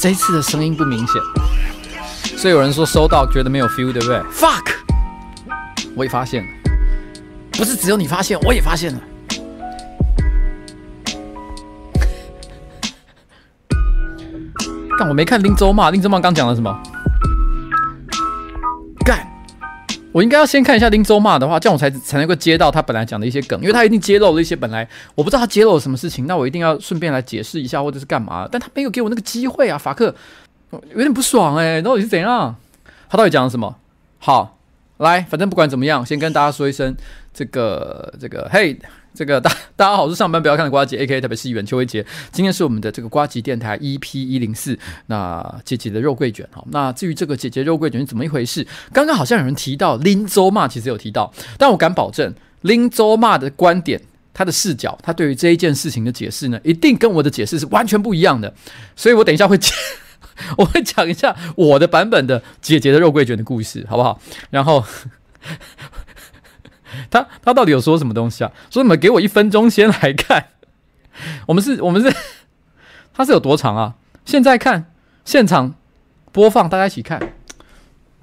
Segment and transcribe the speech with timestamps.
[0.00, 1.20] 这一次的声音不明显，
[2.38, 4.72] 所以有人说收到觉得没有 feel，对不对？Fuck，
[5.94, 6.48] 我也发现了，
[7.52, 9.00] 不是只有你发现，我也发现了。
[14.98, 16.82] 但我没看林州骂，林州骂刚讲了什么？
[20.12, 30.14] 我应该要先看一下林州骂的话，这样我才才能够接到他本来讲的一些梗，因为他一定揭露了一些本来我不知道他揭露了什么事情，那我一定要顺便来解释一下或者是干嘛，但他没有给我那个机会啊，法克
[30.72, 32.56] 有点不爽哎、到底是怎样？
[33.08, 33.76] 他到底讲了什么？
[34.18, 34.58] 好，
[35.04, 36.96] 来，反正不管怎么样，先跟大家说一声，
[37.34, 38.78] 这个这个嘿。
[39.12, 42.06] 这个大大家好，我是上班不要看的瓜姐 A K，特别是议员邱威杰。
[42.30, 44.22] 今天是我们的这个瓜吉电台 E.P.
[44.22, 46.64] 一零四，那姐姐的肉桂卷哈。
[46.70, 48.64] 那至于这个姐姐肉桂卷是怎么一回事？
[48.92, 54.00] 刚刚好像有人提到林州骂，其实有提到，但我敢保证林州骂的观点，
[54.32, 58.54] 他的视角，他对于这一件事情的解释呢，一定跟我的解释是完全不一样的。
[58.94, 59.76] 所以我等一下会讲，
[60.58, 64.20] 我会讲一下我的版本的姐姐的肉桂卷的故事，好不好？
[64.50, 64.84] 然后。
[67.08, 68.50] 他他到底有说什么东西啊？
[68.68, 70.48] 说你们给我一分钟先来看，
[71.46, 72.12] 我们是，我们是，
[73.14, 73.94] 他是有多长啊？
[74.24, 74.92] 现在看
[75.24, 75.74] 现场
[76.32, 77.20] 播放，大家一起看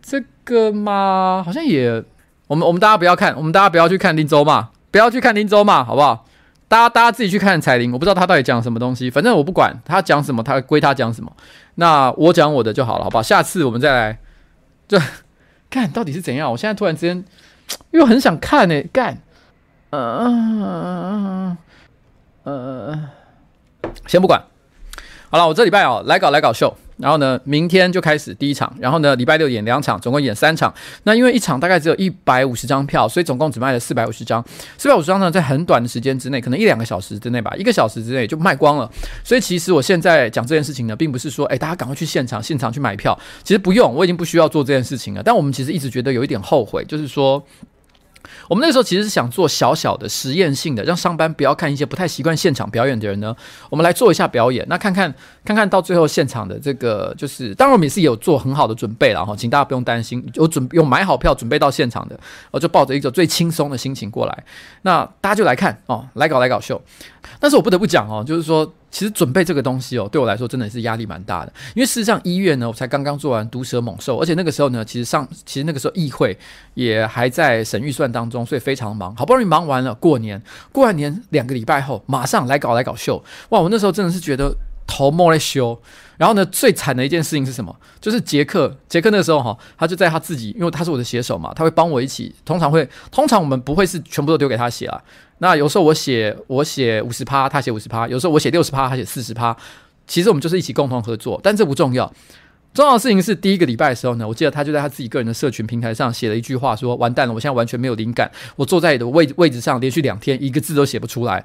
[0.01, 1.41] 这个吗？
[1.45, 2.03] 好像也，
[2.47, 6.25] 我们我们大家不要看，我们大家不要去看林州骂，不要去看林州骂，好不好？
[6.67, 11.31] 大家大家自己去看彩铃，我不知道他到底讲什么东西，反正我不管他讲什么，他归他讲什么，
[11.79, 13.23] 那我讲我的就好了，好吧？
[13.23, 14.19] 下次我们再来，
[14.87, 14.99] 就
[15.69, 16.51] 干到底是怎样。
[16.51, 17.23] 我现在突然之间。
[17.91, 19.17] 又很想看呢、欸，干，
[19.89, 21.57] 嗯嗯
[22.45, 23.09] 嗯，
[24.05, 24.41] 先不管，
[25.29, 30.73] 好了，我这礼拜哦来搞来搞秀，然后呢，明天就开始第一场，然后呢，礼拜六演两场，总共演三场。
[31.03, 34.43] 那因为一场大概只有一百五十张票，所以总共只卖了四百五十张。
[34.77, 38.91] 四百五十张呢，在很短的时间之内，可能一两个小时之内吧，一个小时之内就卖光了。
[39.23, 45.21] 所以其实我现在讲这件事情呢，并不是说，哎，大家赶快去现场现场去买票，其实不用，我已经不需要做这件事情了。
[45.23, 47.43] 但我们其实一直觉得有一点后悔，就是说。
[48.47, 53.35] 我们那时候其实是想做小小的实验性的，让上班不要看一些不太习惯现场表演的人呢，
[53.69, 62.19] 我们来做一下表演，那看看看看到最后现场的这个就是，当然我们也是有做很好的准备了哈，请大家不用担心，有准有买好票准备到现场的，
[62.51, 64.43] 我就抱着一种最轻松的心情过来，
[64.83, 66.81] 那大家就来看哦，来搞来搞秀。
[67.39, 68.73] 但是我不得不讲哦，就是说。
[68.89, 71.53] 其实准备这个东西哦，对我来说真的是压力蛮大的。
[71.75, 76.37] 因为事实上，医院呢，我才刚刚做完毒蛇猛兽，而且那个时候呢，其实上其实那个时候议会
[76.73, 79.15] 也还在审预算当中，所以非常忙。
[79.15, 80.41] 好不容易忙完了，过年
[80.71, 83.23] 过完年两个礼拜后，马上来搞来搞秀。
[83.49, 84.55] 哇，我那时候真的是觉得
[84.87, 85.79] 头摸来修。
[86.17, 87.75] 然后呢，最惨的一件事情是什么？
[88.01, 92.33] 就是杰克，杰克那时候哈，他就在他自己，因为他是我的写手嘛，他会帮我一起。
[92.43, 94.99] 通常会，通常我们不会是全部都丢给他写啊。
[95.39, 99.55] 那有时候我写，我写五十趴，他写五十趴；有时候我写六十趴，他写四十趴。
[100.07, 102.11] 其实我们就是一起共同合作，但这不重要。
[102.73, 111.43] 重要的事情是第一个礼拜的时候呢，我记得他就在他自己个人的社群平台上写了一句话，说：“完蛋了，我现在完全没有灵感，我坐在你的位位置上连续两天一个字都写不出来。”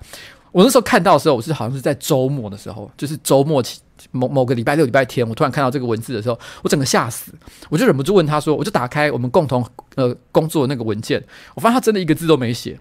[0.53, 3.81] 我那时候看到的时候，我是好像是在周末的时候，就是周末起
[4.11, 7.33] 某某个礼拜六、礼拜天，我突然看到这个文字的时候，我整个吓死，
[7.71, 11.23] 我就忍不住问他说：“我就打开我们共同呃工作的那个文件，
[11.55, 12.79] 我发现他真的一个字都没写。”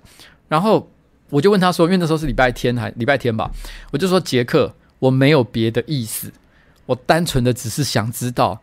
[0.49, 0.85] 然后
[1.31, 3.49] 我就问他说：“因为那时候是礼拜天还礼拜天吧？”
[3.91, 6.31] 我就说：“杰克，我没有别的意思，
[6.85, 8.61] 我单纯的只是想知道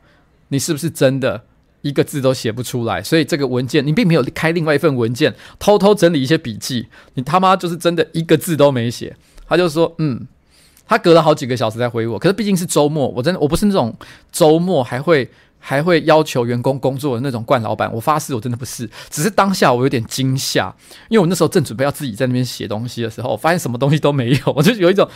[0.49, 1.43] 你是不是真的。”
[1.82, 9.17] 一个字都写不出来，所以这个文件你并没有开另外一份文件，偷偷整理一些笔记，你他妈就是真的一个字都没写。
[9.47, 10.26] 他就说，嗯，
[10.88, 13.97] 他隔了好几个小时才回我，可是毕竟是周末，我真的我不是那种
[14.32, 20.75] 周末还会还会要求员工工作的那种惯老板，我发誓我真的不是，只是当下我有点惊吓，
[21.09, 25.09] 因为我那时候正准备要自己在那边写东西的时候，发现什么东西都没有， 我就有一种，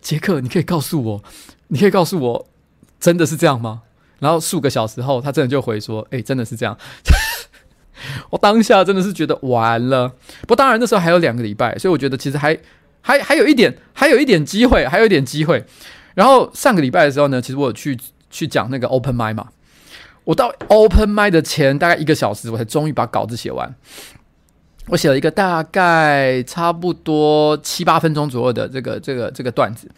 [0.00, 1.22] 杰克，你可以告诉我，
[1.68, 2.46] 你可以告诉我，
[3.00, 3.82] 真的是这样吗？
[4.18, 6.76] 然后数个小时后，他真的就回说：“哎，真的是这样。
[8.30, 10.14] ”我当下真的是觉得完了。
[10.46, 12.58] 不当然那时候还有两个礼拜，所以我觉得其实还
[13.02, 15.64] 还还有一点，还有一点机会，还有一点机会。
[16.14, 17.98] 然后上个礼拜的时候呢，其实我有去
[18.30, 19.48] 去讲那个 open m i 嘛。
[20.26, 23.74] 我到 open mic 的前大概一个小时，我才终于把稿子写完。
[24.88, 29.88] 我写了一个大概差不多七八分钟左右的这个这个这个段子。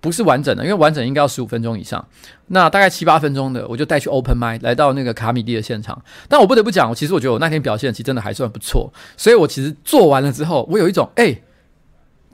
[0.00, 2.04] 不是完整的，因为完整应该要十五分钟以上。
[2.48, 6.02] 那大概七八分钟的，我就带去 open mic 来到那个卡米蒂的现场。
[6.28, 8.92] 但我不得不讲，我其实我觉得我那天表现其实真的还算不错。
[9.16, 11.40] 所以我其实做完了之后，我有一种哎、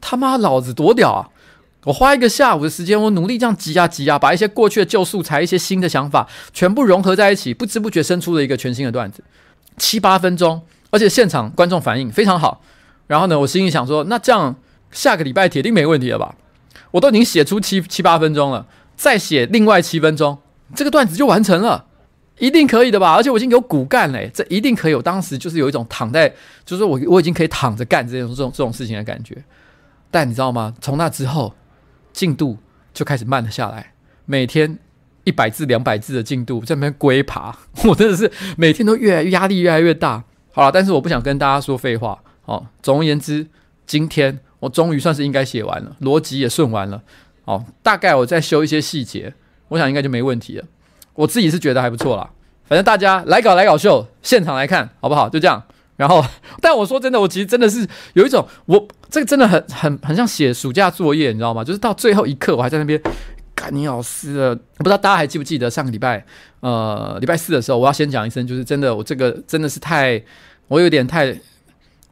[0.01, 1.29] 他妈老子多屌啊！
[1.85, 9.23] 我花一个下午的时间，我努力这样挤啊挤啊，把一些过去的旧素材、一些新的想法全部融合在一起，不知不觉生出了一个全新的段子。
[9.77, 10.61] 七八分钟，
[10.91, 12.61] 而且现场观众反应非常好。
[13.07, 14.57] 然后呢，我心里想说，那这样
[14.91, 16.35] 下个礼拜铁定没问题了吧？
[16.91, 18.67] 我都已经写出七七八分钟了，
[18.97, 20.39] 再写另外七分钟，
[20.75, 21.87] 这个段子就完成了，
[22.39, 23.15] 一定可以的吧？
[23.15, 24.95] 而且我已经有骨干嘞，这一定可以。
[24.95, 26.35] 我当时就是有一种躺在，
[26.67, 29.37] 就是我我已经可以躺着干这种这种这种事情的感觉。
[30.11, 30.75] 但你知道吗？
[30.81, 31.55] 从那之后，
[32.13, 32.59] 进度
[32.93, 33.93] 就开始慢了下来，
[34.25, 34.79] 每天
[35.25, 40.25] 一百字、两百字的进度在那边龟爬， 我真的是每天都越来压力越来越大。
[40.53, 42.67] 好了，但是我不想跟大家说废话哦。
[42.83, 43.47] 总而言之，
[43.87, 47.03] 今天我终于算是应该写完了，逻辑也顺完了。
[47.45, 49.35] 哦，大概我再修一些细节，
[49.69, 50.65] 我想应该就没问题了。
[51.15, 52.31] 我自己是觉得还不错啦。
[52.65, 55.29] 反正大家来搞来搞秀，现场来看好不好？
[55.29, 55.63] 就这样。
[55.97, 56.25] 然后，
[56.61, 61.65] 但我说真的，我其实真的是有一种，我这个真的很很很像写暑假作业，你知道吗？
[61.65, 63.01] 就是到最后一刻，我还在那边
[63.55, 64.55] 干你老师了。
[64.55, 66.23] 不知道大家还记不记得上个礼拜，
[66.61, 70.23] 呃，礼拜四的时候，我要先讲一声，就是真的，我这个真的是太，
[70.69, 71.27] 我有点太，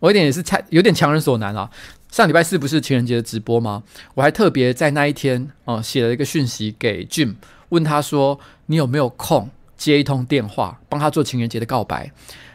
[0.00, 1.70] 我有点也是太有点强人所难了。
[2.10, 3.82] 上礼拜四不是情人节的直播吗？
[4.14, 7.34] 我还特别在那一天，哦、写了一个讯息给 Jim，
[7.68, 12.10] 问他说，你有没有空接一通电话，帮他做情人节的告白？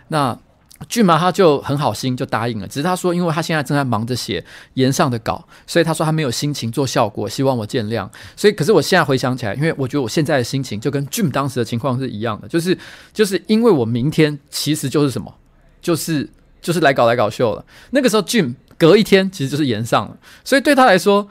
[0.07, 0.35] 那。
[0.89, 2.67] 俊嘛，他就很好心，就答应了。
[2.67, 4.43] 只是他说，因为他现在正在忙着写
[4.73, 8.09] 炎上的稿，所以他说他没有心情做效果，希望我见谅。
[8.35, 12.77] 所以，可是我现在回想起来，因为我觉得我现在的心情就跟俊当时的情况是一样的，就是
[13.13, 15.33] 就是因为我明天其实就是什么，
[15.81, 16.29] 就是
[16.61, 17.65] 就是来搞来搞秀了。
[17.91, 21.27] 那个时候俊隔一天其实就是炎上了，所以对他来说，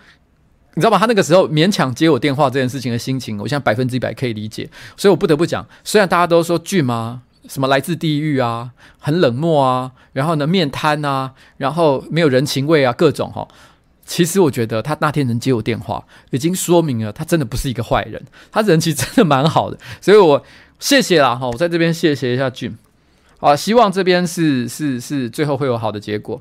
[0.74, 0.98] 你知道吗？
[0.98, 4.70] 他那个时候勉强接我电话这件事情的心情，我现在百分之一百可以理解。
[4.96, 7.22] 所以我不得不讲，虽然大家都说俊嘛。
[7.50, 8.70] 什么来自地狱啊，
[9.00, 13.48] 很冷漠啊，然后呢面瘫啊，然后没有人情味啊，各种哈。
[14.06, 19.76] 其实我觉得他那天能接我电话，已经说明了他真的不是一个坏人，他人其实真的蛮好的。
[20.00, 20.40] 所以我
[20.78, 22.76] 谢谢啦哈，我在这边谢谢一下俊。
[23.40, 26.40] 好，希望这边是是是最后会有好的结果。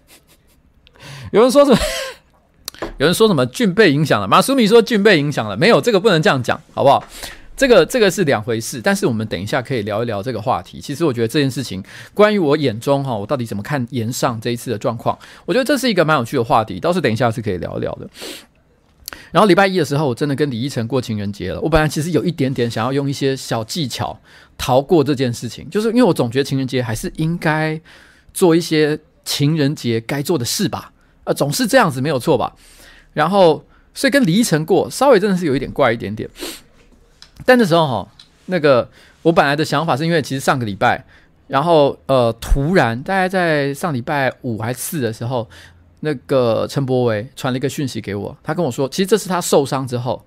[1.32, 1.78] 有人说什么？
[2.98, 4.28] 有人说什么俊被影响了？
[4.28, 7.02] 马苏米说俊被影响了，没有这个不能这样讲，好不好？
[7.58, 10.80] 这个这个是两回事，但是我们等一下可以聊一聊这个话题。
[10.80, 11.82] 其实我觉得这件事情，
[12.14, 18.08] 关于我眼中哈，我到底怎么看炎上这一次的状况，我觉得这是一个蛮有趣的话题，倒是等一下是可以聊一聊的。
[19.32, 21.60] 然后礼拜一的时候，我真的跟李依晨过情人节了。
[21.60, 24.18] 我本来其实有一点点想要用一些小技巧
[24.56, 27.80] 逃过这件事情，就是因为我总觉得情人节还是应该
[28.32, 30.92] 做一些情人节该做的事吧，
[31.24, 32.54] 呃，总是这样子没有错吧。
[33.12, 36.30] 然后所以跟李依晨过，稍微真的是有一点怪一点点。
[37.44, 38.08] 但那时候哈，
[38.46, 38.88] 那个
[39.22, 41.04] 我本来的想法是因为其实上个礼拜，
[41.46, 45.48] 然后呃突然大概在上礼拜五还是四的时候，
[46.00, 50.24] 那个陈柏维传了一个讯息给我，他跟我说，其实这是他受伤之后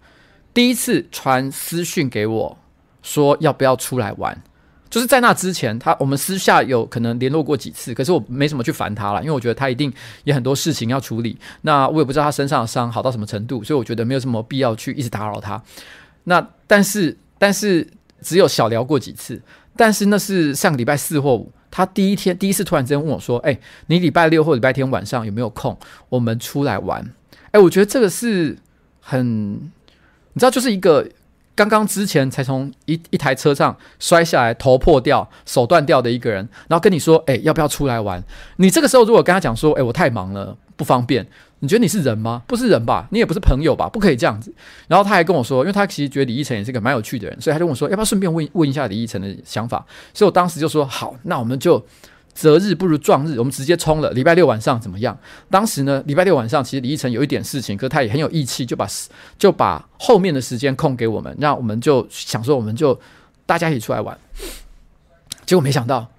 [0.53, 2.57] 第一次传私讯给我，
[3.01, 4.41] 说要不要出来玩。
[4.89, 9.89] 就是在那之前，他我们私下有可能联络过几次，可是我没什么去烦他了，因为我觉得他一定
[10.25, 11.37] 有很多事情要处理。
[11.61, 15.63] 那我也不知道他身上的伤好到什么程度，所以我觉得没有什么必要去一直打扰他。
[16.25, 17.87] 那但是但是
[18.21, 19.41] 只有小聊过几次，
[19.75, 25.77] 但是那是上个礼拜四或五，他第一天第一次突然之间问我说：“哎、你礼拜六或礼拜天晚上有没有空？
[26.09, 27.13] 我们出来玩。”
[27.51, 28.57] 哎，我觉得这个是
[28.99, 29.53] 很，
[30.33, 31.07] 你知道，就是一个
[31.55, 38.23] 刚刚之前才从一一台车上摔下来，头破掉、手断掉的一个人，然后跟你说：“哎、要不要出来玩？”
[38.57, 41.27] 你这个时候如果跟他讲说：“哎、我太忙了，不方便。”
[41.61, 42.41] 你觉得你是人吗？
[42.47, 43.07] 不是人吧？
[43.11, 43.87] 你也不是朋友吧？
[43.87, 44.51] 不可以这样子。
[44.87, 49.85] 然后他还跟我说，因为他其实觉得李依晨也是个蛮有趣的人，所以他就跟我说，要不要顺便问问一下李依晨的想法？
[50.11, 51.85] 所以我当时就说好，那我们就
[52.33, 54.09] 择日不如撞日，我们直接冲了。
[54.09, 55.15] 礼拜六晚上怎么样？
[55.51, 58.87] 当时呢，礼拜六晚上其实李依晨有一点事情，可是他也很有义气，就把
[59.37, 62.99] 就把后面的时间空给我们，让我们就想说，我们就
[63.45, 64.17] 大家一起出来玩。
[65.45, 66.09] 结果没想到，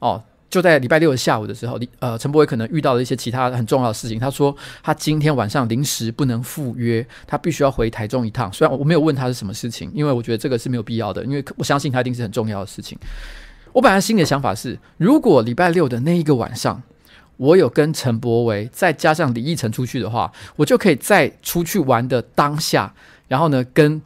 [0.00, 0.22] 哦。
[0.50, 4.18] 就在礼拜六的下午的时候，李呃，陈柏惟可能遇到了一些其他很重要的事情。
[4.18, 8.52] 他说他今天晚上临时不能赴约，他必须要回台中一趟。
[8.52, 12.98] 虽然我没有问他是什么事情，因为我觉得这个是没有必要的，因为我相信他一定是很重要的事情。
[13.72, 16.82] 我本来心里的想法是，如果礼拜六的那一个晚上，
[17.36, 22.92] 我有跟陈柏维再加上李奕晨出去的话，我就可以在出去玩的当下，
[23.28, 24.02] 然后呢跟。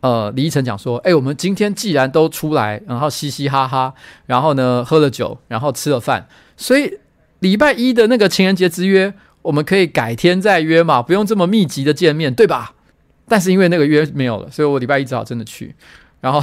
[0.00, 3.92] 呃，李依晨讲说：“哎、我们今天既然都出来，然后嘻嘻哈哈，
[4.26, 6.26] 然后呢喝了酒，然后吃了饭，
[6.56, 6.98] 所以
[7.40, 12.74] 礼拜一的那个情人节之约，我们可以改天再约嘛，不用这么密集的见面，对吧？
[13.28, 15.74] 但是因为那个约没有了，所以我礼拜一只好真的去，
[16.20, 16.42] 然后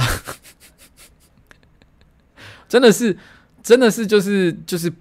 [2.68, 3.18] 真的是，
[3.62, 4.92] 真的是，就是就是。”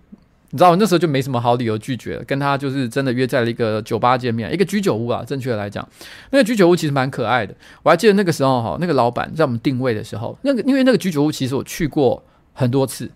[0.50, 5.86] 你知道，我那时候就没什么好理由拒绝，跟他就是真的约在了一个酒吧见面，一个居酒屋啊，正确的来讲，
[6.32, 7.54] 那个居酒屋其实蛮可爱的。
[7.84, 12.24] 我还记得那个时候哈，那个老板在我们定位的时候，那个因为那个居酒屋其实我去过
[12.54, 13.12] 很多次，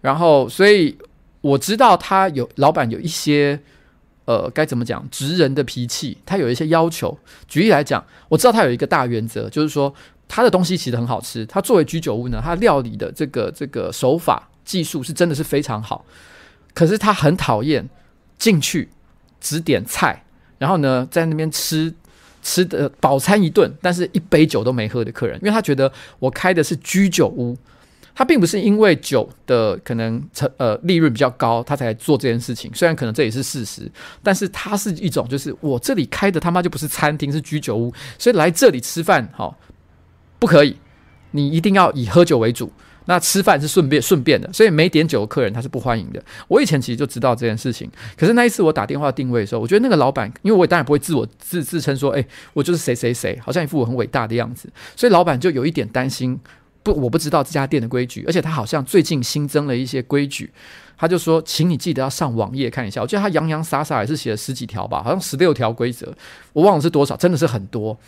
[0.00, 0.96] 然后所以
[1.40, 3.58] 我知道他有老板有一些
[4.26, 7.18] 呃该怎么讲，职人的脾气，他有一些要求。
[7.48, 9.92] 举例来讲，我知道他有一个大原则，就是说
[10.28, 11.44] 他的东西其实很好吃。
[11.46, 16.04] 他作为居酒屋呢，他料理的这个这个手法技术是真的是非常好。
[16.78, 17.88] 可是他很讨厌
[18.38, 18.88] 进去
[19.40, 20.22] 只点菜，
[20.58, 21.92] 然后呢在那边吃
[22.40, 27.58] 吃的饱餐一顿，但是一杯酒都没喝的客人，因为他觉得我开的是居酒屋。
[28.14, 32.70] 他并不是因为酒的可能成呃利润比较高，他才做这件事情。
[32.72, 33.90] 虽然可能这也是事实，
[34.22, 39.58] 但是他是一种就是我这里开的他妈就不是餐厅，是居酒屋，所以来这里吃饭好
[40.38, 40.76] 不可以，
[41.32, 42.72] 你一定要以喝酒为主。
[43.08, 46.22] 那吃饭是顺便顺便的，所以没点酒的客人他是不欢迎的。
[46.46, 52.22] 我以前其实就知道这件事情，可是那一次我打电话定位的时候，我觉得那个老板，因为我也当然不会自我自自称说，哎，
[52.52, 56.38] 我就是谁谁谁，好像一副我很伟大的样子，所以老板就有一点担心。
[56.82, 60.50] 不，我不知道这家店的规矩，而且他好像最近新增了一些规矩，
[60.96, 63.02] 他就说，请你记得要上网页看一下。
[63.02, 66.14] 我记得他洋洋洒洒也是写了十几条吧，好像十六条规则，
[66.52, 67.98] 我忘了是多少，真的是很多。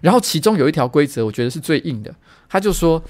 [0.00, 2.14] 然后其中有一条规则，我觉得是最硬的，
[2.48, 3.02] 他就说，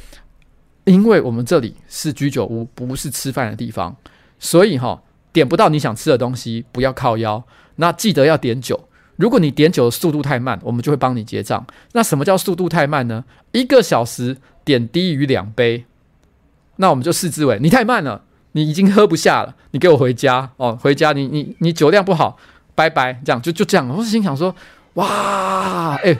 [0.84, 3.96] 因为我们这里是居酒屋，不是吃饭的地方，
[4.38, 7.44] 所以哈，点不到你想吃的东西，不要靠腰。
[7.76, 8.88] 那记得要点酒。
[9.16, 11.66] 如果你点酒的速度太慢，我们就会帮你结账。
[11.92, 13.24] 那什么叫速度太慢呢？
[13.52, 15.84] 一个小时点低于两杯，
[16.76, 18.22] 那我们就视之为你太慢了，
[18.52, 22.38] 你已经喝不下了，你给我回家哦，回家你你你酒量不好，
[22.74, 23.86] 拜拜，这样就就这样。
[23.90, 24.54] 我心想说，
[24.94, 26.18] 哇，哎，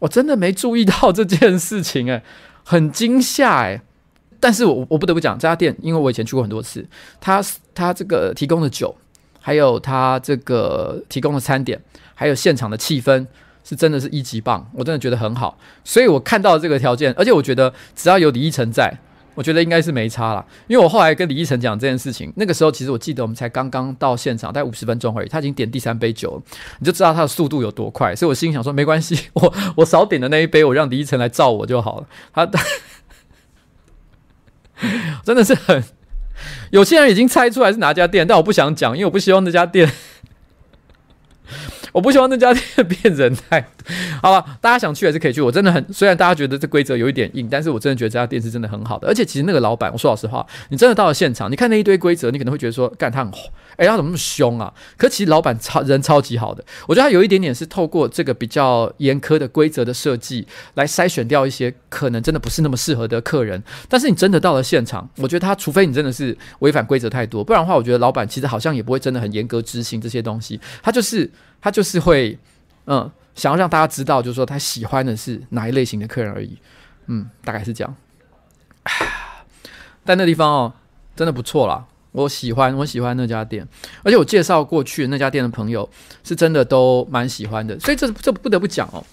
[0.00, 2.24] 我真的没注意到这件事情，哎，
[2.68, 3.80] 很惊吓，哎。
[4.38, 6.86] 但是我我不得不讲这家店，因为我以前去过很多次，
[7.18, 7.42] 他
[7.74, 8.94] 他这个提供的酒，
[9.40, 11.80] 还有他这个提供的餐点。
[12.14, 13.26] 还有现场的气氛
[13.64, 18.92] 是真的是一级棒，我真的觉得很好，所以我看到这个条件，而且我觉得只要有李一成在，
[19.38, 20.44] 我觉得应该是没差啦。
[20.66, 26.42] 因为我后来跟李一成讲这件事情，那个时候其实我记得我们才刚刚到现场，大概五十分钟而已，他已经点第三杯酒了，
[26.80, 28.16] 你就知道他的速度有多快。
[28.16, 32.06] 所以我心想说，没关系，我 我少点的那一杯，我让李一成来照我就好了。
[32.32, 32.50] 他
[35.24, 35.84] 真的是很，
[36.72, 39.88] 有些人已经猜出来是哪家店，但我不想讲，因为我不希望那家店。
[41.92, 43.68] 我不希望那家店变人太多，
[44.22, 44.58] 好吧？
[44.60, 45.40] 大家想去还是可以去。
[45.40, 49.08] 我真的很，虽然大家觉得这规则有一点硬，但是我真的觉得这家店是真的很好的。
[49.08, 53.32] 而且其实那个老板，我说老实话，你真的到了现场，你看那一堆规则，你可能会觉得说，干他很，
[53.78, 54.70] 哎，他怎么那么凶啊？
[54.98, 63.62] 可其实老板超人超级好的，我觉得他有一点点是透过这个比较严苛的规则的设计来筛选掉一些可能真的不是那么适合的客人。
[63.88, 70.60] 但是你真的到了现场，我觉得他除非你真的是违反规则太多，不然的话，我觉得老板其实好像也不会真的很严格执行这些东西。
[70.82, 71.30] 他就是。
[71.60, 72.38] 他就是会，
[72.86, 76.56] 嗯，想要让大家知道，就是说他喜欢的是哪一类型的客人而已，
[77.08, 77.96] 嗯，大概是这样。
[80.06, 80.72] 但那地方哦，
[81.16, 81.84] 真的不错啦，
[82.22, 83.66] 我喜欢，我喜欢那家店，
[84.02, 85.88] 而且我介绍过去那家店的朋友
[86.24, 89.04] 是真的都蛮喜欢的，所以这这不得不讲哦。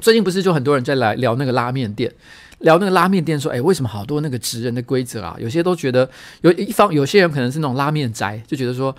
[0.00, 2.12] 最近不是就很多人在来聊那个拉面店，
[2.60, 5.36] 聊那个拉面店说，哎，为什么好多那个职人的规则啊？
[5.38, 6.08] 有些都觉得
[6.40, 8.94] 有一方，有些人可能是那种拉面宅，就觉得说。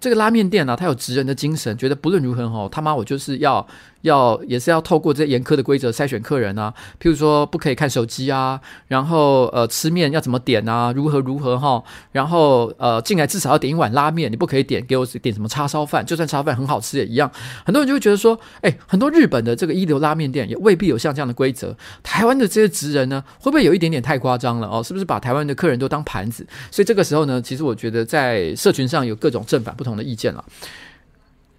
[0.00, 3.66] 这个拉面店呢、啊，他有职人的精神，觉得不论如何吼，他妈我就是要。
[4.02, 17.30] 要也是要透过这严苛的规则筛选客人啊，譬如说不可以看手机啊，然后呃吃面要怎么点啊，如何如何哈，然后呃进来至少要点一碗拉面，你不可以点给我点什么叉烧饭，就算叉烧饭很好吃也一样。
[17.64, 21.76] 很多人就会觉得说，哎，很多日本的这个一流拉面店也未必有像这样的规则。
[22.02, 24.82] 台湾的这些职人呢，会不会有一点点太夸张了哦？
[24.82, 26.46] 是不是把台湾的客人都当盘子？
[26.70, 30.44] 所以这个时候呢，其实我觉得在社群上有各种正反不同的意见了。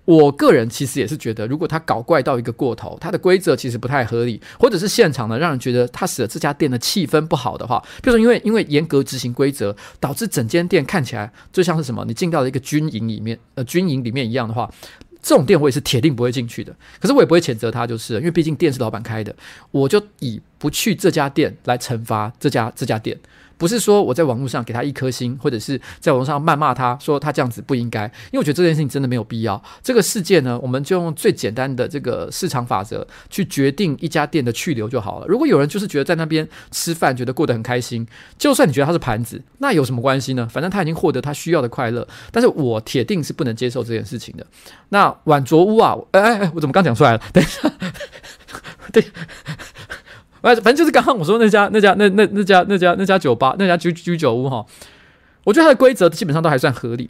[0.10, 14.68] 我个人其实也是觉得，如果他搞怪到一个过头，他的规则其实不太合理，或者是现场呢让人觉得他使得这家店的气氛不好的话，比如说因为因为严格执行规则，导致整间店看起来就像是什么，你进到了一个军营里面，呃，军营里面一样的话，
[15.22, 16.75] 这种店我也是铁定不会进去的。
[17.00, 19.36] 可是我也不会谴责他，就是因为毕竟店是老板开的，
[19.70, 23.16] 我就以不去这家店来惩罚这家这家店。
[23.60, 29.62] 不是说我在网络上给他一颗星，或者是在网络上谩骂他说他这样子不应该，因为我觉得这件事情真的没有必要。
[29.84, 35.28] 这个世界呢，我们就用最简单的这个市场法则去决定一家店的去留就好了。
[35.28, 40.48] 如果有人就是觉得在那边吃饭觉得过得很开心，就算你觉得他是盘子，那有什么关系呢？
[40.50, 42.08] 反正他已经获得他需要的快乐。
[42.32, 44.48] 但是我铁定是不能接受这件事情的。
[44.89, 47.22] 那晚酌屋啊，哎哎哎，我怎么刚讲出来了？
[47.34, 47.72] 等一下，
[48.94, 49.04] 对。
[50.41, 54.65] 反正就是刚刚我说那家那家那那那家那家那家酒吧那家居居酒屋哈，
[55.43, 57.10] 我觉得它的规则基本上都还算合理，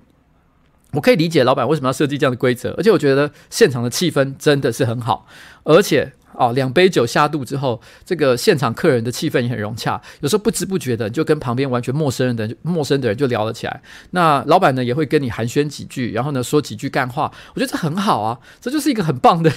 [0.93, 5.27] 我可以理解老板为什么要设计这样的规则，而且我觉得现场的气氛真的是很好，
[5.63, 10.01] 而且哦，两杯酒下肚之后，这个现场客人的气氛也很融洽。
[10.21, 13.81] 有时候不知不觉的就跟旁边完全陌生人的陌生的人就聊了起来。
[14.11, 17.29] 那老板呢也会跟你寒暄几句，然后呢说几句干话。
[17.53, 19.51] 我觉得这很好啊，这就是一个很棒的，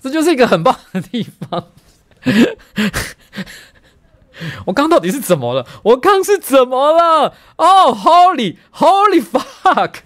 [0.00, 1.68] 这就是一个很棒的地方。
[4.64, 5.66] 我刚到底是怎么了？
[5.82, 7.34] 我刚是怎么了？
[7.56, 9.96] 哦、，Holy，Holy fuck！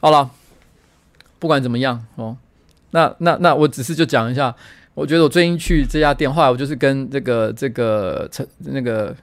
[0.00, 0.30] 好了，
[1.38, 2.38] 不管怎么样哦，
[2.92, 4.54] 那那那我只是就讲一下，
[4.94, 9.14] 我觉得我最近去这家店，后来我就是跟这个这个陈那个，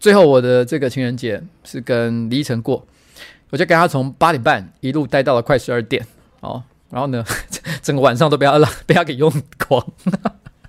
[0.00, 2.84] 最后我的这个情人节是跟李依晨过，
[3.50, 6.04] 我就跟他从八点半一路待到了快十二点
[6.40, 7.24] 哦，然后呢，
[7.82, 9.28] 整个晚上都被他 被他给用
[9.66, 9.84] 光。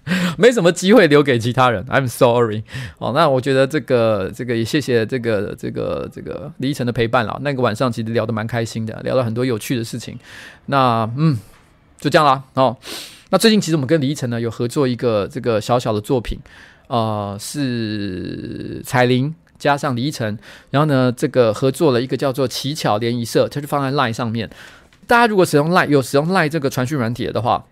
[0.37, 2.63] 没什么机会留给其他人，I'm sorry。
[2.99, 7.39] 哦，那我觉得这个这个也谢谢这个这个这个李依晨的陪伴了。
[7.41, 10.17] 那个晚上其实聊得蛮开心的，聊了很多有趣的事情。
[10.67, 11.37] 那嗯，
[11.99, 12.43] 就这样啦。
[12.53, 12.75] 哦，
[13.29, 16.39] 那最近其实我们跟李依晨呢有合作一个这个小小的作品，
[16.87, 20.37] 呃，是彩铃加上李依晨，
[20.69, 24.49] 然后呢这个合作了一个叫做奇巧联谊社，它就放在 Line 上面。
[25.07, 27.65] 大家如果使用 Line 有使用 Line 这个传讯软体的话。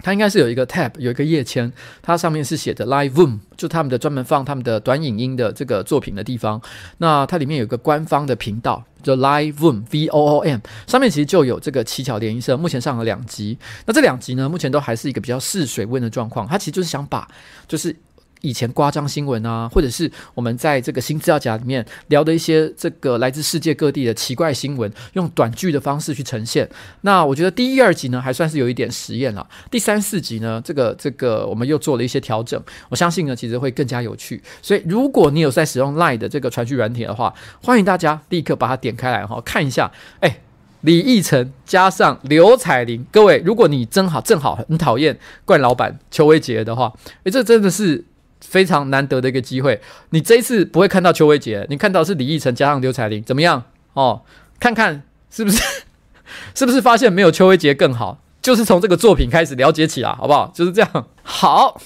[0.00, 6.62] 它应该是有一个 tab，有一个页签，它上面是写的 Live Room，就他们的专门放他们的短影音的这个作品的地方。
[6.98, 13.58] 那它里面有一个官方的频道，叫 Live Room V O O M，上面其实就有这个七巧联谊社，目前上了两集。
[13.86, 16.46] 那这两集呢，目前都还是一个比较试水温的状况。
[16.46, 17.26] 它其实就是想把，
[17.66, 17.96] 就是。
[18.40, 26.68] 以前夸张新闻啊，或者是我们在这个新资料夹里面聊的一些这个来自世界各地的奇怪新闻，用短剧的方式去呈现。
[27.02, 29.46] 那我觉得第一、二集呢，还算是有一点实验了。
[29.70, 32.62] 第三、四集呢，这个这个我们又做了一些调整。
[32.88, 34.42] 我相信呢，其实会更加有趣。
[34.62, 39.90] 所以，如果你有在使用 Line 的这个传讯软体的话，欢迎大家立刻把它点开来哈，看一下。
[40.20, 40.40] 哎，
[40.82, 46.92] 李义成加上刘彩玲，各位，如果你正好正好很讨厌冠老板邱威杰的话，
[47.24, 48.04] 哎，这真的是。
[48.48, 49.80] 非常难得的一个机会，
[50.10, 53.64] 你这一次不会看到邱威杰，你看到是李义成加上刘彩玲，怎么样？
[53.92, 54.22] 哦，
[54.58, 55.62] 看看是不是，
[56.54, 58.20] 是不是发现没有邱威杰更好？
[58.40, 60.50] 就是从这个作品开始了解起来，好不好？
[60.54, 61.06] 就是这样。
[61.22, 61.78] 好，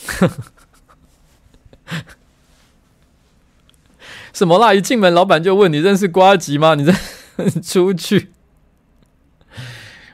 [4.33, 4.73] 什么啦？
[4.73, 6.77] 一进门，老板就问你认识瓜吉吗？
[6.77, 6.93] 你这
[7.61, 8.31] 出去。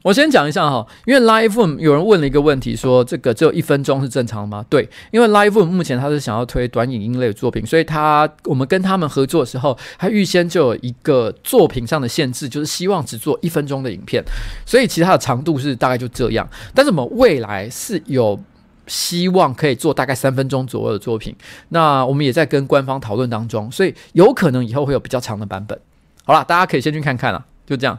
[0.02, 4.64] 我先讲一下哈，因为 Live Room 有人问了一个问题，说这个只有一分钟是正常的吗？
[4.70, 14.22] 对，因为 Live Room 目前他是想要推短影音类的作品，所以他我们跟他们合作的时候，他预先就有一个作品上的限制，就是希望只做一分钟的影片，
[14.64, 16.48] 所以其他的长度是大概就这样。
[16.74, 18.38] 但是我们未来是有
[18.86, 21.34] 希望可以做大概三分钟左右的作品，
[21.70, 25.78] 那我们也在跟官方讨论当中，所以有可能以后会有比较长的版本。
[26.24, 27.98] 好了，大家可以先去看看了，就这样。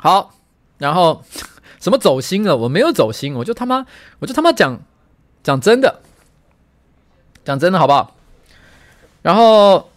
[0.00, 0.34] 好，
[0.78, 1.22] 然后
[1.78, 2.56] 什么走心了？
[2.56, 3.86] 我没有走心，我就他妈，
[4.18, 4.80] 我就他妈讲
[5.42, 6.00] 讲真的，
[7.44, 8.16] 讲真的好不好？
[9.22, 9.90] 然后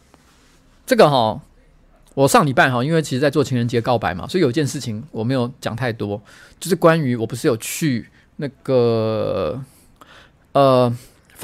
[0.86, 1.42] 这个哈，
[2.13, 6.22] 我上礼拜哈，因为其实在做情人节告白嘛，所以有件事情我没有讲太多，
[6.60, 9.62] 就是关于我不是有去那个
[10.52, 10.94] 呃。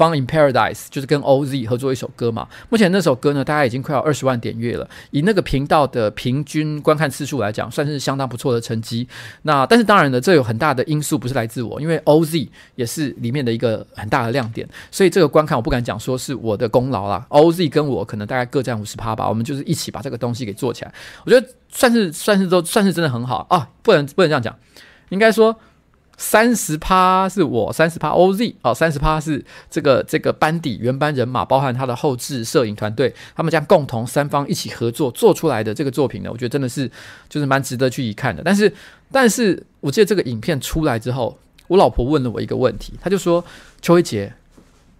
[0.08, 9.06] In Paradise 就是跟 OZ 合作一首歌嘛，目前那首歌呢，大概已经快要二十万点阅了，以那个频道的平均观看次数来讲，算是相当不错的成绩。
[9.42, 17.26] 那但是当然呢，这有很大的因素不是来自我，因为 OZ 也是里面的一个很大的亮点，所以这个观看我不敢讲说是我的功劳啦。
[17.28, 20.94] OZ 跟我可能大概各占五十趴吧，我们就是一起把这个东西给做起来，
[21.26, 24.56] 我觉得算是算是都算是真的很好啊，不能不能这样讲，
[25.10, 25.54] 应该说。
[26.22, 36.88] 三十趴是我，三十趴 OZ 哦，三十趴是这个这个班底原班人马，包含他的后置摄影团队，他们将共同三方一起合作做出来的这个作品呢，我觉得真的是
[37.30, 38.42] 就是蛮值得去一看的。
[38.44, 38.70] 但是，
[39.10, 43.42] 但是我记得这个影片出来之后，我老婆问了我一个问题，她就说
[43.80, 44.34] ：“邱威杰，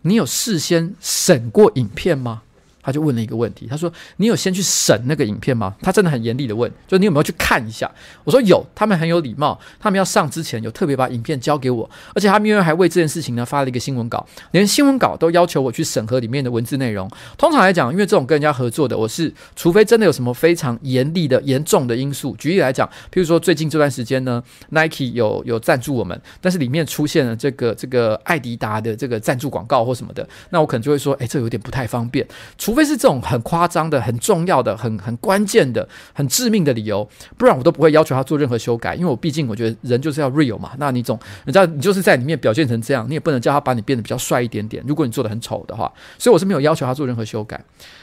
[0.01, 2.41] 你有事先审过影片吗？”
[2.83, 7.91] 他就问了一个问题，他说：“你有先去审那个影片吗？”他真的很严厉的问，就你有没有去看一下？
[8.25, 17.11] 我说有，他们很有礼貌，他们要上之前有特别把影片交给我，而且他们因为还为这件事情呢发了一个新闻稿，连新闻稿都要求我去审核里面的文字内容。
[17.37, 22.35] 通常来讲，因为这种跟人家合作的，我是除非真的有什么非常严厉的、严重的因素。
[22.37, 32.27] 举例来讲，譬如说最近这段时间呢，Nike 有有赞助我们，但是里面出现了这个这个艾迪达的这个赞助广告或什么的，那我可能就会说，哎，这有点不太方便。
[32.57, 38.95] 除除非是这种很夸张的、很重要的、很很关键的、很致命的理由，不然我都不会要求他做任何修改。
[38.95, 40.71] 因为我毕竟我觉得人就是要 real 嘛。
[40.79, 44.85] 那你总，你知道你就是在里面表现成这样，你也不能叫他把你变得比较帅一点点。
[44.87, 47.61] 如果你做的很丑的话，所以我是没有要求他做任何修改。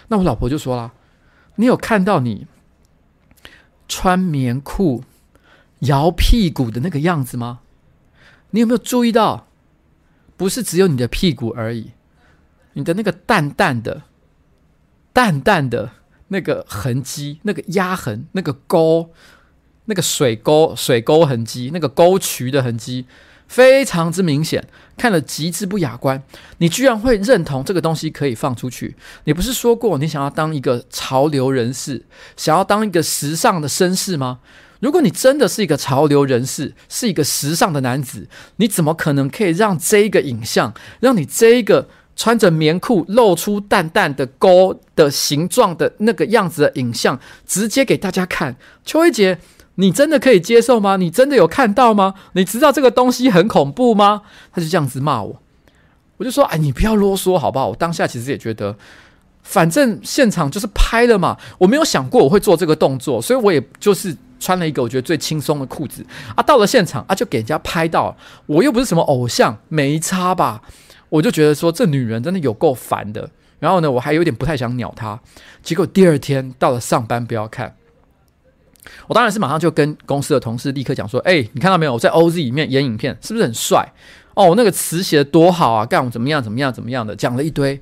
[0.10, 0.92] 那我老婆就说啦
[1.56, 2.46] ：“你有看到你
[3.88, 5.06] 穿棉裤，
[5.80, 7.60] 摇屁股的那个样子吗？
[8.50, 9.48] 你有没有注意到？
[10.36, 11.92] 不是只有你的屁股而已，
[12.74, 14.02] 你的那个淡淡的、
[15.18, 15.90] 淡淡的
[16.28, 19.10] 那个痕迹、那个压痕、那个沟、
[19.86, 23.08] 那个水沟、水沟痕迹、那个沟渠的痕迹，
[23.48, 24.64] 非常之明显，
[24.96, 26.22] 看了极致不雅观。
[26.60, 28.96] 你居然会认同这个东西可以放出去？
[29.24, 34.42] 你不是说过你想要当一个潮流人士，想要当一个时尚的绅士吗？
[34.82, 48.58] 如果你真的是一个潮流人士，是一个时尚的男子，你怎么可能可以让这一个影像，让你这一个穿着棉裤露出淡淡的沟的形状的那个样子的影像，直接给大家看？
[48.84, 49.40] 邱威杰，
[49.76, 50.98] 你真的可以接受吗？
[50.98, 52.16] 你真的有看到吗？
[52.34, 54.24] 你知道这个东西很恐怖吗？
[54.52, 55.42] 他就这样子骂我，
[56.18, 57.68] 我就说：哎，你不要啰嗦好不好？
[57.68, 58.76] 我当下其实也觉得，
[59.44, 64.18] 反正现场就是拍了嘛，我没有想过我会做这个动作，所以我也就是。
[64.40, 68.16] 穿了一个我觉得最轻松的裤子啊，到了现场啊，就给人家拍到。
[68.46, 70.62] 我又不是什么偶像，没差吧？
[71.10, 73.30] 我就觉得说这女人真的有够烦的。
[73.60, 75.20] 然后呢，我还有点不太想鸟她。
[75.64, 77.76] 结果第二天到了上班，不要看，
[79.08, 81.94] 我当然是马上就跟公司的同事立刻讲说：“哎，你看到没有？
[81.94, 83.92] 我在 OZ 里面演影片，是不是很帅？
[84.36, 87.82] 哦，那个词写的多好啊，干我怎么样怎么样怎么样的，讲了一堆。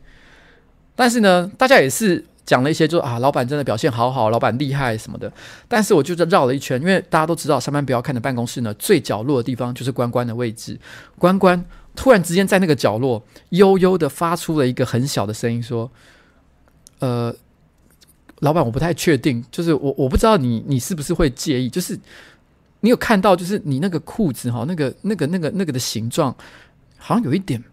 [0.95, 5.33] 但是呢，大家也是。”讲了一些就，啊，老板真的表现好好，老板厉害什么的。
[5.67, 10.79] 但是我就绕了一圈，因为大家都知道，上班不要看的办公室呢，最角落的地方就是关关的位置。
[11.17, 15.89] 关关突然之间在那个角落，悠悠的发出了一个很小的声音，说
[16.99, 17.35] ：“呃，
[18.39, 21.99] 老板，我不太确定，就是我我不知道你你是不是会介意，就是
[22.81, 26.35] 你有看到，就是你那个裤子哈，那个那个那个那个的形状，
[26.97, 27.63] 好像有一点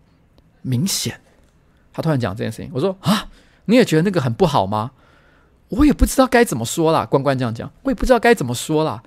[0.63, 1.21] 明显。”
[1.93, 3.29] 他突然讲这件事情，我说啊。
[3.67, 4.91] 你也觉得那个很不好吗？
[5.69, 7.07] 我也不知道该怎么说啦。
[7.07, 9.01] 关关这样讲，我也不知道该怎么说啦，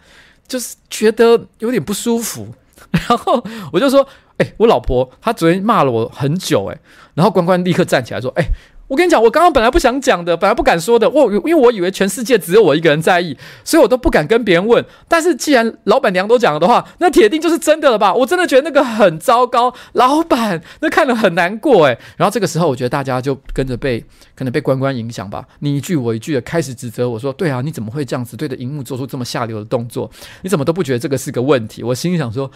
[0.48, 2.56] 就是觉得有点不舒服。
[3.10, 6.80] 然后我就说：“哎、我老婆她昨天骂了我很久、欸，哎。”
[7.16, 8.46] 然后关关立刻站起来说：“哎、”
[8.88, 11.10] 我跟你讲，我刚刚本来不想讲的，本来不敢说的。
[11.10, 14.86] 我因为我以为全世界只有我一个人在意，所以我都不敢跟别人问。
[15.08, 18.14] 但是既然老板娘都讲了的话，那铁定就是真的了吧？
[18.14, 21.98] 我真的觉得那个很糟糕，老板那看了很难过诶。
[22.18, 30.12] 然后这个时候，我觉得大家就跟着被可能被关关影响吧，你一句我一句的开始指责我说：“对啊，你怎么会这样子对着荧幕做出这么下流的动作？
[30.44, 32.52] 你怎么都不觉得这个是个问题？”我心里想说：“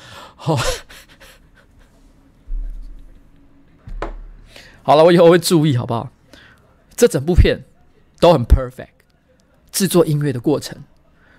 [0.46, 0.56] 哦，
[4.84, 6.12] 好了，我以后会注意，好不好？”
[7.00, 7.64] 这整部片
[8.20, 8.90] 都很 perfect，
[9.72, 10.84] 制作音乐的过程，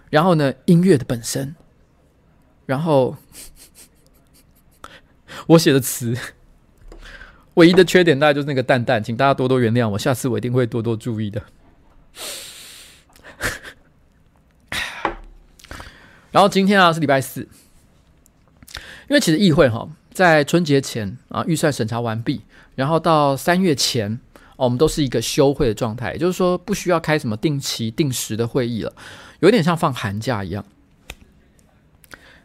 [0.09, 1.55] 然后呢，音乐的本身，
[2.64, 3.18] 然后
[5.49, 6.16] 我写的词，
[7.57, 11.40] 唯一的缺点大概就是那个蛋蛋，请大家多多原谅我，下次我一定会多多注意的。
[16.33, 17.46] 然后今天啊是礼拜四，
[19.09, 22.40] 因为其实议会哈在春节前啊预算审查完毕，
[22.77, 24.18] 然后到三月前。
[24.64, 28.92] 我们都是一个休会的状态，也就是说不需要开什么定期定时的会议了，
[29.40, 30.64] 有点像放寒假一样。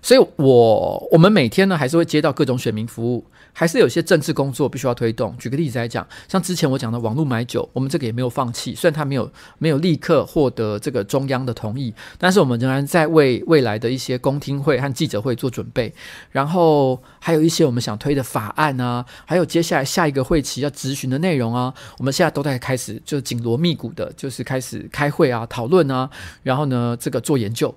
[0.01, 3.25] 所以我，我们每天呢还是会接到各种选民服务。
[3.58, 5.34] 还是有些政治工作必须要推动。
[5.38, 8.76] 举个例子来讲，像之前我讲的网络买酒，我们这个也没有放弃。
[8.76, 15.94] 虽然它没有没有立刻获得这个中央的同意，但是我们仍然在为未来的一些公听会和记者会做准备。
[16.32, 26.10] 然后还有一些我们想推的法案啊，还有接下来下一个会期要质询的内容啊，我们现在都在开始就紧锣密鼓的，就是开始开会啊、讨论啊，
[26.44, 27.74] 然后呢这个做研究。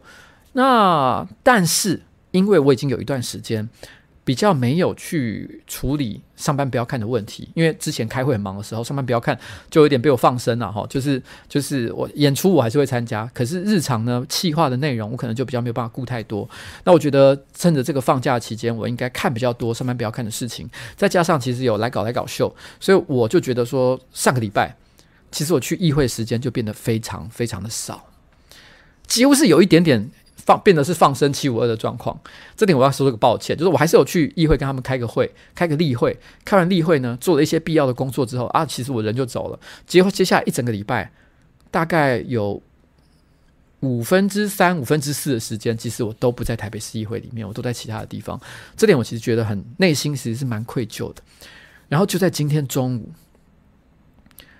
[0.55, 3.69] 那但是因为我已经有一段时间。
[4.29, 9.35] 比较没有去处理上班不要看的问题，因为之前开会很忙的时候，上班不要看
[9.71, 10.87] 就有点被我放生了哈。
[10.87, 16.47] 就是就是我演出我还是会参加，可是日常呢企划的内容我可能就比较没有办法顾太多。
[16.85, 24.77] 那我觉得趁着这个放假期间，我应该看比较多上班不要看的事情，再加上其实有来搞来搞秀，所以我就觉得说上个礼拜
[25.33, 28.05] 其实我去议会时间就变得非常非常的少，
[29.07, 30.11] 几乎是有一点点。
[30.49, 32.19] 放变得是放生七五二的状况，
[32.57, 39.61] 这点我要说这个抱歉，就是我还是有去议会跟他们开个会，开个例会，开完例会呢，做了一些必要的工作之后啊，其实我人就走了。
[39.87, 41.13] 结果接下来一整个礼拜，
[41.71, 42.63] 大概有
[43.81, 48.41] 五分之三、五分之四的时间，其实我都不在台北市议会里面，我都在其他的地方。
[48.75, 51.21] 这点我其实觉得很内心其实是蛮愧疚的。
[51.91, 53.13] 然后就在今天中午，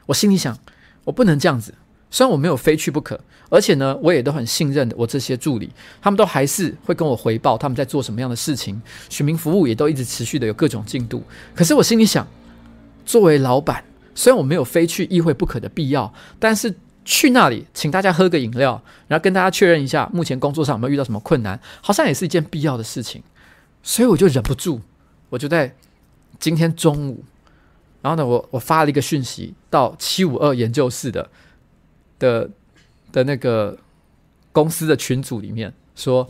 [0.05, 0.59] 我心里想，
[1.05, 1.72] 我不能这样子。
[2.10, 3.18] 虽然我没有非去不可，
[3.50, 11.22] 而且呢，我也都很信任我这些助理，他们都还是会跟我回报他们在做什么样的事情，选民服务也都一直持续的有各种进度。
[11.54, 12.26] 可是我心里想，
[13.04, 23.22] 作为老板，虽然我没有非去议会不可的必要，但是去那里请大家喝个饮料，然后跟大家确认一下目前工作上有没有遇到什么困难，好像也是一件必要的事情。
[23.82, 24.80] 所以我就忍不住，
[25.30, 25.74] 我就在
[26.38, 27.24] 今天中午，
[28.02, 31.30] 然后呢，我我发了一个讯息到七五二研究室的
[32.18, 32.50] 的
[33.12, 33.78] 的那个
[34.52, 36.28] 公司的群组里面，说：“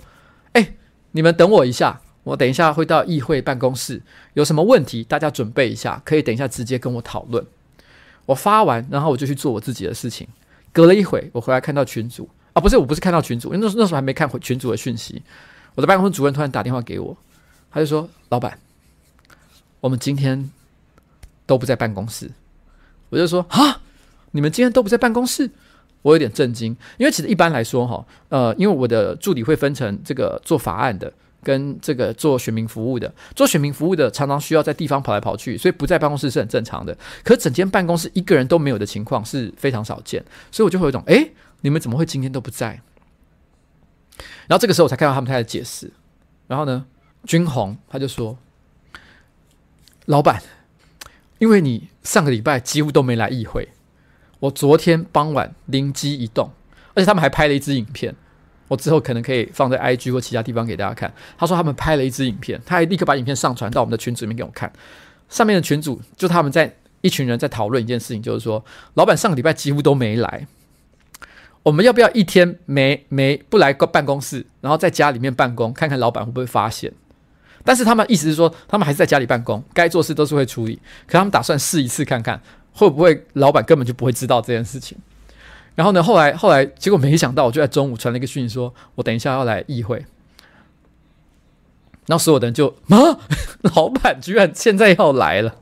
[0.53, 0.75] 哎，
[1.13, 4.03] 你们等我一下，我等一下会到议会办公室，
[4.35, 7.45] 有什么问题大家准备一下，可以等一下直接跟我讨论。”
[8.27, 10.29] 我发完，然后我就去做我自己的事情。
[10.71, 15.23] 隔了一会，我回来看到群组啊，不是，我不是看到群组，因为那那时候还没看回群组的讯息。
[15.75, 17.17] 我的办公室主任突然打电话给我。
[17.71, 18.59] 他就说：“老板，
[19.81, 20.51] 我们今天
[21.47, 22.31] 都不在办公室。”
[23.09, 23.81] 我就说：“啊，
[24.33, 25.51] 你们今天都不在办公室？”
[26.03, 33.13] 我有点震惊，因为其实一般来说，哈，呃，因为我的助理会分成这个做法案的，跟这个做选民服务的。
[33.35, 36.97] 做选民服务的常常需要在地方跑来跑去，所以不在办公室是很正常的。
[37.23, 41.33] 可整间办公室一个人都没有的情况是非常少见，所以我就会有一种：“诶，
[41.63, 42.81] 你们怎么会今天都不在？”
[44.49, 45.93] 然后这个时候我才看到他们开始解释，
[46.47, 46.87] 然后呢？
[47.25, 48.39] 军宏他就说
[50.07, 50.41] ：“老板，
[51.39, 53.69] 因为你上个礼拜几乎都没来议会，
[54.41, 56.51] 我昨天傍晚灵机一动，
[56.95, 58.15] 而且他们还拍了一支影片，
[58.69, 61.13] 我之后可能可以放在 IG 或其他地方给大家看。
[61.37, 64.73] 他说他们拍了一支影片，他还立刻把影片上传到我们的群组里面给我看。
[65.29, 70.47] 上面的群主就他们在一群人在讨论一件事情，就是说老板上个礼拜几乎都没来。”
[71.65, 76.91] 我们要不要一天没没不来办公室，然后在家里面办公，看看老板会不会发现？
[77.63, 80.81] 但是他们意思是说，他们还是在家里办公，该做事都是会处理。
[81.07, 82.41] 可他们打算试一次看看，
[82.79, 84.97] 会不会老板根本就不会知道这件事情。
[85.75, 90.07] 然后呢，后来后来结果没想到，我就在中午传了一个讯息，说我等一下要来议会。
[92.07, 93.19] 然后所有的人就啊，
[93.75, 95.57] 老板居然现在要来了。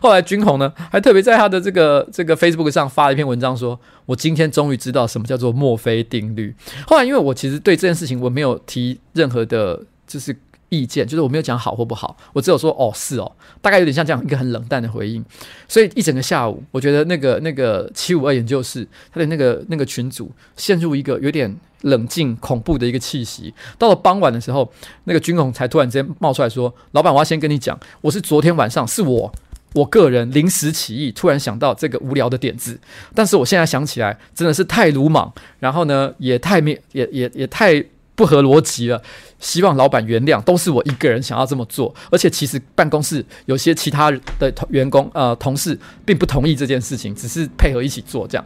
[0.00, 6.54] 后来军宏呢，还特别在他的这个这个 Facebook 上发了一篇文章，说我今天终于知道什么叫做墨菲定律。
[6.86, 10.34] 后来因为我其实对这件事情我没有提任何的，就是。
[10.74, 13.32] 意见就是我没有讲好或不好，我只有说哦是哦，
[13.62, 15.24] 大概有点像这样一个很冷淡的回应。
[15.68, 23.52] 所以一整个下午，我觉得那个那个七五二研究室他的那个那个群组陷入一个有点冷静恐怖的一个气息。
[23.78, 24.70] 到了傍晚的时候，
[25.04, 29.32] 那个军统才突然之间冒出来说：“老板，我要先跟你讲，我是昨天晚上是我
[29.74, 32.78] 我个人临时起意，突然想到这个无聊的点子，
[33.14, 37.84] 但是我现在想起来真的是太鲁莽，然后呢也太没也也也太。”
[38.16, 39.02] 不合逻辑了，
[39.38, 48.44] 希望老板原谅，都是我一个人想要这么做，而且其实办公室有些其他的员工呃同事并不同意这件事情，只是配合一起做这样。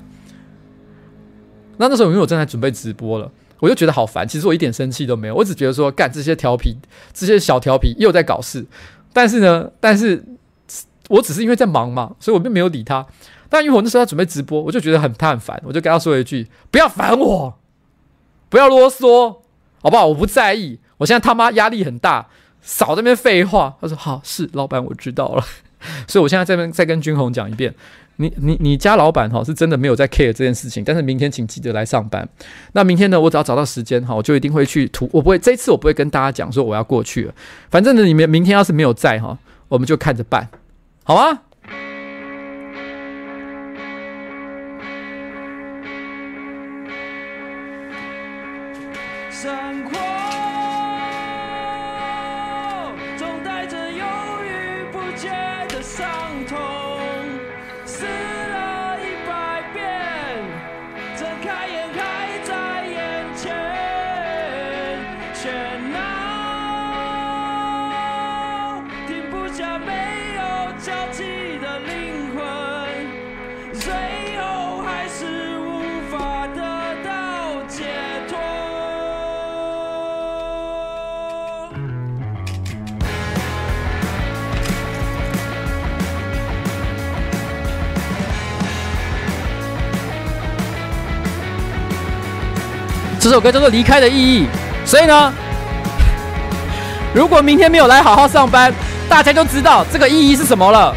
[1.77, 4.27] 那那时候因为我正在准备直播了，我就觉得好烦。
[4.27, 6.77] 其实我一点生气都没有，我只觉得说干这些调皮，
[7.13, 8.67] 这些小调皮又在搞事。
[9.13, 10.25] 但是呢，但是
[11.09, 13.07] 我只是因为在忙嘛，所以我并没有理他。
[13.51, 17.59] 但因为我那时候要准备直播，我就觉得很他很烦，我就跟他说一句：不要烦我，
[18.49, 19.37] 不要啰嗦。
[19.81, 20.07] 好不好？
[20.07, 20.79] 我不在意。
[20.99, 22.27] 我现在他妈压力很大，
[22.61, 23.77] 少在那边废话。
[23.81, 25.45] 他说：“好，是老板，我知道了。
[26.09, 27.73] ”所以，我现在这边再跟军宏讲一遍：
[28.17, 30.83] 你、你、你家老板哈是真的没有在 care 这件事情。
[30.83, 32.29] 但是明天请记得来上班。
[32.73, 33.21] 那明天呢？
[33.21, 35.09] 我只要找到时间哈，我就一定会去图。
[35.13, 37.35] 我不会这一次，我不会跟大家讲说我要过去了。
[37.71, 39.39] 反正呢，你们明天要是没有在哈，
[39.69, 40.49] 我们就看着办，
[41.05, 41.43] 好吗？
[93.21, 94.47] 这首歌叫做《离开的意义》，
[94.89, 95.33] 所以呢，
[97.13, 98.73] 如果明天没有来好好上班，
[99.09, 100.95] 大家就知道这个意义是什么了。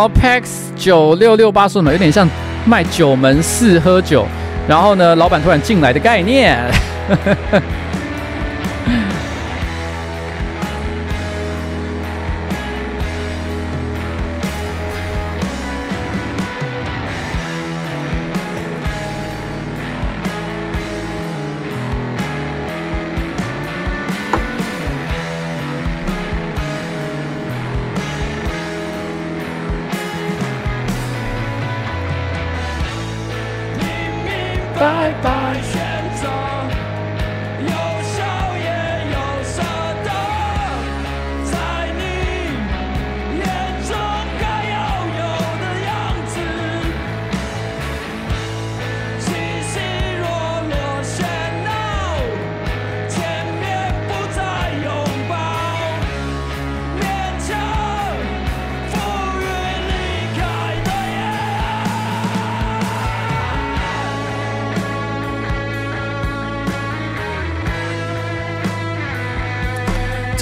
[0.00, 0.44] 后，Pax
[0.76, 1.92] 九六六八说什么？
[1.92, 2.28] 有点像
[2.64, 4.26] 卖九门市喝酒，
[4.66, 6.58] 然后呢，老板突然进来的概念。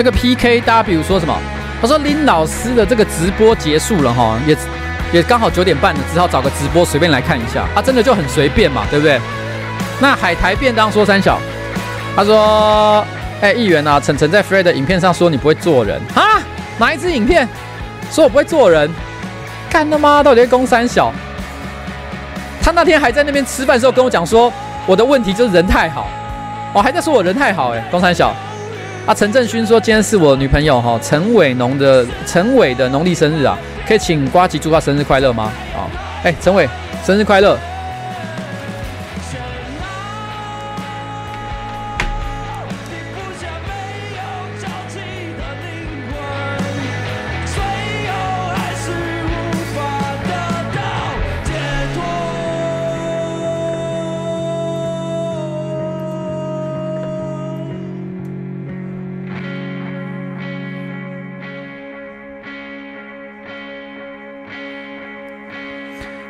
[0.09, 1.39] 这个 PKW 说什么？
[1.83, 4.57] 他说林老师的这个直播结束了哈，也
[5.13, 7.67] 也刚好九点半了，只好找个直播随便来看一下。
[7.75, 9.21] 他、啊、真的就很随便嘛，对不对？
[10.01, 11.39] 那海苔便当说三小，
[12.17, 13.07] 他说：
[13.43, 16.41] 哎，议员啊，晨晨在 Fred 的影片上说你不会做人啊？
[16.79, 17.47] 哪一支影片
[18.11, 18.91] 说我不会做人？
[19.69, 21.13] 干他妈到底在攻三小？
[22.63, 24.51] 他那天还在那边吃饭时候跟我讲说，
[24.87, 26.09] 我的问题就是人太好，
[26.73, 28.35] 哦、还在说我人太好哎，攻三小。
[29.09, 35.51] 啊，陈正勋说今天是我女朋友哈陈伟农的陈伟的农历生日啊，可以请瓜吉祝他生日快乐吗？
[35.75, 35.89] 啊，
[36.25, 36.69] 哎，陈伟
[37.03, 37.59] 生日快乐。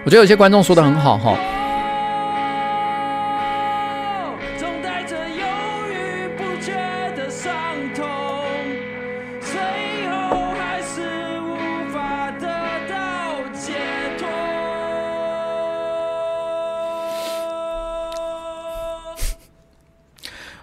[0.08, 1.36] 我觉得有些观众说的很好哈。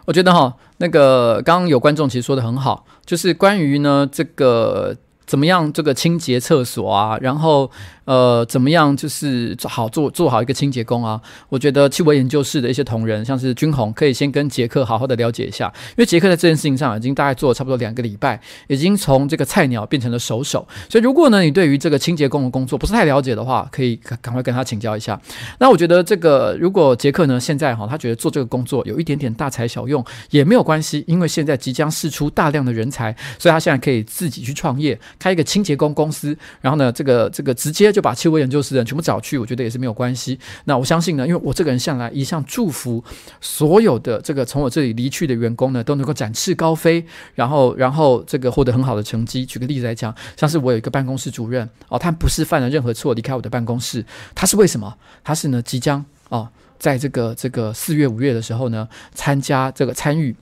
[0.06, 4.96] 我觉得哈，那个刚刚有观众其实说的很好，就是关于呢这个
[5.28, 7.70] 怎么样这个清洁厕所啊，然后。
[8.06, 8.96] 呃，怎么样？
[8.96, 11.20] 就是好做做好一个清洁工啊！
[11.50, 20.68] 我觉得气味研究室的一些同仁，像是君宏，可以先跟杰克好好的了解一下，因为杰克在这件事情上已经大概做了差不多两个礼拜，已经从这个菜鸟变成了熟手。
[20.88, 25.20] 所以，如果呢你对于这个清洁工的工作不是太了解的话，可以赶快跟他请教一下。
[25.58, 37.95] 那我觉得这个如果杰克呢现在哈，他觉得做这个工作有一点点大材小用也没有关系，因为现在即将试出大量的人才，所以他现在可以自己去创业，开一个清洁工公司，然后呢这个这个直接。
[37.96, 40.38] 就把七位研究室的人全部找去，我觉得也是没有关系。
[40.66, 43.02] 那我相信呢，因为我这个人向来一向祝福
[43.40, 49.46] 所有的这个从我这里离去的员工呢，都能够展翅高飞，然后然后这个获得很好的成绩。
[49.46, 54.94] 举个例子来讲，像是我有一个办公室主任哦，他不是犯了任何错离开我的办公室，他是为什么？
[55.24, 60.36] 他是呢即将哦，在这个这个四月五月的时候呢，参加这个参与。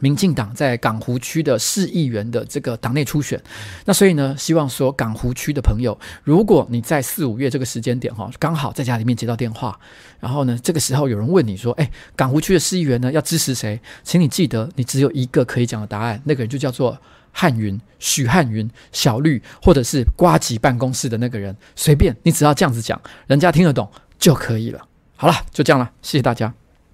[0.00, 3.40] 民进党在港湖区的市议员的这个党内初选，
[3.84, 9.78] 那所以呢，希望说港湖区的朋友，如果你在四五月这个时间点哈，刚好在家里面接到电话，
[10.18, 13.78] 然后呢，这个时候有人问你说，哎，港湖区的市议员呢要支持谁？
[14.02, 16.98] 请你记得，你只有一个可以讲的答案，那个人就叫做
[17.30, 23.88] 汉云、许汉云、小绿，或者是瓜吉办公室的那个人，随便你只要这样子讲，人家听得懂
[24.18, 24.88] 就可以了。
[25.16, 26.52] 好了，就这样了，谢谢大家。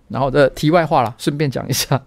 [0.08, 2.02] 然后的题外话了，顺便讲一下。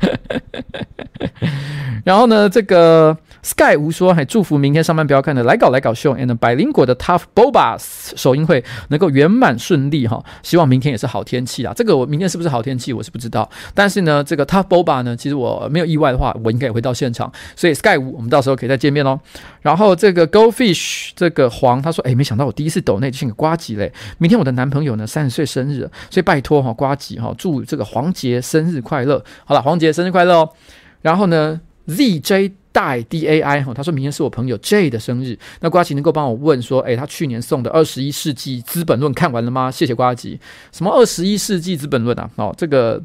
[2.04, 11.72] 然后呢，这个 Sky 无说还祝福明天上班不要看的来搞来搞秀，and 百灵果的 Tough Boba 首映会能够圆满顺利哈，希望明天也是好天气啊。
[11.74, 13.48] 这个我明天是不是好天气，我是不知道。
[13.74, 17.30] 但是呢，这个 Tough Boba 呢，其实我没有意外的话，我应该也会到现场。
[17.54, 19.18] 所以 Sky 无，我们到时候可以再见面喽。
[19.60, 23.92] 然后这个 Go Fish 这个黄他说，哎，没想到我第一次抖内就献给瓜吉嘞。
[24.18, 29.22] 明天我的男朋友呢三十岁生日，所以拜托哈瓜吉哈，祝这个黄杰生日快乐。
[29.44, 30.50] 好了，王杰生日快乐哦。
[31.00, 39.70] 然后呢，ZJ 大 DAI 哈，他说明天是我朋友 J 的生日，那瓜吉能够帮我问说，诶，他去年送的《二十一世纪资本论》看完了吗？
[39.70, 40.38] 谢谢瓜吉。
[40.70, 42.30] 什么《二十一世纪资本论》啊？
[42.36, 43.02] 哦，这个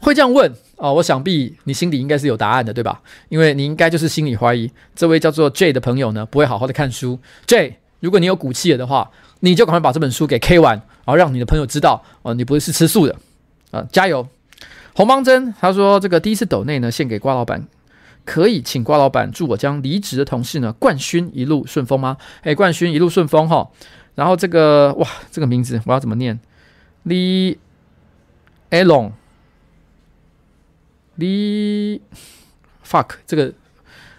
[0.00, 3.02] 会这样问哦，我想必你心里应该是有答案的，对吧？
[3.28, 7.18] 因为你应该就是心里怀疑这位叫做 J 的朋友呢，不会好好的看书。
[7.46, 9.10] J，如果你有骨气了的话，
[9.40, 13.12] 你就赶快把这本书给 K 完，然后让你的朋友知道哦，你不是吃素的
[13.70, 14.26] 啊、呃，加油！
[14.94, 17.66] 红芒针他说这个第一次抖内呢，献给瓜老板，
[18.24, 22.16] 可以请瓜老板祝我将离职的同事呢冠勋一路顺风吗？
[22.42, 23.68] 哎，冠勋一路顺风哈。
[24.14, 26.38] 然后这个哇，这个名字我要怎么念
[27.06, 27.58] ？Li
[28.70, 29.12] Elon。
[31.16, 32.00] 你
[32.84, 33.52] fuck 这个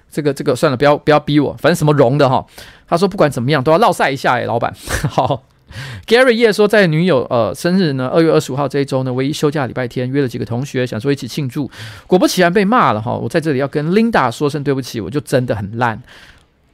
[0.10, 2.46] 这个这个算了，不要不要逼我，反正什么荣的哈。
[2.88, 4.74] 他说不管怎么样都要绕赛一下哎，老板。
[5.10, 5.44] 好
[6.08, 11.70] Gary 叶说在女友呃生日呢，二月二十五号这一周呢，唯一休假礼拜天，约了几个同学想说一起庆祝，
[12.08, 13.14] 果不其然被骂了哈。
[13.14, 16.02] 我在这里要跟 Linda 说声对不起，我就真的很烂。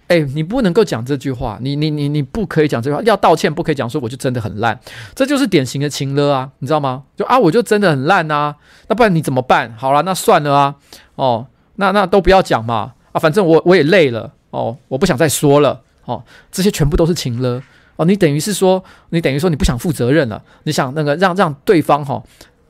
[0.08, 4.78] 哎，你不能够讲这句话，你你你你不可以讲这句话，要道歉不可以讲说我就真的很烂，
[5.16, 7.04] 这就是典型的情勒啊，你知道吗？
[7.16, 8.54] 就啊，我就真的很烂啊，
[8.90, 9.74] 那不然你怎么办？
[9.78, 10.76] 好了，那算了啊，
[11.16, 11.48] 哦，
[11.78, 16.22] 那那都不要讲嘛，啊，反正我我也累了，哦，我不想再说了，哦，
[16.52, 17.64] 这些全部都是情了，
[17.96, 22.22] 哦，你等于是说，你等于说你不想负责任了，你想那个让让对方哈。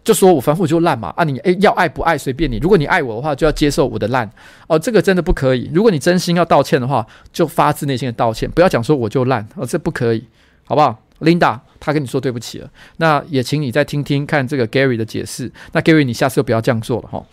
[0.03, 4.27] 就说我反正我就烂嘛啊你诶要爱不爱随便你，如果你爱我的话就要接受我的烂
[4.67, 5.69] 哦，这个真的不可以。
[5.71, 10.25] 如果你真心要道歉的话，就发自内心的道歉，不要讲说我就烂哦，这不可以，
[10.63, 15.51] 好不好？Linda 他跟你说对不起了，那也请你再听听看这个 Gary 的解释。
[15.71, 17.23] 那 Gary 你下次就不要这样做了哈。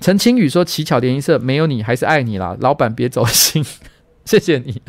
[0.00, 3.64] 陈清宇说乞巧联谊社没有你还是爱你啦，老板别走心，
[4.24, 4.80] 谢谢你。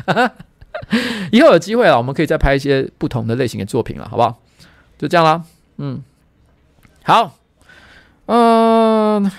[1.32, 4.40] 以后有机会了，我们可以再拍一些不同的类型的作品了，好不好？
[4.98, 5.42] 就这样啦，
[5.78, 6.02] 嗯。
[7.06, 7.36] 好，
[8.24, 9.30] 嗯、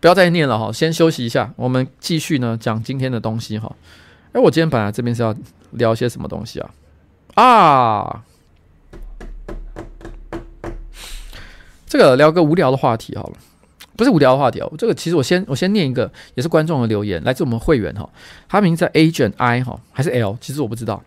[0.00, 3.72] 不要再念了哈，先休息一下，我们继续呢讲今天的东西哈。
[4.32, 5.32] 哎，我今天本来这边是要
[5.70, 6.70] 聊些什么东西啊？
[7.34, 8.24] 啊，
[11.86, 13.34] 这个聊个无聊的话题好了，
[14.00, 14.72] 不是无聊的话题哦。
[14.78, 18.08] 这个其实我先我先念一个，也是观众的留言，来自我们会员哈，
[18.48, 20.38] 他名字叫 Agent I 哈，还是 L？
[20.40, 21.02] 其实我不知道。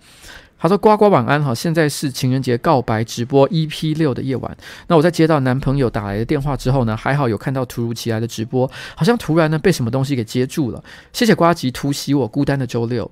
[0.59, 4.55] 他说：“呱呱晚安哈，现在是情人节告白直播 EP 六的夜晚。
[4.87, 10.83] 那我在接到男朋友打来的电话之后呢，还好有看到突如其来的直播，好像突然呢被什么东西给接住了。
[11.11, 13.09] 谢谢呱吉突袭我孤单的周六。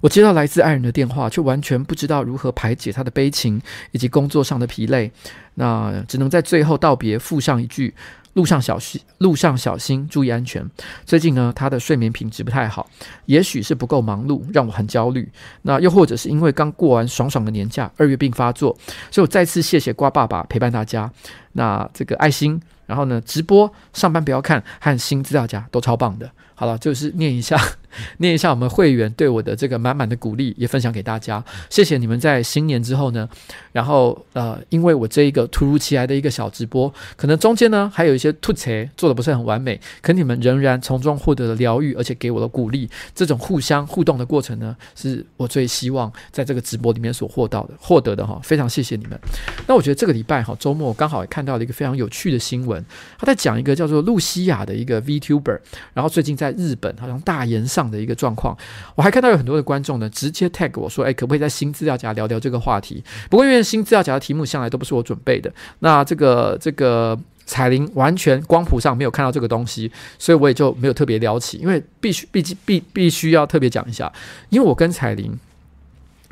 [0.00, 3.60] 我接到来自爱人的电话，却完全不知道如何排解他的悲情
[3.92, 5.10] 以及工作上的疲累，
[5.54, 7.94] 那只能在最后道别附上一句。”
[8.34, 10.64] 路上小心，路上小心，注意安全。
[11.04, 12.88] 最近呢，他的睡眠品质不太好，
[13.26, 15.28] 也许是不够忙碌，让我很焦虑。
[15.62, 18.72] 那又或者是因为刚过完爽爽的年假，二月病发作，
[19.10, 21.10] 所以我再次谢谢瓜爸爸陪伴大家。
[21.54, 22.58] 那这个爱心，
[22.90, 26.28] 然后呢，直播上班不要看，和新资料夹都超棒的。
[26.56, 27.56] 好了，就是念一下，
[28.18, 31.42] 念一下我们会员对我的这个满满的鼓励，也分享给大家。
[31.70, 33.26] 谢谢你们在新年之后呢，
[33.72, 42.90] 然后呃，因为我这一个突如其来的一个小直播，可能中间呢还有一些吐槽做的不是很完美，可你们仍然从中获得了疗愈，而且给我的鼓励。
[43.14, 48.38] 这种互相互动的过程呢，是我最希望在这个直播里面所获到的获得的哈。
[48.42, 49.18] 非常谢谢你们。
[49.66, 52.79] 那我觉得这个礼拜哈，周末刚好也看到了一个非常有趣的新闻，
[53.18, 55.58] 他在讲一个叫做露西亚的一个 VTuber，
[55.94, 56.54] 然后最近在。
[56.60, 58.54] 日本好像大炎上的一个状况，
[58.94, 71.56] 我还看到有很多的观众呢，直接 tag 我说：“哎，可不可以在新资料夹聊聊这个话题？”不过因为新资料夹的题目向来都不是我准备的，那这个这个彩铃完全光谱上没有看到这个东西，所以我也就没有特别聊起。
[71.58, 74.12] 因为必须毕竟必必须要特别讲一下，
[74.50, 75.32] 因为我跟彩铃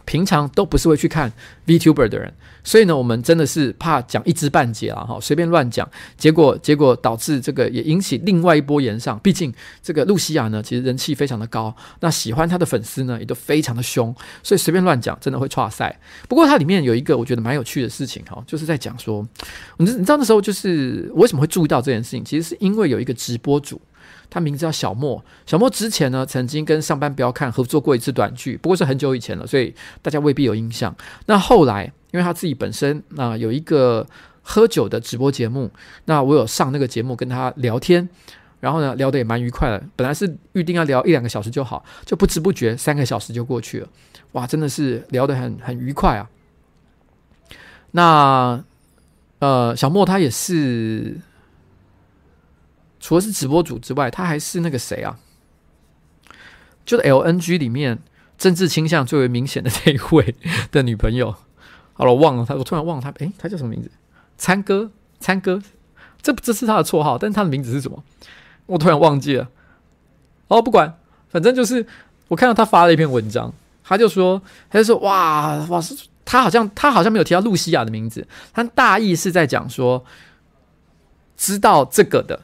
[0.09, 1.31] 平常都不是会去看
[1.67, 2.33] VTuber 的人。
[2.65, 5.87] 所以呢，我们真的是怕讲一知半解了哈，随便乱讲，
[6.17, 9.19] 结果结果导致这个也引起另外一波炎上。
[9.19, 9.53] 毕竟
[9.83, 15.95] 这个露西亚呢，其实人气非常的高，那喜欢他的粉丝呢也都非常的凶，所以随便乱讲真的会挫赛。
[16.27, 19.27] 不过它里面有一个我觉得蛮有趣的事情哈，就是在讲说，
[19.77, 23.79] 你你知道那时候就是我为什么会注意到这件事情，其实是因为有一个直播主。
[24.31, 30.95] 他名字叫小莫，小莫之前呢曾经跟上班不要看合作过一次短剧，不过是很久以前了，所以大家未必有印象。
[31.27, 34.07] 那后来，因为他自己本身啊、有一个
[34.43, 35.71] 喝酒的直播节目，
[36.05, 38.07] 那我有上那个节目跟他聊天，
[38.61, 39.83] 然后呢聊得也蛮愉快的。
[39.97, 43.89] 本来是预定要聊一两个小时就好，就不知不觉三个小时就过去了，
[44.33, 46.29] 哇，真的是聊得很很愉快啊。
[47.93, 48.63] 那
[49.39, 51.17] 呃，小莫他也是。
[53.01, 55.19] 除了是直播主之外，他还是那个谁啊？
[56.85, 57.99] 就是 LNG 里面
[58.37, 60.35] 政治倾向最为明显的这一位
[60.71, 61.35] 的女朋友。
[61.95, 63.91] 好了，我忘了他，我突然忘了他，诶，他叫什么名字？
[64.37, 64.91] 参哥，
[65.21, 65.63] 参哥，
[66.23, 68.03] 这这是他的绰号，但是他的名字是什么？
[68.67, 69.49] 我突然忘记了。
[70.49, 71.87] 哦，不管，反正就是
[72.29, 73.53] 我看到他发了一篇文章，
[73.85, 74.41] 他就说，
[74.71, 75.81] 他就说，哇哇，
[76.25, 80.05] 他好像他好像没有提到露西亚的名字，他大意是在讲说。
[81.41, 82.41] 知道这个的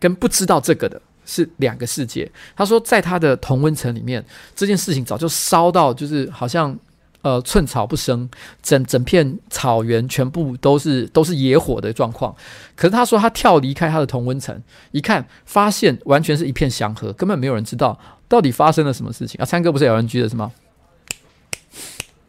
[0.00, 2.28] 跟不知道这个的是两个世界。
[2.56, 4.24] 他说，在他的同温层里面，
[4.56, 6.76] 这件事情早就烧到，就是好像。
[7.22, 8.26] 呃，寸草不生，
[8.62, 12.34] 整整片草原全部都是都是野火的状况。
[12.74, 14.58] 可是他说，他跳离开他的同温层，
[14.90, 19.44] 一看发现完全是一片祥和，根本没有人知道到底发生了什么事情啊！
[19.44, 20.50] 参哥不是 LNG 的是吗？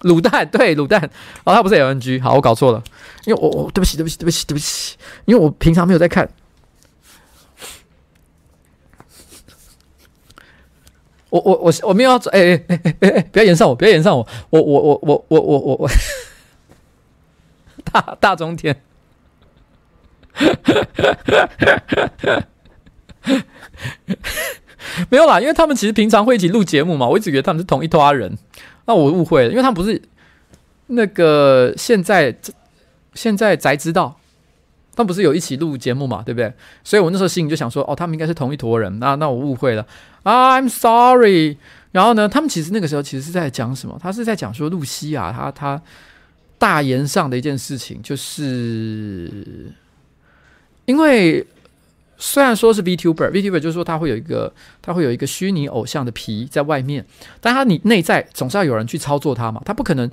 [0.01, 1.09] 卤蛋对卤蛋
[1.45, 2.83] 哦，他不是 LNG，好，我搞错了，
[3.23, 6.29] 因为我我对不起对不起对不起对不起，因为我平常没有在看。
[11.31, 13.21] 我我我我没有要哎哎哎哎哎！
[13.31, 14.27] 不要炎上我，不要炎上我！
[14.49, 15.89] 我我我我我我我我
[17.85, 18.75] 大大中天，
[25.09, 28.37] 没有啦，因为他们其实平常会一起录节目嘛，我一直以为他们是同一伙人，
[28.85, 30.01] 那我误会了，因为他们不是
[30.87, 32.35] 那个现在
[33.13, 34.17] 现在才知道。
[34.93, 36.53] 他们不是有一起录节目嘛，对不对？
[36.83, 38.99] 所以我那时候心里就想说，哦，他们应该是同一坨人。
[38.99, 39.87] 那那我误会了
[40.23, 41.57] ，I'm sorry。
[41.91, 43.97] 然后呢，他们其实那个时候其实是在讲什么？
[44.01, 45.81] 他是在讲说，露西亚他他
[46.57, 49.71] 大言上的一件事情，就是
[50.85, 51.45] 因为
[52.17, 57.05] 虽然说是 VTuber，VTuber 就是说他会有一个他会有一个虚拟偶像的皮在外面，
[57.39, 60.11] 但他你内在总是要有人去操作他嘛，他不可能。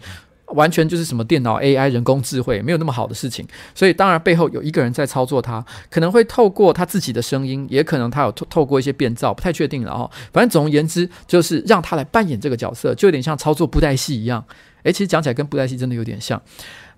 [0.54, 10.10] 完全就是什么电脑 AI 人工智慧没有那么好的事情，所以当然背后有一个人在操作他，可能会透过他自己的声音，也可能他有透透过一些变造，不太确定了哦。
[10.32, 14.44] 反正总而言之，就是让他来扮演这个角色，就有点像操作布袋戏一样。
[14.84, 16.40] 诶，其实讲起来跟布袋戏真的有点像。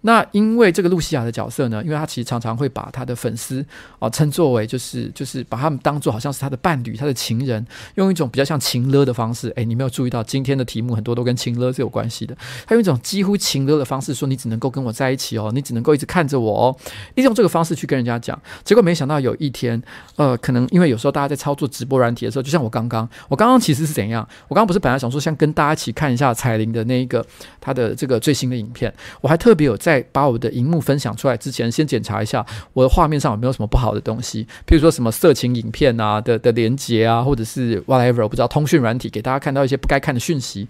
[0.02, 3.64] 那因为这个露西亚的角色呢，因为他其实常常会把他的粉丝
[3.98, 7.64] 啊称作为就是就是把他们当做好像是他的伴侣、他的情人，
[7.96, 9.52] 用一种比较像情勒的方式。
[9.56, 12.36] 诶，你没有注意到今天的题目很多都跟情勒是有关系的。
[12.66, 16.76] 他用一种几乎情勒的方式说：“你只能够跟我在一起哦，你只能够一直看着我哦。”
[17.16, 18.40] 利用这个方式去跟人家讲。
[18.64, 19.82] 结果没想到有一天，
[20.16, 24.26] 呃，可能因为有时候大家在操作直播软体的时候，就像我刚刚，我刚刚其实是怎样？
[24.48, 27.24] 我刚刚不是本来想说，像跟大家一起看一下彩铃的那一个
[27.60, 40.68] 他的这个最新的影片，我还特别有在在把我的荧幕分享出来之前，先检查一下我的画面上有没有什么不好的东西，譬如说什么色情影片啊的的连接啊，或者是 whatever，我不知道通讯软体给大家看到一些不该看的讯息。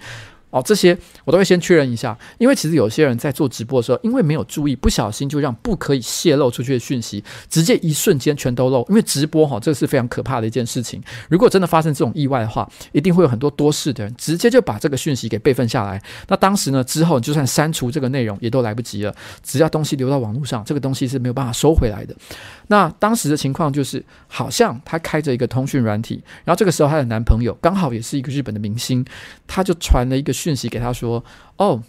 [0.51, 8.85] 哦，这些我都会先确认一下，因为其实有些人在做直播的时候，因为没有注意，不小心就让不可以泄露出去的讯息，直接一瞬间全都漏。
[8.89, 11.03] 因为直播哈，这个是非常可怕的一件事情。
[11.29, 16.03] 如果真的发生这种意外的话，一定会有很多多事的人直接就把这个讯息给备份下来。
[16.29, 19.15] 那当时呢，之后就算删除这个内容也都来不及了。
[19.43, 22.15] 只要东西留到网络上，这个东西是没有办法收回来的。
[22.67, 29.05] 那当时的情况就是，好像他开着一个通讯软体，然后这个时候她的男朋友刚好也是一个日本的明星，
[29.47, 31.23] 他就传了一个讯息给他说
[31.59, 31.83] ：“哦，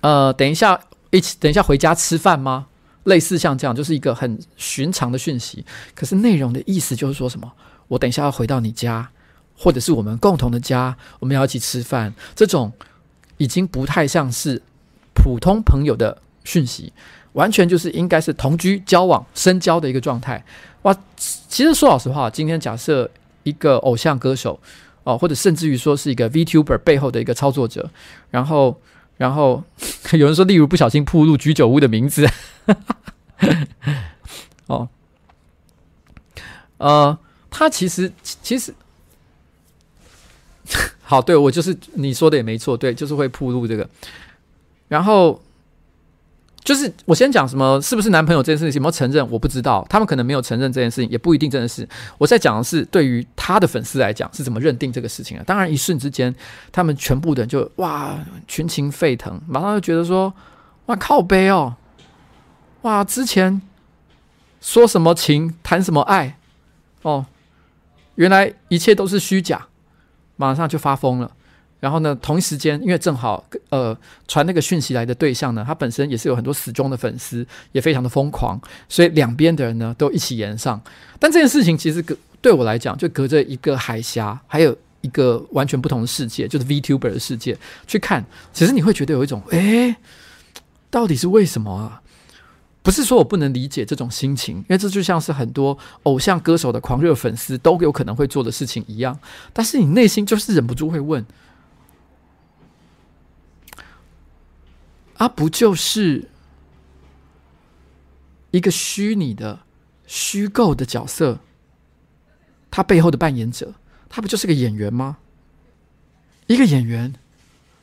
[0.00, 0.80] 呃，等一下
[1.10, 2.66] 一起，等一下回家吃饭吗？
[3.04, 5.64] 类似像这样，就是一个很寻常的讯息。
[5.94, 7.52] 可是内容的意思就是说什么？
[7.88, 9.08] 我等一下要回到你家，
[9.56, 12.14] 或者是我们共同的家，我们要一起吃饭。
[12.34, 12.72] 这种
[13.36, 14.62] 已经不太像是
[15.14, 16.92] 普通朋友的讯息。”
[17.32, 20.44] 完全就是应该是同居、交往、深交的一个状态
[20.82, 20.94] 哇！
[21.16, 23.10] 其实说老实话，今天假设
[23.42, 24.60] 一个偶像歌手
[25.04, 27.90] 哦，或者甚至于说是一个 VTuber 背后的一个操作者，
[28.30, 28.80] 然后，
[29.16, 29.62] 然后
[30.12, 32.28] 有人说，例如不小心暴露居酒屋的名字，
[34.66, 34.88] 哦，
[36.78, 37.18] 呃，
[37.50, 38.74] 他其实其实
[41.02, 43.88] 好，对我就是你说的也没错，对，就是会暴露这个，
[44.88, 45.42] 然后。
[46.64, 51.88] 就是我先讲什么是不是男朋友这件事情有没有承认，我不知道，他们可能没有承认这件事情，也不一定真的是。
[52.18, 55.42] 我在讲的是对于他的粉丝来讲是怎么认定这个事情啊？
[55.44, 56.32] 当然一瞬之间，
[56.70, 60.32] 他们全部的人就哇群情沸腾，马上就觉得说
[60.86, 61.74] 哇靠北哦，
[62.82, 63.60] 哇之前
[64.60, 66.38] 说什么情谈什么爱
[67.02, 67.26] 哦，
[68.14, 69.66] 原来一切都是虚假，
[70.36, 71.32] 马上就发疯了。
[71.82, 73.96] 然后呢，同一时间，因为正好呃
[74.28, 80.80] 传那个讯息来的对象呢，他本身也是有很多死忠的粉丝，也非常的疯狂，所以两边的人呢都一起炎上。
[81.18, 87.58] 但这件事情其实隔对我来讲，就隔着一个海峡，还有一个完全不同的世界，就是 VTuber 的世界
[87.88, 89.96] 去看，其实你会觉得有一种，诶，
[90.88, 92.00] 到底是为什么啊？
[92.84, 99.18] 不是说我不能理解这种心情，因为这就像是很多偶像歌手的狂热粉丝都有可能会做的事情一样，
[99.52, 101.26] 但是你内心就是忍不住会问。
[105.18, 106.28] 啊不就是
[108.50, 109.60] 一个虚拟的、
[110.06, 111.40] 虚构的角色？
[112.70, 113.74] 他背后的扮演者，
[114.08, 115.18] 他不就是个演员吗？
[116.46, 117.14] 一个演员，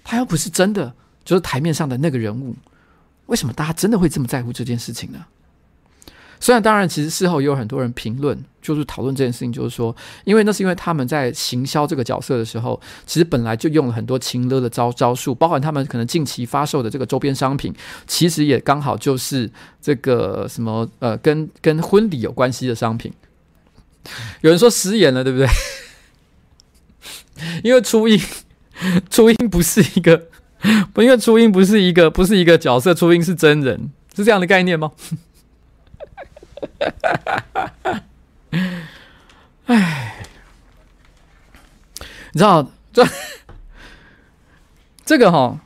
[0.03, 2.55] 他又不是真的，就是台面上的那个人物。
[3.27, 5.25] 为什么大家真的会这么在乎这件事情呢？
[6.39, 17.73] 虽然当然，其实事后也有很多人评论，就是讨论这件事情，就是说，因为那是因为他们在行销这个角色的时候，其实本来就用了很多情勒的招招数，包含他们可能近期发售的这个周边商品，
[18.07, 19.49] 其实也刚好就是
[19.81, 23.11] 这个什么呃，跟跟婚礼有关系的商品。
[24.41, 25.47] 有人说食言了，对不对？
[27.63, 28.19] 因为初音，
[29.09, 30.27] 初音不是一个。
[30.93, 34.91] 不， 因为初音不是一个，不是一个角色，初音是真人，是这样的概念吗？
[39.65, 40.25] 哎，
[42.31, 43.05] 你知道这
[45.05, 45.59] 这个哈，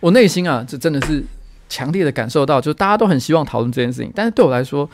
[0.00, 1.24] 我内心啊，这真的是
[1.68, 4.88] 强烈的感受到，就是大家都很希望讨论这件事情，但是对我来说，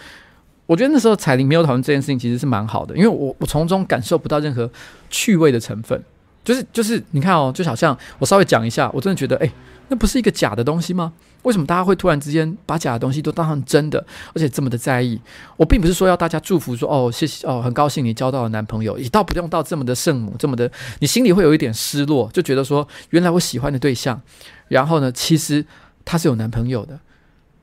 [0.66, 4.70] 我觉得那时候彩铃没有讨论这件事情，其实是蛮好的，因为我我从中感受不到任何
[5.11, 6.02] 趣味的成分。
[6.44, 9.52] 就是就是，你看哦，就好像我稍微讲一下，我真的觉得，哎，
[9.89, 11.12] 那不是一个假的东西吗？
[11.43, 15.20] 为什么大家会突然之间把假的东西都当成真的，而且这么的在意？
[15.57, 24.20] 我并不是说要大家祝福说，哦，谢谢哦，很高兴你交到了男朋友，也倒不用到这么的圣母，这么的，你心里会有一点失落，就觉得说，原来我喜欢的对象，
[24.68, 25.64] 然后呢，其实
[26.05, 26.99] 他是有男朋友的。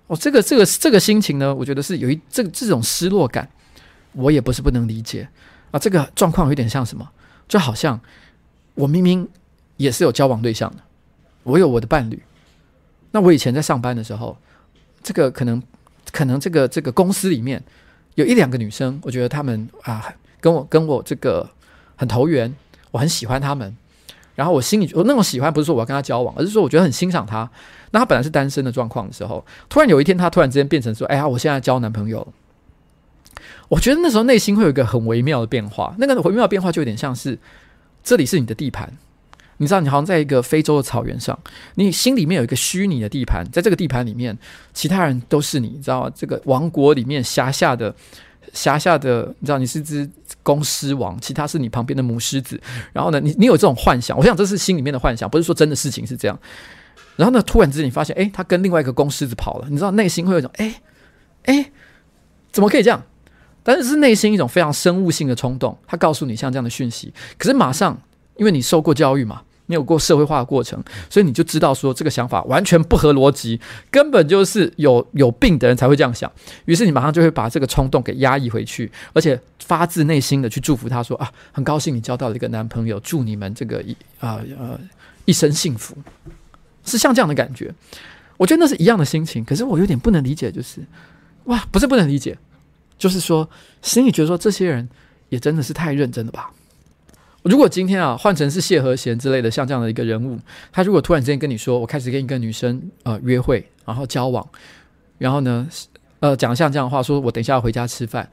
[0.08, 3.50] 哦，这个这个这个心情呢，我觉得是有一这这种失落感，
[4.14, 5.28] 我也不是不能理解
[5.72, 5.80] 啊。
[5.80, 7.08] 这个状况有点像什么？
[7.48, 8.00] 就好像。
[8.78, 9.26] 我明明
[9.78, 10.84] 也是有交往对象的，
[11.46, 12.22] 我有我的伴侣。
[13.12, 14.38] 那我以前在上班的时候，
[15.02, 15.64] 这个可能
[16.12, 17.64] 可能这个这个公司里面
[18.16, 21.50] 有一两个女生，我觉得她们啊跟我跟我这个
[21.96, 22.54] 很投缘，
[22.92, 23.74] 我很喜欢她们。
[24.36, 27.50] 然后我心里我那种喜欢不是说我要跟她交往，而是说我觉得很欣赏她。
[27.92, 32.28] 那她本来是单身的状况的时候，突然有一天她突然之间变成说：“哎呀，我现在交男朋友。”
[33.70, 37.40] 我觉得那时候内心会有一个很微妙的变化，那个微妙变化就有点像是。
[38.04, 38.94] 这里是你的地盘，
[39.58, 41.38] 你知道，你好像在一个非洲的草原上，
[41.76, 44.38] 你心里面有一个虚拟的地盘，在这个地盘里面，
[44.74, 46.10] 其他人都是你，你知道？
[46.10, 47.94] 这个王国里面辖下的
[48.54, 50.10] 辖下的，你知道，你是只
[50.44, 52.60] 公狮王，其他是你旁边的母狮子。
[52.94, 56.38] 然后呢，你你有这种幻想，我想这是心里面的幻想，不是说真的事情是这样。
[57.16, 60.82] 然后呢，突然之间你发现，哎，他跟另外一个公狮子跑了，你知道，内心会有一种，哎
[61.44, 61.72] 哎，
[62.52, 63.02] 怎么可以这样？
[63.64, 68.00] 但是是内心一种非常生物性的冲动，他告诉你像这样的讯息，可是马上，
[68.38, 73.60] 因为你受过教育嘛，你有过社会化的过程，所以你就知道说这个想法完全不合逻辑，
[73.90, 76.32] 根本就是有有病的人才会这样想。
[76.66, 84.80] 于是你马上就会把这个冲动给压抑回去，而且发自内心的去祝福他说啊，很高兴你交到了一个男朋友，祝你们这个一啊呃
[85.26, 85.98] 一生幸福，
[86.84, 87.74] 是像这样的感觉。
[88.38, 90.82] 我觉得那是一样的心情，可是我有点不能理解，就是
[91.46, 92.38] 哇，不是不能理解。
[92.98, 93.50] 就是说，
[93.82, 94.88] 心里觉得说，这些人
[95.30, 96.52] 也真的是太认真了吧？
[97.46, 100.40] 如果今天啊，换成是谢和弦之类的像这样的一个人物，
[100.72, 104.48] 他如果突然之间跟你说，我开始跟一个女生呃约会，然后交往，
[105.20, 105.68] 然后呢，
[106.22, 108.28] 呃，讲像这样的话，说我等一下要回家吃饭，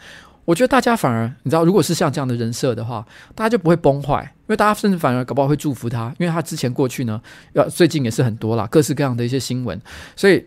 [0.47, 7.21] 我觉得大家反而你知道，如果是像这样的人设的话，大家就不会崩坏，因为大家甚至反而搞不好会祝福他，因为他之前过去呢，
[7.53, 9.79] 要最近也是很多啦，各式各样的一些新闻，
[10.17, 10.43] 所以。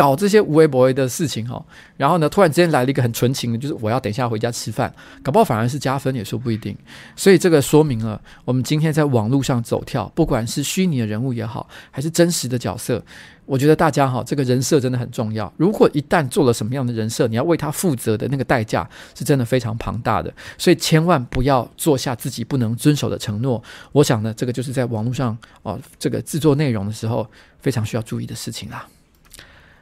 [0.00, 1.62] 搞这些无微不微的事情哈，
[1.98, 4.90] 然后呢，突然之间来了一个很纯情的，就是我要等一下回家吃饭，
[5.22, 6.74] 搞不好反而是加分也说不一定。
[7.14, 13.04] 所以这个说明了，我们今天在网络上走跳，不管是虚拟的人物也好，还是真实的角色，
[13.44, 15.52] 我觉得大家哈，这个人设真的很重要。
[15.58, 23.62] 如果一旦做了什么样的人设，你要为他负责的那个代价是真的非常庞大的，所以千万不要做下自己不能遵守的承诺。
[23.92, 27.26] 我想呢，这个就是在网络上哦，这个制作内容的时候
[27.60, 28.88] 非常需要注意的事情啦。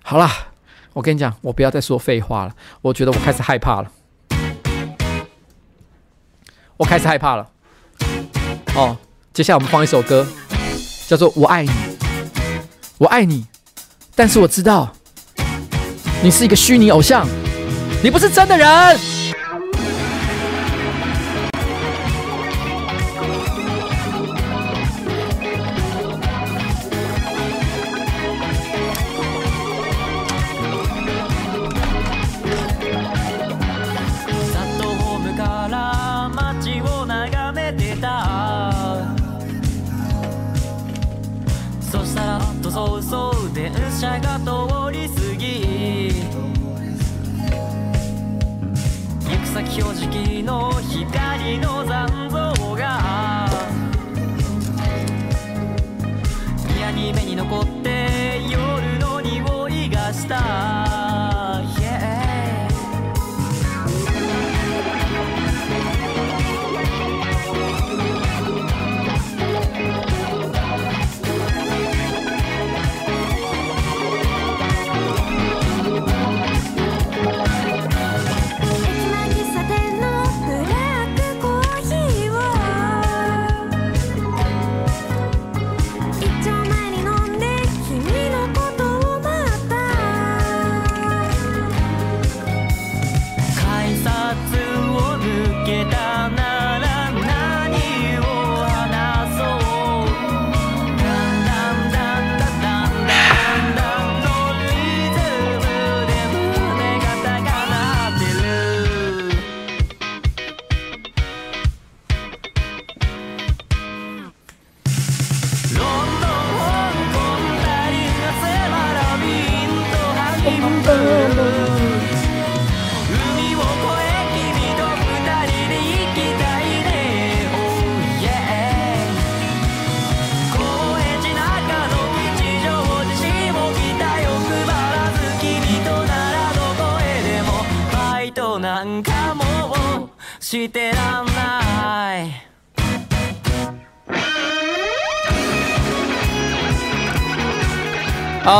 [0.09, 0.27] 好了，
[0.95, 2.55] 我跟你讲，我不要再说废话了。
[2.81, 3.93] 我觉得我开始害怕了，
[6.79, 7.47] 我开始害怕了。
[8.75, 8.97] 哦，
[9.35, 10.27] 接下来我们放一首歌，
[11.07, 11.71] 叫做《我爱你》，
[12.97, 13.47] 我爱你，
[14.15, 14.91] 但是我知道
[16.23, 17.29] 你是一个虚拟偶像，
[18.03, 19.18] 你不是真的人。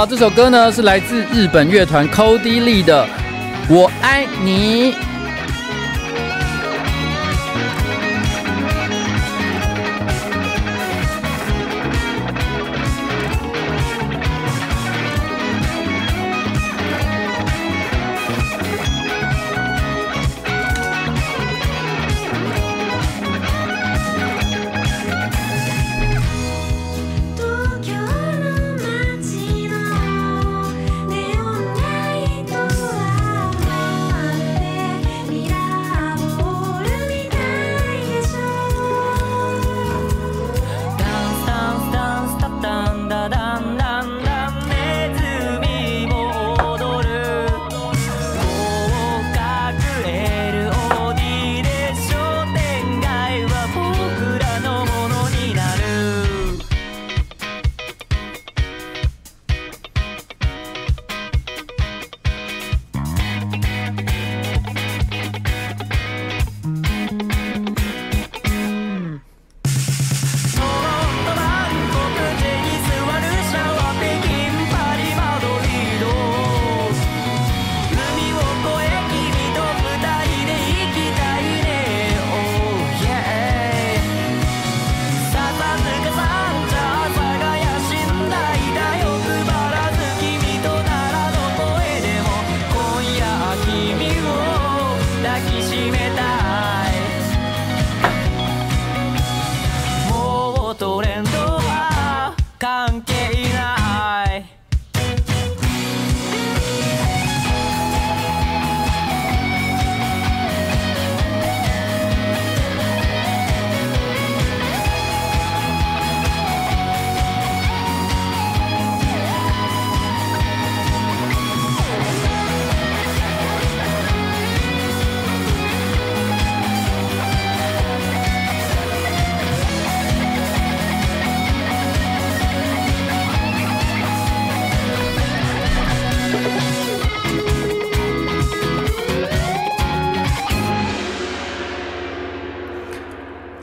[0.07, 3.05] 这首歌呢是来自日本乐团 Cody Lee 的
[3.69, 4.93] 《我爱你》。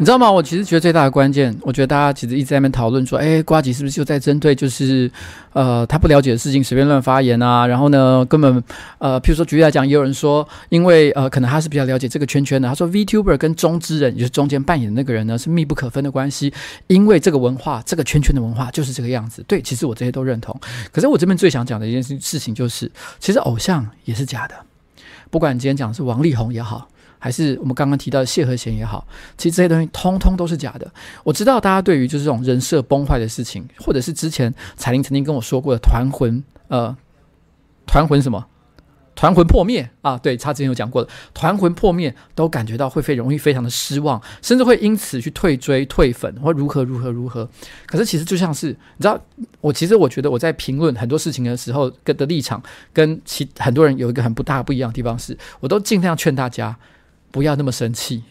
[0.05, 0.31] 你知道吗？
[0.31, 5.09] 我其实觉得最大的关键，我觉得大家其实一直在那边讨论说，哎，瓜吉是不是就在针对就是，
[5.51, 7.65] 呃，他不了解的事情随便乱发言啊？
[7.65, 8.63] 然后呢，根本，
[8.99, 16.53] 呃，譬如说举例来讲，也有人说，因为呃，可能他是比较了解这个圈圈的，他说 VTuber 跟中之人，也就是中间扮演的那个人呢，是密不可分的关系，
[16.85, 19.43] 因为这个文化，这个圈圈的文化就是这个样子。
[19.47, 20.55] 对，其实我这些都认同。
[20.91, 24.53] 可是我这边最想讲的一件事事情就是，其实偶像也是假的，
[25.31, 26.87] 不管你今天讲的是王力宏也好。
[27.25, 29.03] 还是我们刚刚提到的谢和弦也好，
[29.35, 30.87] 其实这些东西通通都是假的。
[31.23, 36.95] 我知道大家对于就是这种人设崩坏的事情，或者是之前彩玲曾经跟我说过的团魂，呃，
[37.87, 38.45] 团魂什么？
[39.15, 40.15] 团魂破灭啊！
[40.19, 47.49] 对，他之前有讲过的，团魂破灭都感觉到会非容易非常的失望，甚至会因此去退追、退粉或如何如何如何。
[47.87, 49.19] 可是其实就像是你知道，
[49.61, 52.61] 我其实我觉得我在评论很多事情的时候，跟的立场
[52.93, 56.77] 跟其很多人有一个很不大不一样的地方是，我都尽量劝大家。
[57.35, 58.23] 不要那么生气。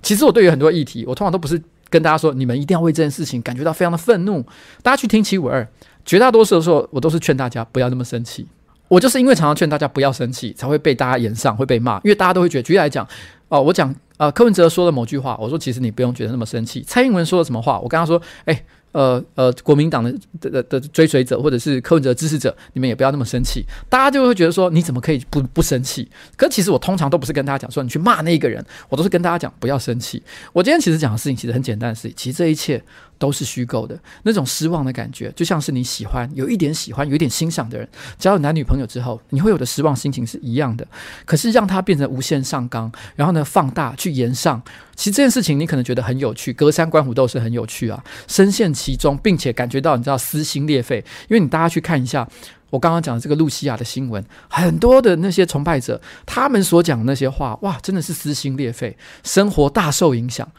[0.00, 4.42] 其实我对于很多议题，我通常都不是跟大家说，你们一定要为这件事情感觉到非常的愤怒。
[4.82, 5.68] 大家去听七五二，
[6.06, 8.48] 绝大多数的时候，我都是劝大家不要那么生气。
[8.88, 11.96] 我就是因为常常劝大家不要生气，才会被大家炎上，会被骂。
[11.96, 13.06] 因为大家都会觉得，举例来讲，
[13.48, 16.82] 哦，我讲呃柯文哲说了某句话，我说其实你不用觉得那么生气。
[16.86, 18.64] 蔡英文说了什么话，我跟他说，哎。
[18.92, 23.64] 呃呃，国民党的的的，的追随者或者是柯文哲支持者，你们也不要那么生气。
[23.88, 26.08] 大家就会觉得说，你怎么可以不不生气？
[26.36, 30.22] 可其实我通常都不是跟大家讲说你去骂那一个人，我都是跟大家讲不要生气。
[30.52, 32.82] 我今天其实讲的事情其实很简单的事情，其实这一切
[33.18, 33.98] 都是虚构的。
[34.22, 37.88] 那种失望的感觉，就像是你喜欢有一点喜欢、有一点欣赏的人，
[38.18, 40.86] 交了男女朋友之后，你会有的失望心情是一样的。
[41.24, 44.62] 可是让他变成无限上纲，然后呢放大去延上。
[44.94, 50.98] 其实这件事情你可能觉得很有趣，隔山观虎斗是很有趣啊，深陷其中，并且感觉到你知道撕心裂肺，
[51.28, 52.28] 因为你大家去看一下
[52.70, 60.50] 我刚刚讲的这个露西亚的新闻，很多的那些崇拜者，他们所讲的那些话，哇，真的是撕心裂肺，生活大受影响。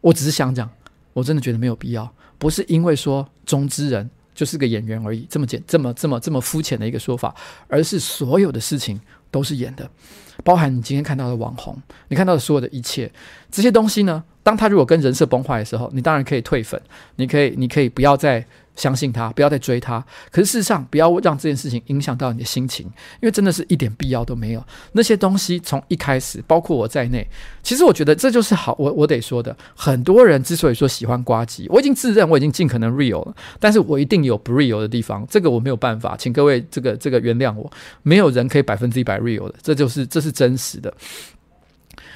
[0.00, 0.68] 我只是想讲，
[1.14, 7.34] 我真的觉得没有必要，不是因为说中之人就是个演员而已，这么简这么这么这么肤浅的一个说法，
[7.68, 9.00] 而是所有的事情
[9.30, 9.88] 都是演的。
[10.42, 13.10] 包含你今天看到的网红，你看到的所有的一切
[13.50, 14.22] 这些东西呢？
[14.42, 16.78] 当他如果跟人设崩坏的时候，你当然可以退粉，
[17.16, 18.44] 你可以，你可以不要再
[18.76, 20.04] 相信他，不要再追他。
[20.30, 22.86] 可是事实上，不要让这件事情影响到你的心情，
[23.20, 24.64] 因为真的是一点必要都没有。
[24.92, 27.26] 那些东西从一开始，包括我在内，
[27.62, 28.74] 其实我觉得这就是好。
[28.78, 37.70] 我我得说的，很多人之所以说喜欢呱吉，我已经自认我已经尽可能 real 了，但是我一定有不 real 的地方，这个我没有办法，请各位这个这个原谅我。
[38.02, 40.92] 没有人可以百分之一百 real 的，这就是这是真实的。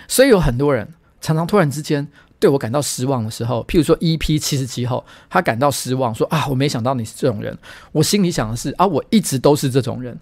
[0.09, 0.89] 所以有很多人
[1.21, 2.09] 常常突然之间。
[2.41, 7.57] 对我感到失望的时候，譬如说 EP 七十七后，他感到失望，说啊，我没想到你是这种人。
[7.93, 10.19] 我心里想的是啊，我一直都是这种人，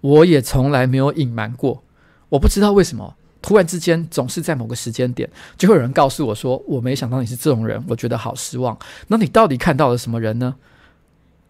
[0.00, 1.82] 我也从来没有隐瞒过。
[2.28, 8.76] 我不知道为什么，突然之间总是在某个时间点，就会有人告诉我说，我没想到你是这种人，我觉得好失望。
[9.06, 10.54] 那你到底看到了什么人呢？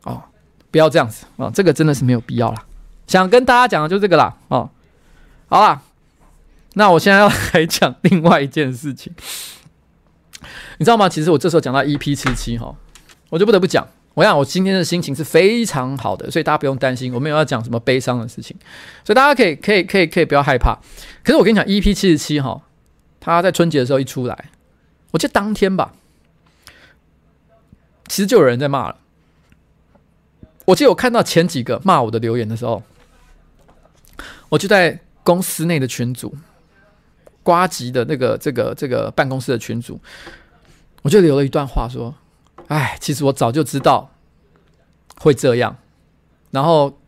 [0.03, 0.23] 哦，
[0.71, 2.67] 不要这样子啊，这个真的是没有必要啦。
[3.07, 4.37] 想跟大家讲的就这个啦。
[4.49, 4.69] 哦，
[5.49, 5.83] 好啦，
[6.75, 9.13] 那我现在要来讲另外一件事情。
[10.79, 11.09] 你知道吗？
[11.09, 12.75] 其实我这时候讲到 EP 七七哈，
[13.29, 13.87] 我就不得不讲。
[14.15, 18.57] 我想我今天的心情是非常好的，所以大家不用担心，我没有要讲什么悲伤的事情，
[19.05, 20.75] 所以大家可以可以可以可以不要害怕。
[21.23, 22.61] 可是我跟你讲，EP 七十七哈，
[23.21, 24.51] 他在春节的时候一出来，
[25.13, 25.93] 我记得当天吧，
[28.09, 28.97] 其实就有人在骂了。
[30.67, 32.83] 我记得我看到前几个骂我的留言的时候，
[34.49, 36.37] 我就在公司内的群组。
[37.43, 39.99] 瓜吉的那个这个这个办公室的群组，
[41.03, 42.15] 我就留了一段话说
[42.69, 44.11] ：“哎，其实我早就知道
[45.19, 45.77] 会这样，
[46.51, 46.99] 然后，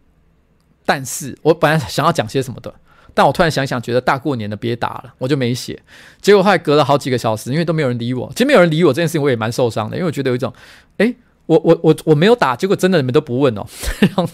[0.87, 2.75] 但是我本来想要讲些什么的，
[3.13, 5.81] 但我突然想想，觉得大过年的别打了，我就没写。
[6.21, 10.53] 结果后来隔了好几个小时，因为都没有人理我，其实没有人理我这件事情，我也蛮受伤的，因为我觉得有一种，
[10.97, 11.15] 哎，
[11.47, 13.67] 我我我我没有打，结果真的你们都不问哦。
[14.01, 14.29] 然后，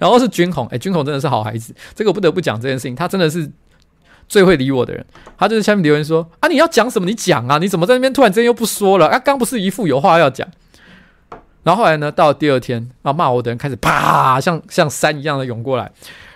[0.00, 3.48] 然后是军红，哎，军红真的是好孩子，这个我不得不讲这件事情，他真的是。”
[4.28, 5.04] 最会理我的人，
[5.36, 7.06] 他就是下面留言说：“啊，你要讲什么？
[7.06, 7.58] 你讲啊！
[7.58, 9.06] 你怎么在那边突然之间又不说了？
[9.08, 10.46] 啊，刚不是一副有话要讲。”
[11.62, 15.90] 然后后来呢，到了第二天，啊，骂我的人开始啪，像像山一样的涌过来，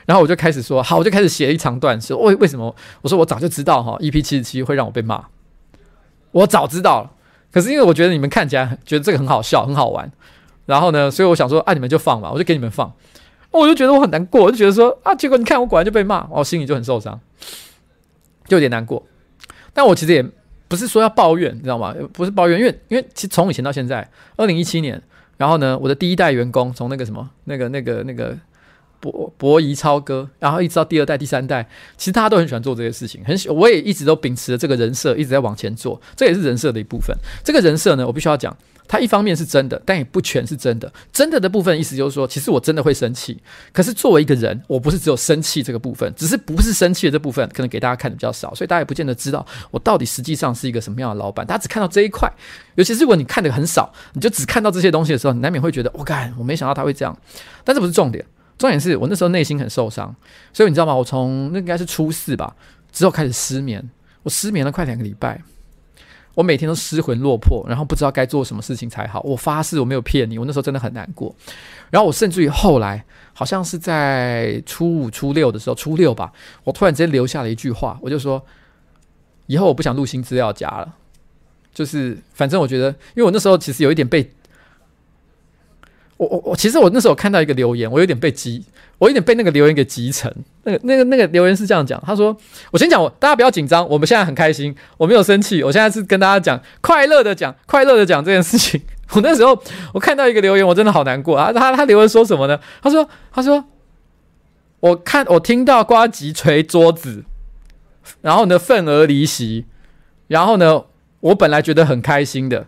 [0.07, 2.75] 然后我就开始说：“好，我就开始写一长段，说为为什么？
[3.03, 5.25] 我说我早就知道哈，EP 七十七会让我被骂，
[6.33, 7.11] 我早知道了。
[7.53, 10.11] 可是因为我觉得你们看起来觉得这个很好笑，很好玩，
[10.65, 12.93] 然后呢，所以我想说，啊，你们就放吧，我就给你们放。
[13.51, 17.21] 我就觉得我很难过，我就觉得说，啊，结果你看我果然就被骂，我心里就很受伤。”
[18.49, 19.07] 就有点难过，
[19.73, 20.27] 但我其实也
[20.67, 21.95] 不是说要抱怨，你知道吗？
[22.13, 25.01] 不是抱怨，因为因为其实从以前到现在，二零一七年，
[25.37, 28.37] 然后呢，我的第一代员工从那个什么那个那个那个
[28.99, 37.17] 博博怡超哥，然后一直到第二代、第三代，其实大家都很喜欢做这些事情，很喜，我也一直都秉持着这个人设，一直在往前做，这也是人设的一部分。
[37.45, 38.57] 这个人设呢，我必须要讲。
[38.89, 40.91] 它一方面是真的，但也不全是真的。
[41.13, 43.39] 真的的部分意思就是说，其实我真的会生气。
[43.73, 51.47] 可是作为一个人，我不是只有生气这个部分，只是不是生气的这部分，可能给大家看的比较少，所以大家也不见得知道我到底实际上是一个什么样的老板。
[51.47, 52.33] 大家只看到这一块，
[52.77, 57.15] 尤其是如果你看的很少，你就只看到这些东西的时候，你难免会觉得，我、哦、干，我没想到他会这样。
[57.65, 58.25] 但这不是重点，
[58.57, 60.17] 重点是我那时候内心很受伤。
[60.53, 60.95] 所以你知道吗？
[60.95, 62.57] 我从那应该是初四吧
[62.91, 63.87] 之后开始失眠，
[64.23, 65.43] 我失眠了快两个礼拜。
[66.39, 69.21] 我每天都失魂落魄，然后不知道该做什么事情才好。
[69.23, 71.35] 我发誓我没有骗你，我那时候真的很难过。
[71.91, 76.33] 然后我甚至于后来，好像是在初五、初六的时候，初六吧，
[76.63, 78.41] 我突然之间留下了一句话，我就说：
[79.47, 80.95] 以后我不想录新资料夹了。
[81.75, 84.31] 就是反正我觉得，因为我那时候其实有一点被。
[86.19, 88.65] 我我我，其实我那时候看到一个留言，我有点被激，
[88.99, 90.33] 我有点被那个留言给激成。
[90.65, 92.37] 那个那个那个留言是这样讲，他说
[92.73, 98.81] ：“我先讲，我大家不要紧张，我们现在很开心，我没有生气，我现在是跟大家讲快乐的讲，快乐的讲这件事情。
[99.15, 99.57] ”我那时候
[99.95, 101.53] 我看到一个留言，我真的好难过啊！
[101.53, 102.59] 他他留言说什么呢？
[102.83, 103.65] 他说：“他说
[104.81, 107.23] 我看我听到呱吉捶桌子，
[108.23, 109.67] 然后呢愤而离席，
[110.27, 110.83] 然后呢
[111.21, 112.67] 我本来觉得很开心的。”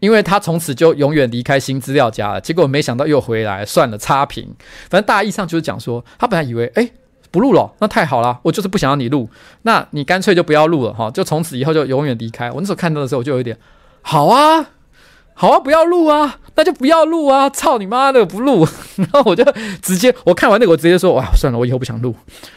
[0.00, 4.54] 因为他从此就永远离开新资料夹了，结果没想到又回来，算了，差评。
[4.88, 6.90] 反正大意上就是讲说，他本来以为，哎，
[7.30, 9.28] 不录了，那太好了，我就是不想让你录，
[9.62, 12.50] 那你干脆就不要录了哈，就从此以后就永远离开。
[12.52, 13.58] 我那时候看到的时候，我就有一点，
[14.02, 14.66] 好啊，
[15.34, 18.66] 好啊，不要录啊，那就不要录啊，操你妈的，不录。
[18.96, 19.44] 然后我就
[19.82, 22.14] 直接，我看完那个，我直接说，哇，算了，我以后不想录，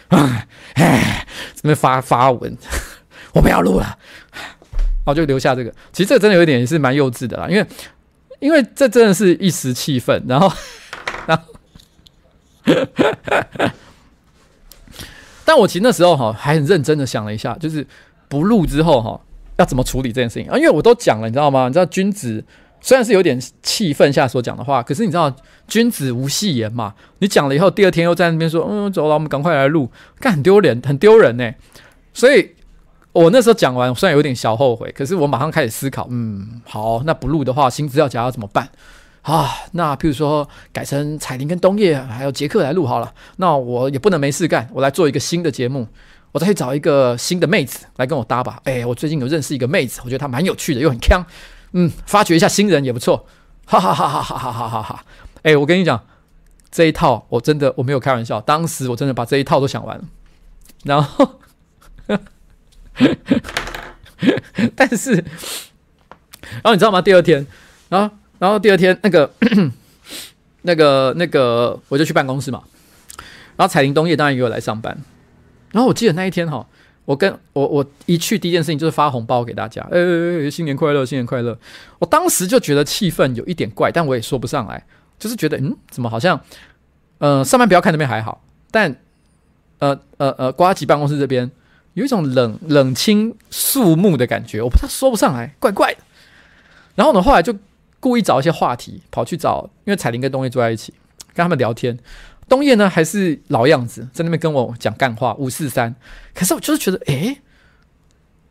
[0.10, 2.56] 哎，哎，这边发发文，
[3.34, 3.98] 我不要录了。
[5.04, 7.66] 然后就留下这个，其实这个真的有一点也是蛮幼稚的啦，因为
[8.39, 10.52] 因为这真的是一时气愤，然后
[11.26, 11.43] 然后，
[15.43, 17.86] 但我其实那时候哈还很认真的想了一下，就是
[18.30, 19.20] 不录之后哈
[19.58, 20.56] 要怎么处理这件事情啊？
[20.56, 21.68] 因为我都讲了，你知道吗？
[21.68, 22.43] 你知道君子
[22.80, 25.36] 虽然是有点气愤下所讲的话，可是你知道
[25.68, 26.93] 君子无戏言嘛？
[27.18, 31.52] 你讲了以后，第二天又在那边说，嗯，走了，我们赶快来录，干很丢脸，很丢人呢，
[32.14, 32.52] 所以。
[33.14, 38.70] 我那时候讲完，虽然有点小后悔，可是我马上开始思考，嗯，好，那不录的话，新资料夹要怎么办？
[39.24, 45.88] 啊，那譬如说改成彩铃跟冬叶还有杰克来录好了，那我也不能没事干，我来做一个新的节目，
[46.32, 48.59] 我再去找一个新的妹子来跟我搭吧。
[48.64, 51.24] 哎，我最近有认识一个妹子，我觉得她蛮有趣的，又很锵，
[51.74, 53.28] 嗯，发掘一下新人也不错，
[53.66, 55.05] 哈哈哈哈哈哈哈哈哈！
[55.43, 56.01] 哎，我跟你讲，
[56.72, 60.03] 这一套我真的我没有开玩笑，当时我真的把这一套都想完了，
[60.84, 61.41] 然后，
[64.76, 67.02] 但是，然后你知道吗？
[67.02, 67.45] 第二天，
[67.89, 68.16] 然后。
[68.41, 69.32] 然后第二天，那个、
[70.64, 72.64] 那个、那个，我就去办公室嘛。
[73.56, 74.97] 然后彩铃东叶当然也有来上班。
[75.72, 76.66] 然后我记得那一天哈，
[77.06, 81.56] 我跟我我一去第一件事情就是发红包给大家，哎哎哎，新年快乐，新年快乐。
[81.99, 84.84] 我当时就觉得气氛有一点怪，但我也说不上来，
[85.20, 86.43] 就是觉得嗯，怎么好像
[87.20, 88.95] 呃上班不要看那边还好，但
[89.78, 91.52] 呃呃呃瓜吉办公室这边
[91.94, 96.00] 有一种冷冷清肃穆的感觉，我不知道说不上来，怪怪的。
[96.96, 97.56] 然后呢，后来就。
[98.04, 100.92] 故意找一些话题，跑去找，因为彩玲跟东叶坐在一起，
[101.36, 102.00] 跟他们聊天。
[102.50, 105.94] 东叶呢还是老样子，在那边跟我讲干话，五四三。
[106.34, 107.42] 可是我就是觉得，诶，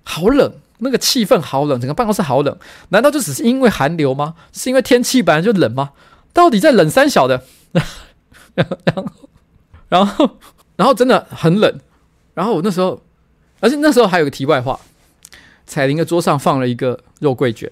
[0.04, 2.56] 好冷，那个气氛好冷，整个办公室好冷。
[2.90, 4.36] 难道就只是因为寒流吗？
[4.52, 5.94] 是因为天气本来就冷吗？
[6.32, 7.42] 到底在冷三小的？
[8.54, 8.64] 然
[8.94, 9.08] 后，
[9.88, 10.30] 然后，
[10.76, 11.80] 然后真的很冷。
[12.34, 13.02] 然后我那时候，
[13.60, 14.78] 而且那时候还有个题外话，
[15.66, 17.70] 彩玲的桌上放了一个肉桂卷，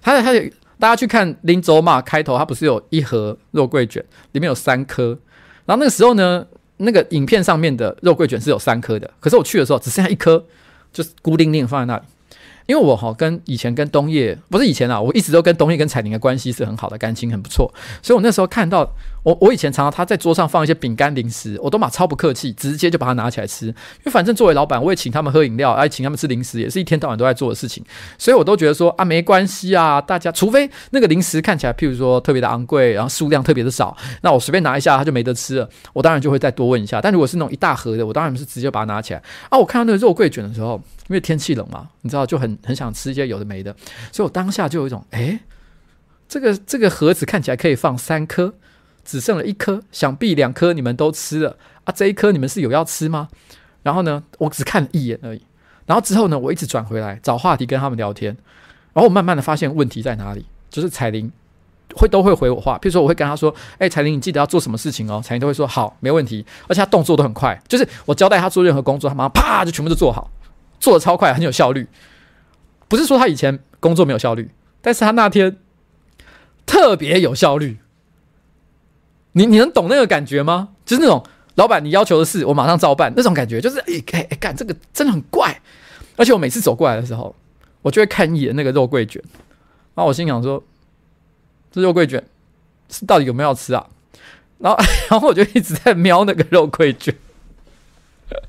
[0.00, 0.50] 他的他的。
[0.78, 5.16] 大家去看《林走马》开头，它不是有一盒肉桂卷，里面有三颗。
[5.64, 6.44] 然后那个时候呢，
[6.78, 10.44] 那个影片上面的肉桂卷是有三颗的，可是我去的时候只剩下一颗，
[10.92, 12.04] 就是孤零零放在那里。
[12.66, 17.72] 因为我哈跟以前跟东叶不是以前啊，我一直都跟东叶跟彩玲的关系是很好的，感情很不错。
[18.02, 18.88] 所以我那时候看到
[19.22, 23.66] 我我以前常常他在桌上放一些饼干零食，我都嘛超不客气，直接就把它拿起来吃。
[23.66, 27.84] 因为反正作为老板，我也请他们喝饮料，哎，请他们吃零食，也是一天到晚都在做的事情。
[28.18, 37.00] 所以我都觉得说啊，没关系啊，大家除非那个零食看起来譬如说特别的昂贵，然后数量特别的少，那我随便拿一下他就没得吃了，我当然就会再多问一下。
[37.00, 39.22] 但如果是那种一大盒的，我当然是直接把它拿起来。
[39.48, 40.80] 啊，我看到那个肉桂卷的时候。
[41.12, 43.76] 因为天气冷嘛，你知道就很很想吃一些有的没的，
[44.10, 45.40] 所以我当下就有一种，诶，
[46.26, 48.54] 这个这个盒子看起来可以放三颗，
[49.04, 51.58] 只剩了一颗，想必两颗你们都吃了。
[51.84, 53.28] 啊，这一颗你们是有要吃吗？
[53.82, 55.42] 然后呢，我只看了一眼而已，
[55.84, 58.34] 然后之后呢，我一直转回来找话题跟他们聊天，
[58.94, 61.30] 然后我慢慢的发现问题在哪里，就是彩玲
[61.94, 70.30] 会都会回我话，譬如说我会跟他说，诶，彩玲你记得要做什么事情哦，彩玲都会说好，没问题，而且他动作都很快，就是我交代他做任何工作，他马上啪就全部都做好。
[70.82, 71.86] 做的超快，很有效率。
[72.88, 75.56] 不是说他以前工作没有效率，但是他那天
[76.66, 77.78] 特别有效率。
[79.34, 80.70] 你你能懂那个感觉吗？
[80.84, 81.24] 就是那种
[81.54, 85.62] 老板你要求的事，我马上照办那种感觉，就是哎哎哎，干这个真的很怪。
[86.16, 87.34] 而且我每次走过来的时候，
[87.80, 89.22] 我就会看一眼那个肉桂卷，
[89.94, 90.62] 然后我心想说，
[91.70, 92.22] 这肉桂卷
[92.90, 93.86] 是到底有没有要吃啊？
[94.58, 94.78] 然后
[95.08, 97.14] 然后我就一直在瞄那个肉桂卷，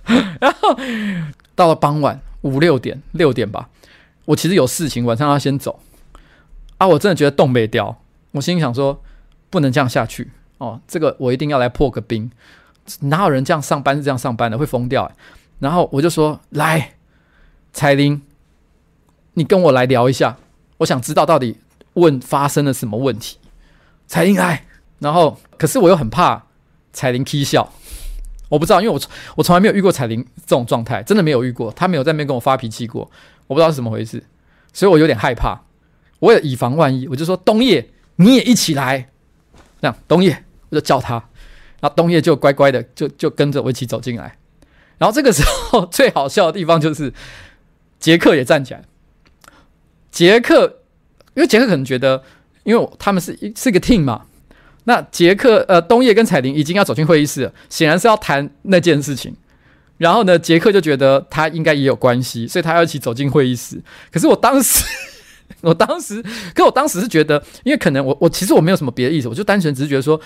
[0.41, 0.75] 然后。
[1.55, 3.69] 到了傍晚五六点六点吧，
[4.25, 5.79] 我其实有事情，晚上要先走
[6.77, 6.87] 啊！
[6.87, 8.01] 我真的觉得冻没掉，
[8.31, 9.01] 我心里想说
[9.49, 12.31] 不能这样下去哦，这个我一定要来破个冰。
[13.01, 15.09] 哪有人这样上班是这样上班的，会疯掉。
[15.59, 16.95] 然后我就说：“来，
[17.71, 18.21] 彩玲，
[19.35, 20.37] 你跟我来聊一下，
[20.79, 21.59] 我想知道到底
[21.93, 23.37] 问发生了什么问题。”
[24.05, 24.65] 彩玲来，
[24.99, 26.43] 然后可是我又很怕
[26.91, 27.71] 彩玲踢笑。
[28.53, 29.01] 我不知道，因为我
[29.35, 31.71] 我从来没有遇过彩玲这种状态，真的没有遇过。
[31.71, 33.09] 她没有在那边跟我发脾气过，
[33.47, 34.23] 我不知道是怎么回事，
[34.71, 35.59] 所以我有点害怕。
[36.19, 39.09] 我也以防万一，我就说东叶你也一起来，
[39.81, 41.15] 这样东叶我就叫他，
[41.81, 44.37] 然后东叶就乖乖的就就跟着我一起走进来。
[44.99, 47.11] 然后这个时候 最好笑的地方就是
[47.99, 48.83] 杰克也站起来，
[50.11, 50.81] 杰克
[51.33, 52.23] 因为杰克可能觉得，
[52.65, 54.27] 因为他们是一是一个 team 嘛。
[54.86, 59.36] 那杰克呃，东叶跟彩铃已经要走进会议室了，显然是要谈那件事情。
[59.97, 63.81] 然后呢，杰克就觉得他应该也有关系，所以他要一起走进会议室。
[64.11, 64.84] 可是我当时，
[65.61, 66.21] 我当时，
[66.53, 70.19] 可我当时是觉得，因为可能我我其实我没有什么别的意思，我就单纯只是觉得说，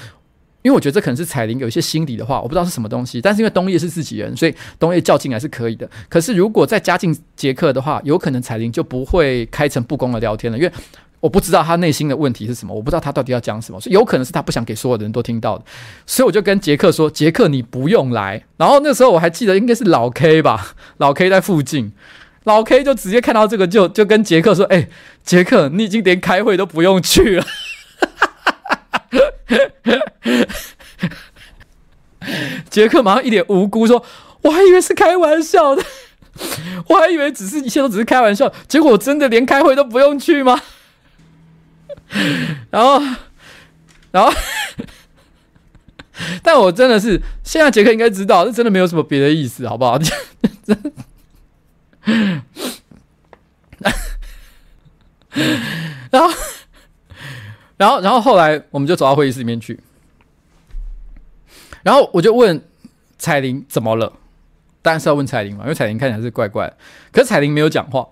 [0.64, 3.22] 因为我觉得这可能是彩铃有一些心理的话，我不知道是什么东西。
[3.22, 5.88] 但是因为东叶是自己人，所以东叶叫进来是可以的。
[6.10, 10.72] 可是如果再加进杰克的话，有可能彩铃就不会开诚布公的聊天了，因为。
[11.20, 15.66] 我不知道他内心的问题是什么，我不知道他到底要讲什么，所以有可能是他不想给所有的人都听到的，
[16.06, 21.92] 所以我就跟杰克说：“杰克，你不用来。”然后那时候我还记得应该是老 K 吧，老 K 在附近，
[22.44, 24.90] 老 K 就直接看到这个就就跟杰克说：“哎，
[25.24, 27.46] 杰克，你已经连开会都不用去了。
[32.70, 34.04] ”杰克马上一脸无辜说
[34.44, 35.84] ：“我还以为是开玩笑的，
[36.90, 40.62] 我还以为只是一切都只是开玩笑，结果我真的连开会都不用去吗？”
[42.72, 43.00] 然后，
[44.12, 44.32] 然后，
[46.42, 50.00] 但我真的是现在杰克应该知道，这真的没有什么别的意思，好不好？
[56.10, 56.30] 然后，
[57.78, 59.80] 然后，然后后来我们就走到会议室里面去，
[61.84, 62.64] 然后我就问
[63.18, 64.14] 彩玲怎么了？
[64.82, 66.78] 当然是要问彩玲嘛，因为彩玲看起来是怪怪的，
[67.12, 68.08] 可是彩玲没有讲话，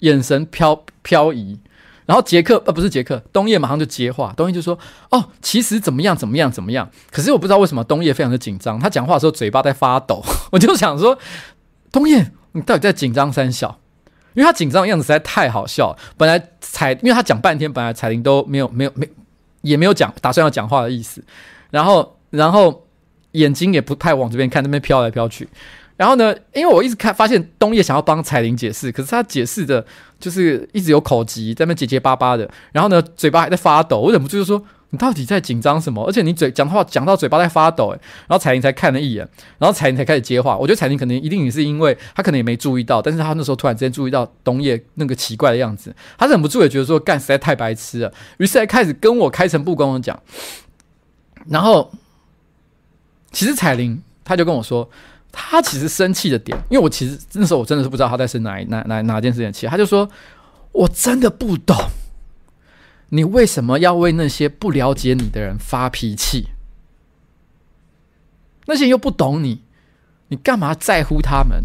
[0.00, 1.60] 眼神飘飘移。
[2.06, 4.78] 然后杰克呃不是杰克，东叶马上就接话，东叶就说
[5.10, 10.24] ：“哦，其实怎么样怎么样怎么样。”可是我不知道为什么东叶非常的紧张，他讲话的时候嘴巴在发抖。
[10.52, 11.18] 我就想说，
[11.90, 13.80] 东叶你到底在紧张三小？
[14.34, 15.98] 因为他紧张的样子实在太好笑了。
[16.16, 19.08] 本来彩，因为他讲半天，本来彩铃都没有没有没
[19.62, 21.24] 也没有讲打算要讲话的意思，
[21.70, 22.86] 然后然后
[23.32, 25.48] 眼睛也不太往这边看，那边飘来飘去。
[25.96, 29.84] 然后呢，因为我一直看发现东叶想要帮彩玲解释，可是他解释的
[30.20, 32.46] 就是一直有口疾，在那结结巴巴的。
[32.72, 39.26] 然后呢，嘴巴还在发抖，我忍不住就说：“你到底在紧张什么？”而且你嘴讲话讲到嘴巴在发抖，诶，然后彩玲才看了一眼，
[39.58, 40.54] 然后彩玲才开始接话。
[40.58, 50.20] 我觉得彩玲可能一定也是因为他可能也没注意到，但是他那时候突然之间注意到东叶那个奇怪的样子，他忍不住也觉得说：“干，实在太白痴了。”于是才开始跟我开诚布公的讲。
[51.48, 51.90] 然后，
[53.32, 54.90] 其实彩玲他就跟我说。
[55.38, 59.66] 他其实生气的点，因为我其实那时候我真的是不知道他在生哪哪哪哪件事情气。
[59.66, 60.08] 他就说
[60.72, 61.76] ：“我真的不懂，
[63.10, 66.48] 你为什么要为那些不了解你的人发脾气？
[68.64, 69.62] 那些人又不懂你，
[70.28, 71.64] 你干嘛在乎他们？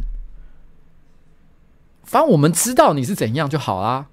[2.04, 4.08] 反正我们知道你是怎样就好啦。”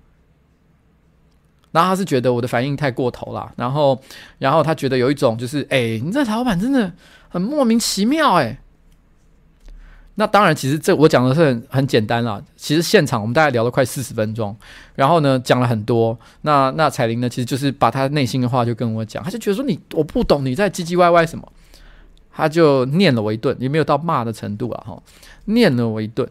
[1.72, 4.00] 然后他是觉得我的反应太过头了，然后
[4.38, 6.92] 然后他觉得有一种就是：“哎，你这老板真的
[7.28, 8.60] 很莫名其妙，哎。”
[10.20, 12.42] 那当然，其实这我讲的是很很简单啦。
[12.56, 14.54] 其实现场我们大概聊了快四十分钟，
[14.96, 16.18] 然后呢讲了很多。
[16.42, 21.52] 那那彩玲呢，其实就是把她内心的话就跟我讲，她就觉得说你我不懂你在唧唧歪歪什么，
[22.32, 25.00] 她就念了我一顿，也没有到骂的程度啊哈，
[25.44, 26.28] 念了我一顿。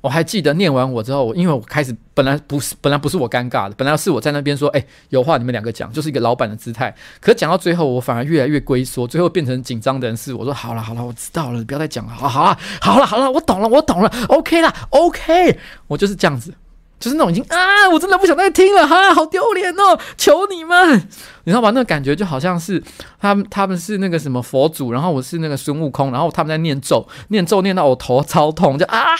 [0.00, 6.94] 我还记得念完我之后，因为我开始本来不是本来不是我尴尬的，本来是我在那边说，哎，有话你们两个讲，就是一个老板的姿态。
[7.20, 16.54] 可讲到最后，我反而越来越龟缩，最后变成紧张的人是我说，好了好了，我知道了，不要再讲了，好了好了好了好了，我懂了我懂了，OK 了 OK，我就是这样子。
[16.98, 19.98] 就是那种已经啊，我真的不想再听了哈，好丢脸哦！
[20.16, 20.96] 求你们，
[21.44, 21.70] 你知道吧？
[21.70, 22.82] 那个感觉就好像是
[23.20, 29.14] 他们他们是那个什么佛祖，然后我是那个孙悟空，然后他们在念咒，念咒念到我头超痛，就啊，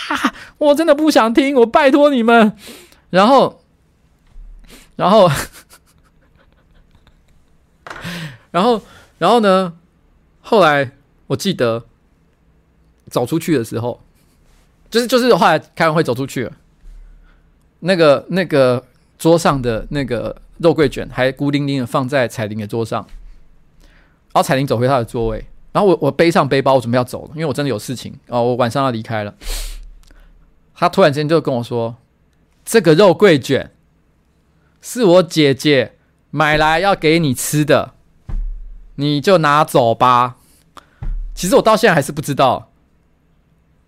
[0.57, 2.55] 我真的不想听，我拜托你们。
[3.11, 3.61] 然后，
[4.95, 5.29] 然后，
[8.51, 8.81] 然后，
[9.17, 9.73] 然后呢？
[10.41, 10.91] 后来
[11.27, 11.85] 我记得
[13.09, 14.01] 走出去的时候，
[14.89, 16.49] 就是就是后来开完会走出去。
[17.79, 18.83] 那个那个
[19.17, 23.05] 桌上的那个肉桂卷还孤零零的放在彩玲的桌上，
[23.81, 29.33] 然后彩玲走回她的座位，然后我我背上背包，我准备要走了，因为我真的有事情哦，我晚上要离开了。
[30.75, 31.95] 她突然间就跟我说
[32.65, 33.71] ：“这个肉桂卷
[34.81, 35.93] 是我姐姐
[36.31, 37.93] 买来要给你吃的，
[38.95, 40.37] 你就拿走吧。”
[41.33, 42.71] 其实我到现在还是不知道，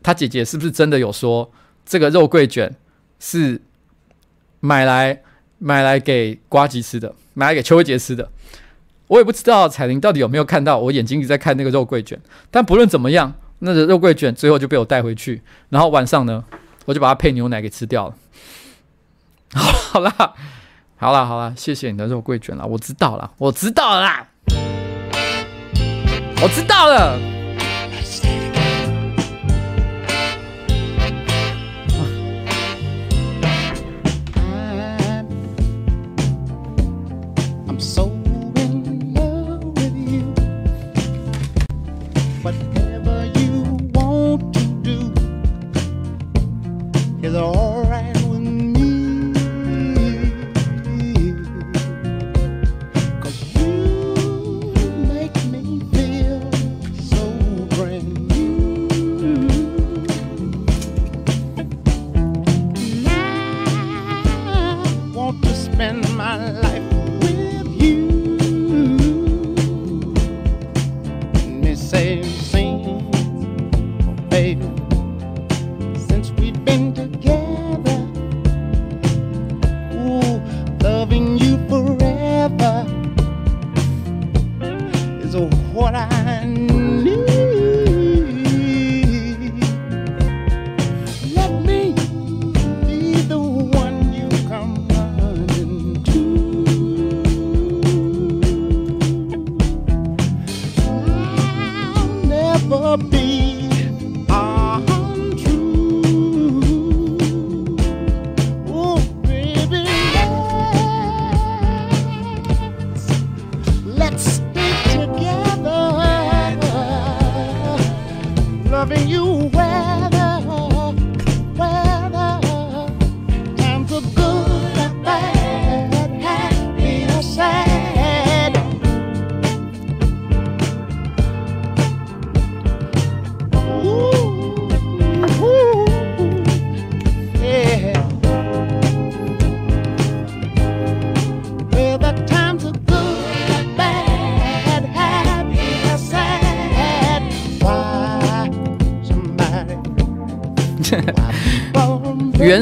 [0.01, 1.51] 她姐姐是不是真的有说
[1.85, 2.73] 这个肉桂卷
[3.19, 3.61] 是。
[4.61, 5.21] 买来
[5.57, 8.31] 买来给瓜吉吃的，买来给邱慧杰吃的，
[9.07, 12.17] 我也不知道彩玲到底有没有看到我眼睛一直在看那个肉桂卷。
[12.49, 16.43] 但不论怎么样，那个肉桂卷最后就被我带回去，然后晚上呢，
[16.85, 18.15] 我就把它配牛奶给吃掉了。
[19.53, 20.33] 好，好啦，
[20.95, 24.27] 好啦，好啦，谢谢你的肉桂卷啦，我知道了，我知道啦，
[26.41, 27.40] 我知道了。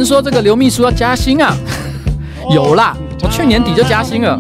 [0.10, 1.56] 说这个刘秘书要加薪啊，
[2.52, 4.36] 有啦，我去年底就加薪了。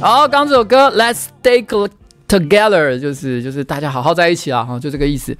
[0.00, 1.64] 好，刚这首歌《Let's Stay
[2.28, 5.36] Together》就是就是大家好好在一起啊，哈，就这个意思。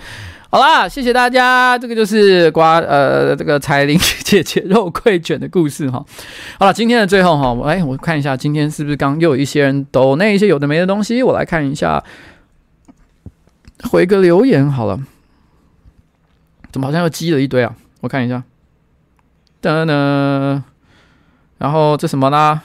[0.48, 6.02] 好啦，谢谢大家，这个就是瓜呃这个彩铃姐姐肉桂卷的故事哈。
[6.59, 12.02] 好了，今天的最后哈，我哎我看一下今天是不是刚又有一些人抖那一些有的没的东西，我来看一下，
[13.90, 15.01] 回个留言好了，
[16.72, 17.74] 怎么好像又积了一堆啊？
[18.01, 18.44] 我看一下，
[19.60, 20.62] 噔噔，
[21.59, 22.62] 然后这什么啦？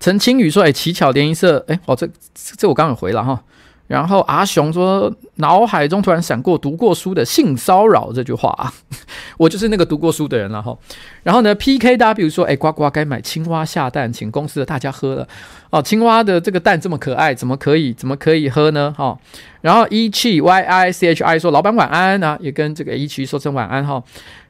[0.00, 3.40] 陈青宇说：“哎，乞巧联谊社，哎，哦，这这，我刚有回了哈。
[3.86, 8.72] 然后阿雄说，脑海中突然闪过读过书的性骚扰这句话啊，
[9.36, 10.78] 我就是那个读过书的人了哈。
[11.24, 15.28] 然后呢，PKW 说，哎，呱呱该买青蛙下蛋，请公司的大家喝了
[15.70, 15.82] 哦。
[15.82, 18.94] 青蛙的这个蛋这么可爱，怎么可以怎么可以喝呢？
[18.96, 19.18] 哈。
[19.60, 24.00] 然后 E 七 Y I C H I 说，老板晚安啊，也跟这个 E 七说声晚安哈。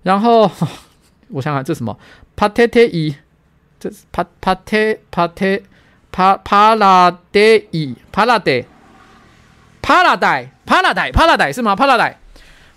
[0.02, 0.50] 然后
[1.32, 1.98] 我想想这什么
[2.36, 3.16] Patete E。
[3.80, 4.76] 这是帕帕特
[5.10, 5.58] 帕特
[6.12, 7.40] 帕帕拉德
[7.70, 8.62] 伊帕拉德
[9.80, 11.74] 帕拉代帕拉代帕拉代是吗？
[11.74, 12.18] 帕拉代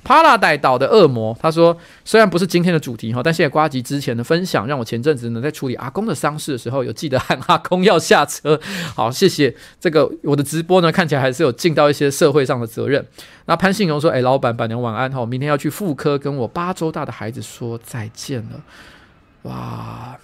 [0.03, 8.59] 帕拉代岛的恶魔，他说虽然不是今天的主题哈，但谢谢呱吉之前的分享，让我前阵子呢在处理阿公的丧事的时候，有记得喊阿公要下车。
[8.95, 13.05] 好，谢谢这个我的直播呢，看起来还是有尽到一些社会上的责任。
[13.45, 18.61] 那潘信荣说：“哎，老板，板娘晚安哈，我明天要去妇科跟我八周大的孩子说再见了。”
[19.43, 20.17] 哇！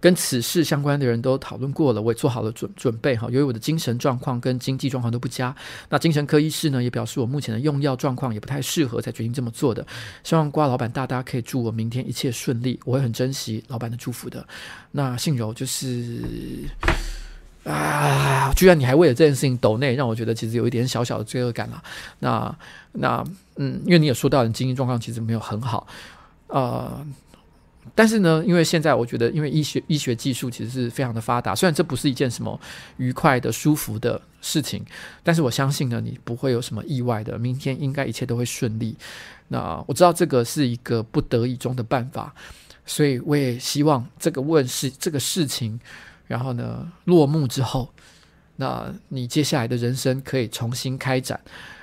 [0.00, 3.28] 跟此事相关的人都讨论过了，我也做好了准准备哈。
[3.30, 5.54] 由于我的精神状况跟经济状况都不佳，
[5.90, 9.86] 那精神科医师呢也表示我目前的用药状况也不太适合，才决定这么做的。
[10.24, 14.46] 希望瓜老板大大可以祝我明天一切顺利，我会很珍惜老板的祝福的。
[14.92, 16.22] 那信柔就是
[17.64, 21.82] 啊，居然你还为了这件事情抖内，让我觉得其实有一点小小的罪恶感了。
[22.20, 22.56] 那
[22.92, 23.22] 那
[23.56, 25.86] 嗯，因为你也说到你经济状况其实没有很好，
[26.46, 27.06] 呃。
[27.94, 32.58] 但是呢，因为现在我觉得，因为医学医学技术其实是非常的发达，虽然这不是一件什么
[32.98, 34.84] 愉快的、舒服的事情，
[35.22, 38.94] 但是我相信呢，你不会有什么意外的，明天应该一切都会顺利。
[39.48, 42.34] 那我知道这个是一个不得已中的办法，
[42.84, 45.80] 所以我也希望这个问事这个事情，
[46.26, 47.92] 然后呢落幕之后，
[48.56, 51.40] 那你接下来的人生可以重新开展。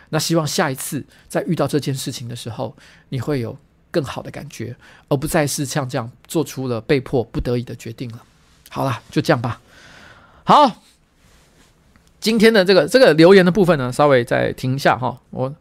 [0.10, 2.78] 那希望下一次再遇到这件事情的时候，
[3.10, 3.58] 你会有。
[3.92, 4.76] 更好的感觉，
[5.08, 8.22] 而不再是像这样做出了被迫不得已的决定了。
[8.70, 9.62] 好了，就这样吧。
[10.44, 10.84] 好，
[12.20, 15.20] 今天的这个这个留言的部分呢，稍微再停一下哈。
[15.30, 15.54] 我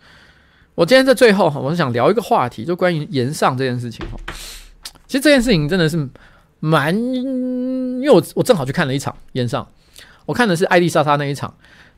[0.75, 4.19] 我今天在最后，我是想聊一个话题，就关于炎上这件事情哈。
[5.07, 6.09] 其实这件事情真的是
[6.61, 9.67] 蛮，因为我我正好去看了一场炎上，
[10.25, 11.55] 我看的是艾丽莎莎那一场。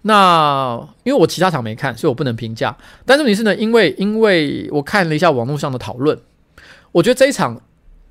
[0.09, 2.75] 那因为我其他场没看，所以我不能评价。
[3.05, 6.19] 但是问题是呢，因为因为我看了一下网络上的讨论。
[6.93, 7.61] 我觉得这一场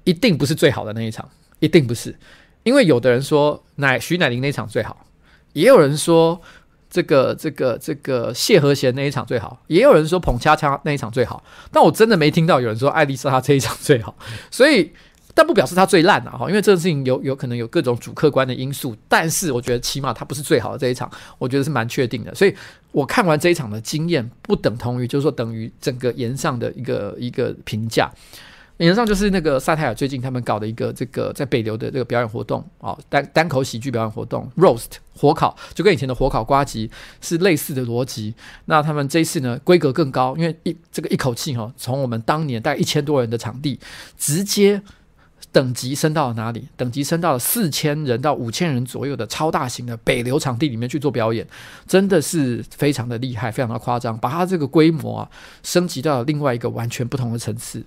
[0.04, 1.28] 一定不是最好的那一场，
[1.60, 2.16] 一定不是，
[2.62, 5.08] 因为有的人说乃徐乃麟那一场最好，
[5.54, 6.40] 也有人说
[6.88, 14.16] 这个这个这个谢和弦那一场最好，也有人说澎恰恰那一场最好，但我真的没听到有人说艾丽莎她这一场最好，
[14.52, 14.94] 所以
[15.38, 21.08] 但不表示它最烂啊哈，因为这个事情有有可能有各种主客观的因素，但是我觉得起码它不是最好的这一场，
[21.38, 22.56] 我觉得是蛮确定的，所以
[22.92, 28.12] 我看完这一场的经验不等同于就是说等于整个炎上的一个一个评价。
[28.78, 36.90] 原则上就是那个萨泰尔最近他们搞的一个这个在北流的这个表演活动啊，单单口喜剧表演活动，roast 火烤，就跟以前的火烤瓜吉
[37.20, 38.36] 是类似的逻辑。
[38.66, 43.80] 那他们这一次呢规格更高，因为一这个一口气哈，从我们当年大概一千多人的场地，
[44.16, 44.80] 直接
[45.58, 46.68] 等级升到了哪里？
[46.76, 51.44] 等级升到了四千人到五千人左右的超大型的北流场地里面去做表演，
[51.88, 55.30] 真的是非常的厉害，非常的夸张，把它这个规模啊
[55.64, 57.84] 升级到了另外一个完全不同的层次。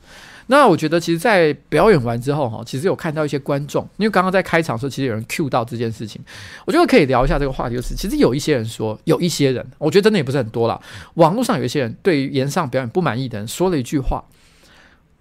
[0.49, 6.21] 那我觉得，其实，在表演完之后，哈，其实有看到一些观众，因为刚刚在开场的时候，其实有人 cue 到这件事情，
[6.67, 7.77] 我觉得可以聊一下这个话题。
[7.77, 10.81] 就是，其实有一些人说，有一些人，我觉得真的也不是很多啦。
[11.15, 14.25] 网络上有一些人对于炎上表演不满意的人说了一句话，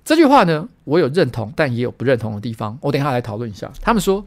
[0.09, 2.75] 这句话呢，我有认同，但也有不认同的地方。
[2.81, 3.71] 我等一下来讨论一下。
[3.79, 4.25] 他们说，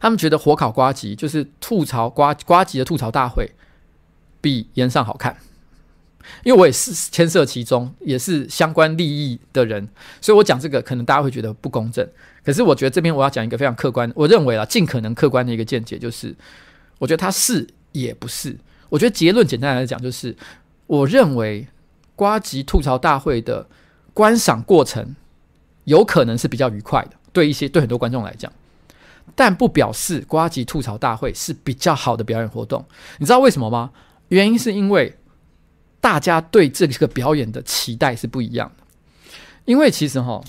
[0.00, 3.48] 他们觉得火烤瓜吉就是吐槽瓜瓜吉的吐槽大会，
[4.40, 5.36] 比炎上好看。
[6.42, 9.88] 因为我也是牵涉其中，也是相关利益的人，
[10.20, 12.04] 所以我讲这个可能大家会觉得不公正。
[12.44, 16.34] 可是我觉得这边我要讲一个非常客观，我认为啊，尽可能客观的一个见解，就是
[16.98, 18.58] 我觉得他是也不是。
[18.88, 20.36] 我觉得结论简单来讲，就是
[20.88, 21.68] 我认为
[22.16, 23.64] 瓜吉吐槽大会的
[24.14, 25.14] 观赏过程
[25.84, 28.52] 有可能是比较愉快的，对一些对很多观众来讲，
[29.34, 32.84] 但不表示瓜吉吐槽大会是比较好的表演活动。
[33.18, 33.90] 你知道为什么吗？
[34.28, 35.16] 原因是因为。
[36.02, 38.84] 大家对这个表演的期待是不一样的，
[39.66, 40.42] 因为其实哈，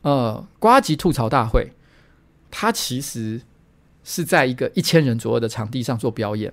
[0.00, 1.70] 呃，瓜吉吐槽大会，
[2.50, 3.42] 它其实
[4.04, 6.50] 是在一个一千人左右的场地上做表演，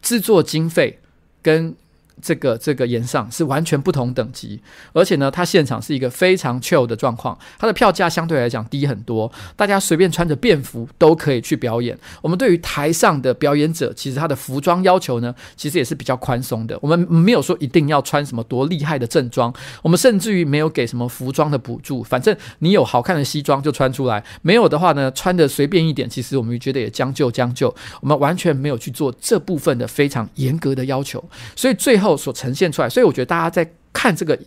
[0.00, 1.00] 制作经费
[1.42, 1.74] 跟。
[2.22, 4.60] 这个这个炎上是完全不同等级，
[4.92, 11.98] 而且呢，它现场是一个非常 chill 的状况，它的票价相对来讲低很多，大家随便穿着便服都可以去表演。
[12.22, 16.78] 我们对于台上的表演者，其实他的服装要求呢，其实也是比较宽松的。
[16.80, 27.74] 我们没有说一定要穿什么多厉害的正装，我们甚至于没有给什么服装的补助，反正你有好看的西装就穿出来，没有的话呢，穿的随便一点，其实我们觉得也将就将就。
[28.00, 31.22] 我们完全没有去做这部分的非常严格的要求，
[31.56, 32.03] 所以最后。
[32.04, 34.38] 后所呈现出来，所以我觉得大家在看这个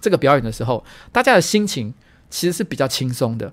[0.00, 1.92] 这个表演的时候，大家的心情
[2.28, 3.52] 其实是比较轻松的。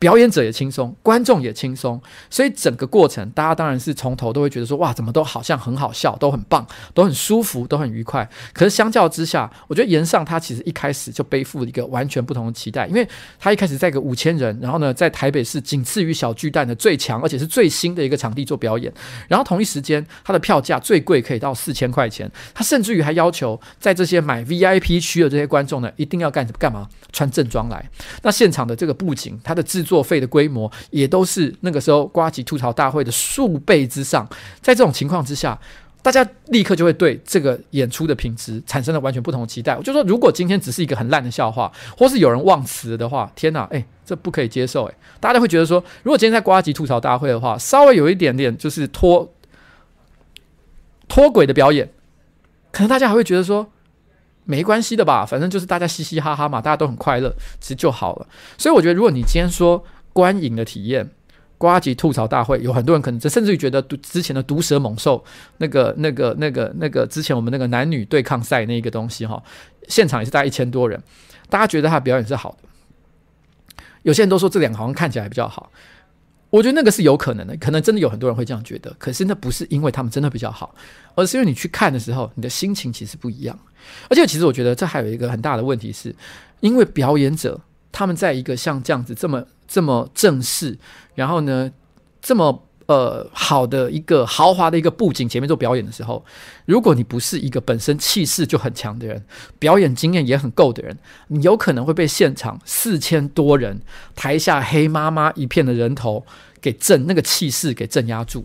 [0.00, 2.00] 表演者也轻松，观众也轻松，
[2.30, 8.26] 所以整个过程，大家当然是从头都会觉得说，哇，怎么都好像很好笑，都很棒，都很舒服，都很愉快。
[8.54, 13.06] 可是相较之下，我觉得炎上他其实一开始就背负一个完全不同的期待，因为
[13.38, 18.90] 他一开始在一个五千人，然后呢，在台北市仅次于小巨蛋的最强，而且是最新的一个场地做表演，
[19.28, 26.88] 然后同一时间他的票价最贵可以到四千块钱，他甚至于还要求在这些买 VIP 区的这些观众呢，一定要干什么干嘛？
[27.12, 27.84] 穿正装来。
[28.22, 30.00] 那现场的这个布景，它的制作作。
[30.10, 34.26] 废的规模也都是那个时候瓜吉吐槽大会的数倍之上，
[34.60, 35.56] 在这种情况之下，
[36.02, 39.78] 大家立刻就会对这个演出的品质产生了完全不同的期待。
[39.82, 49.32] 就说，如果今天只是一个很烂的笑话，或是有人忘词的话，天哪，哎，这不可以接受哎，大家都会觉得说，如果今天在瓜吉吐槽大会的话，稍微有一点点就是脱
[51.06, 51.88] 脱轨的表演，
[52.72, 53.70] 可能大家还会觉得说。
[54.50, 58.26] 没关系的吧，反正就是大家嘻嘻哈哈嘛，大家都很快乐，其实就好了。
[58.58, 59.82] 所以我觉得，如果你今天说
[60.12, 61.08] 观影的体验，
[61.56, 65.22] 瓜吉吐槽大会，有很多人可能甚至于觉得之前的毒蛇猛兽
[65.58, 69.40] 那个、那个、那个、那个之前我们那个男女对抗赛那一个东西哈，
[69.86, 71.00] 现场也是大概一千多人，
[71.48, 73.84] 大家觉得他的表演是好的。
[74.02, 75.70] 有些人都说这两个好像看起来比较好。
[76.50, 78.94] 我觉得那个是有可能的，可能真的有很多人会这样觉得。
[78.98, 80.74] 可是那不是因为他们真的比较好，
[81.14, 83.58] 而是因为你去看的时候，你的心情其实不一样。
[84.08, 86.14] 而且其实我觉得这还有一个很大的问题是，
[86.60, 87.60] 因为表演者
[87.90, 90.78] 他们在一个像这样子这么这么正式，
[91.14, 91.72] 然后呢
[92.20, 92.66] 这么。
[92.90, 96.24] 呃，好的一个豪华的一个布景前面做表演的时候，
[96.64, 99.24] 如果你不是一个本身气势就很强的人，
[99.60, 100.98] 表演经验也很够的人，
[101.28, 103.80] 你有可能会被现场四千多人
[104.16, 106.26] 台下黑妈妈一片的人头
[106.60, 108.44] 给震，那个气势给镇压住。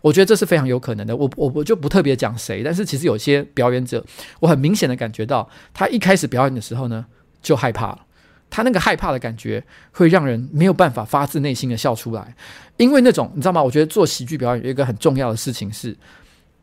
[0.00, 1.16] 我觉得这是非常有可能的。
[1.16, 4.04] 我我我就不特别讲谁，但是其实有些表演者，
[4.40, 7.06] 我很明显的感觉到，他一开始表演的时候呢，
[7.40, 8.00] 就害怕了。
[8.50, 9.62] 他那个害怕的感觉
[9.92, 12.34] 会让人没有办法发自内心的笑出来，
[12.76, 13.62] 因为那种你知道吗？
[13.62, 15.96] 我觉得做喜剧表演有一个很重要的事情是，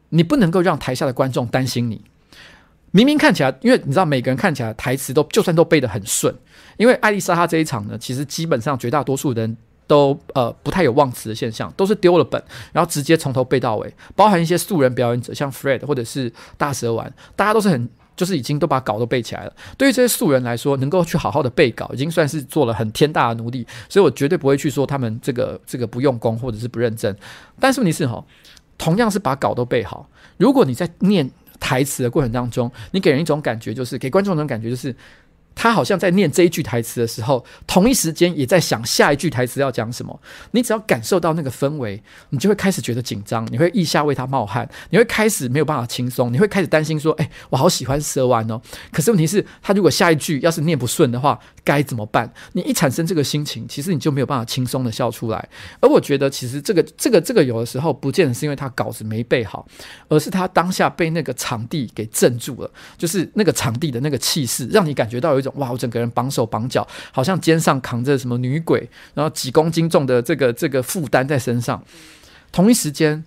[0.10, 2.02] 你不能够让台下的观众担心你。
[2.92, 6.34] 明明看起来，因为你知道每个人看起来台词都就算都背得很顺，
[6.78, 12.42] 因为艾丽莎她这一场呢，其实基本上绝大多数人都呃不太有忘词的现象，都是丢了本，
[12.72, 19.54] 然后直接从头背到尾，包含一些素人表演者，像 Fred 或者是大蛇丸，大家都是很就是已经都把稿都背起来了。
[19.78, 27.16] 对于这些素人来说，能够去好好的背稿，已经算是做了很天大的努力，所以我绝对不会去说他们这个这个不用功或者是不认真。
[27.60, 28.24] 但是问题是哈，
[28.78, 31.30] 同样是把稿都背好，如果你在念
[31.60, 34.96] 台词的过程当中，你给人一种感觉，就是给观众一种感觉，就是。
[35.56, 40.20] 他好像在念这一句台词的时候，同一时间也在想下一句台词要讲什么。
[40.52, 48.62] 你只要感受到那个氛围，你就会开始觉得紧张，你会腋下为他冒汗，你会开始没有办法轻松，你会开始担心说：“哎，我好喜欢蛇丸哦。”
[48.92, 52.32] 可是问题是，他如果下一句要是念不顺的话，该怎么办？
[52.54, 55.50] 你一产生这个心情，其实你就没有办法轻松的笑出来。
[55.80, 59.66] 而我觉得，其实这个、这个、这个有的时候不见得是因为他稿子没背好，
[60.10, 65.72] 而是他当下被那个场地给镇住了，就是那个场地的那个气势，让你感觉到有哇！
[65.72, 71.84] 我整个人绑手绑脚，好像肩上扛着什么女鬼，然后几公斤重的这个这个负担在身上。
[72.52, 73.24] 同一时间，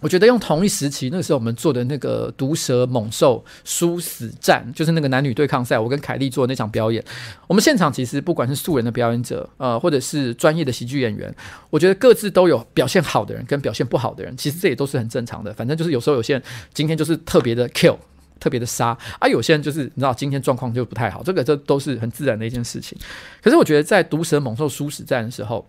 [0.00, 7.02] 我觉得用同一时期，那时候我们做的那个毒蛇猛兽殊死战，就是那个男女对抗赛，我跟凯莉做的那场表演。
[7.46, 11.34] 我们现场其实不管是素人的表演者，呃，或者是专业的喜剧演员，
[11.70, 15.52] 我觉得各自都有表现好的人跟表现不好的人，其实这也都是很正常的。
[15.54, 16.42] 反正就是有时候有些人
[16.72, 17.96] 今天就是特别的 kill。
[18.38, 22.96] 特别的杀啊，有些人就是你知道，今天状况就不太好，这个这都是很自然的一件事情。
[23.42, 25.66] 可是我觉得在毒蛇猛兽殊死战的时候，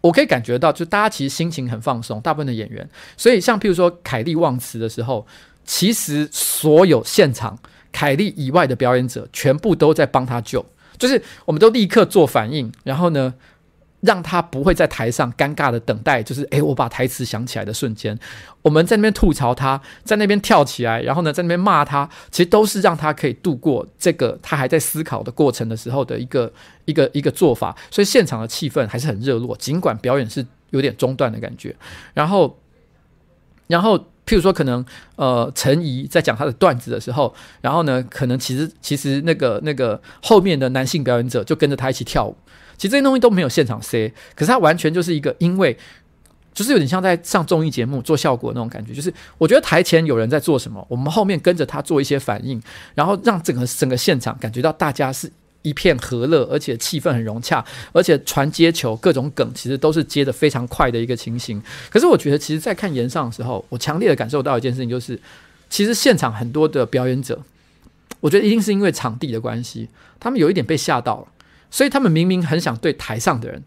[0.00, 2.88] 我可以感觉到，就大家其实心情很放松，大部分的演员。
[3.16, 5.26] 所以像譬如说凯利忘词的时候，
[5.64, 7.58] 其实所有现场
[7.90, 10.64] 凯利以外的表演者全部都在帮他救，
[10.98, 13.34] 就是我们都立刻做反应，然后呢，
[14.00, 18.16] 让他不会在台上尴尬的等待，就是诶，我把台词想起来的瞬间，
[18.62, 26.52] 我们在那边吐槽他，在那边跳起来，然后呢，在那边骂他，其实都是让他可以度过这个他还在思考的过程的时候的一个
[26.84, 27.74] 一个一个做法。
[27.90, 31.74] 所以现场的气氛还是很热络，尽管表演是有点中断的感觉。
[32.12, 32.58] 然后，
[33.66, 34.84] 然后譬如说，可能
[35.16, 42.36] 呃，陈怡在讲他的段子的时候，然后呢，可能其实其实那个那个后面的男性表演者就跟着他一起跳舞。
[42.76, 45.76] 其实这些东西都没有现场 say，可是它完全就是一个，因为
[46.54, 52.62] 就是有点像在上综艺节目做效果那种感觉，就是我觉得台前有人在做什么，我们后面跟着他做一些反应，
[52.94, 55.30] 然后让整个整个现场感觉到大家是
[55.62, 61.60] 一片和乐，而且气氛很融洽，而且传接球各种梗其实都是接得非常快的一个情形。
[61.90, 65.20] 可是我觉得，其实，在看炎上的时候，我强烈的感受到一件事情，就是
[65.68, 67.38] 其实现场很多的表演者，
[68.20, 69.88] 我觉得一定是因为场地的关系，
[70.20, 71.26] 他们有一点被吓到了。
[71.70, 73.62] 所以他们明明很想对台上的人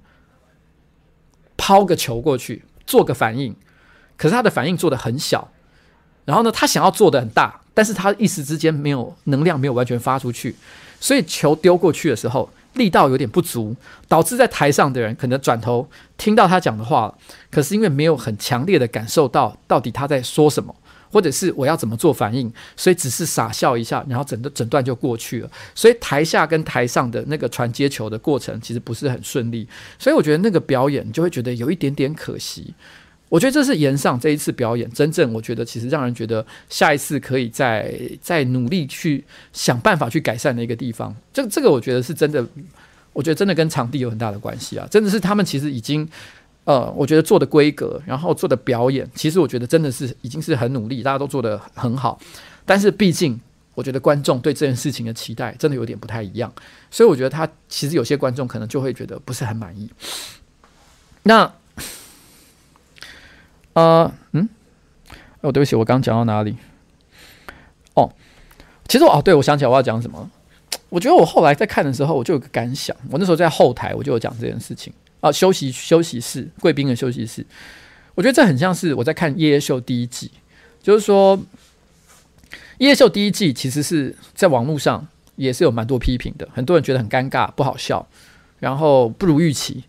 [1.58, 3.56] 抛个球过去，做个反应，
[4.18, 5.52] 可是他的反应做的很小。
[6.26, 10.56] 然后呢，他想要做的很大，但是他一时之间没有能量，没有完全发出去，
[11.00, 13.76] 所以球丢过去的时候力道有点不足，
[14.08, 17.18] 导致在台上的人可能转头听到他讲的话，
[17.50, 20.76] 可是因为没有很强烈的感受到到底他在说什么。
[21.12, 25.50] 或者是我要怎么做反应，所以只是傻笑一下，然后整个整段就过去了。
[25.74, 29.68] 所以台下跟台上的那个传接球的过程其实不是很顺利，
[29.98, 32.74] 所以我觉得那个表演就会觉得有一点点可惜。
[33.30, 39.24] 我觉得这是炎上这一次表演真正我觉得其实让人觉得下一次可以再再努力去
[39.54, 41.16] 想办法去改善的一个地方。
[41.32, 42.44] 这这个我觉得是真的，
[43.14, 44.88] 我觉得真的跟场地有很大的关系啊！
[44.90, 46.08] 真的是他们其实已经。
[46.66, 52.20] 呃，我觉得做的规格，然后做的表演，其实我觉得真的是已经是很努力，大家都做得很好。
[52.66, 53.40] 但是毕竟，
[53.74, 56.54] 我觉得观众对这件事情的期待真的有点不太一样，
[56.92, 59.90] 所以我觉得他其实有些观众可能就会觉得不是很满意。
[61.24, 61.52] 那，
[63.74, 64.48] 呃，嗯，
[65.42, 66.56] 哦，对不起，我刚讲到哪里？
[67.96, 68.12] 哦，
[68.88, 70.30] 其实哦，对，我想起来我要讲什么。
[70.90, 72.96] 我觉得我后来在看的时候，我就有个感想。
[73.10, 74.94] 我那时候在后台，我就有讲这件事情。
[75.22, 77.46] 啊，休息休息室，贵宾的休息室，
[78.16, 80.32] 我觉得这很像是我在看《夜夜秀》第一季，
[80.82, 81.38] 就是说，
[82.78, 85.06] 《夜夜秀》第一季其实是在网络上
[85.36, 88.08] 也是有蛮多批评的，很多人觉得很尴尬、不好笑，
[88.60, 89.84] 然后不如预期，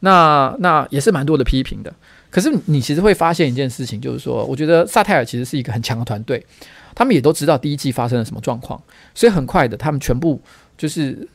[0.00, 1.92] 那那也是蛮多的批评的。
[2.30, 6.46] 可是你其实会发现一件事情，就是说，我觉得萨泰尔其实是一个很强的团队，
[6.94, 8.80] 他们也都知道第一季发生了什么状况，
[9.14, 10.40] 所以很快的，他们全部
[10.76, 11.28] 就是。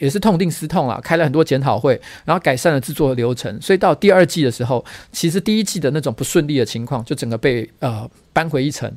[0.00, 8.92] 也是痛定思痛啊，开了很多检讨会，然后改善了制作流程，所以到第二季的时候，其实第一季的那种不顺利的情况就整个被呃扳回一城。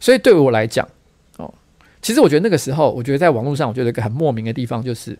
[0.00, 0.86] 所以对我来讲，
[1.36, 1.52] 哦，
[2.02, 5.16] 其实我觉得那个时候，我觉得在网络上，我觉得一个很莫名的地方就是，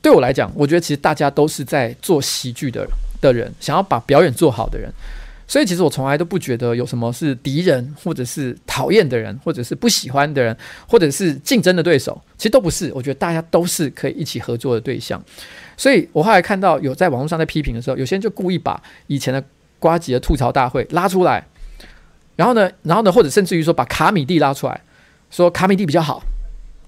[0.00, 2.86] 对我来讲，我觉得其实大家都是在做喜剧的
[3.20, 4.92] 的人，想要把表演做好的人，
[5.48, 10.54] 所以其实我从来都不觉得有什么是敌人，或者是讨厌的人，或者是不喜欢的人，
[10.86, 12.92] 或者是竞争的对手，其实都不是。
[12.94, 15.20] 我觉得大家都是可以一起合作的对象。
[15.76, 19.42] 所以我后来看到有在网络上在批评的时候，有些人就故意把以前的
[19.78, 21.46] 瓜吉的吐槽大会拉出来，
[22.36, 24.80] 然后呢，然后呢，或者甚至于说把卡米蒂拉出来，
[25.30, 26.22] 说卡米蒂比较好，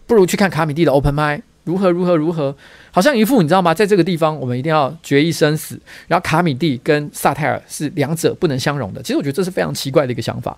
[0.07, 1.41] 不如去看卡米蒂的 Open Mic。
[1.71, 2.53] 如何如何如何，
[2.91, 3.73] 好像一副你知道吗？
[3.73, 5.79] 在这个地方，我们一定要决一生死。
[6.09, 9.01] 然后卡米蒂跟萨泰尔是两者不能相容的。
[9.01, 10.57] 其实我觉得这是非常奇怪的一个想法。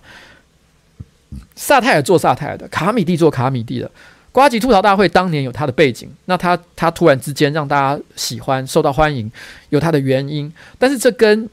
[1.55, 3.91] 萨泰尔做萨泰尔的，卡米蒂做卡米蒂的。
[4.31, 9.31] 瓜吉吐槽大会当年有他的背景，那他他突然之间让大家喜欢、受到欢迎，
[9.69, 10.51] 有他的原因。
[10.79, 11.47] 但是这跟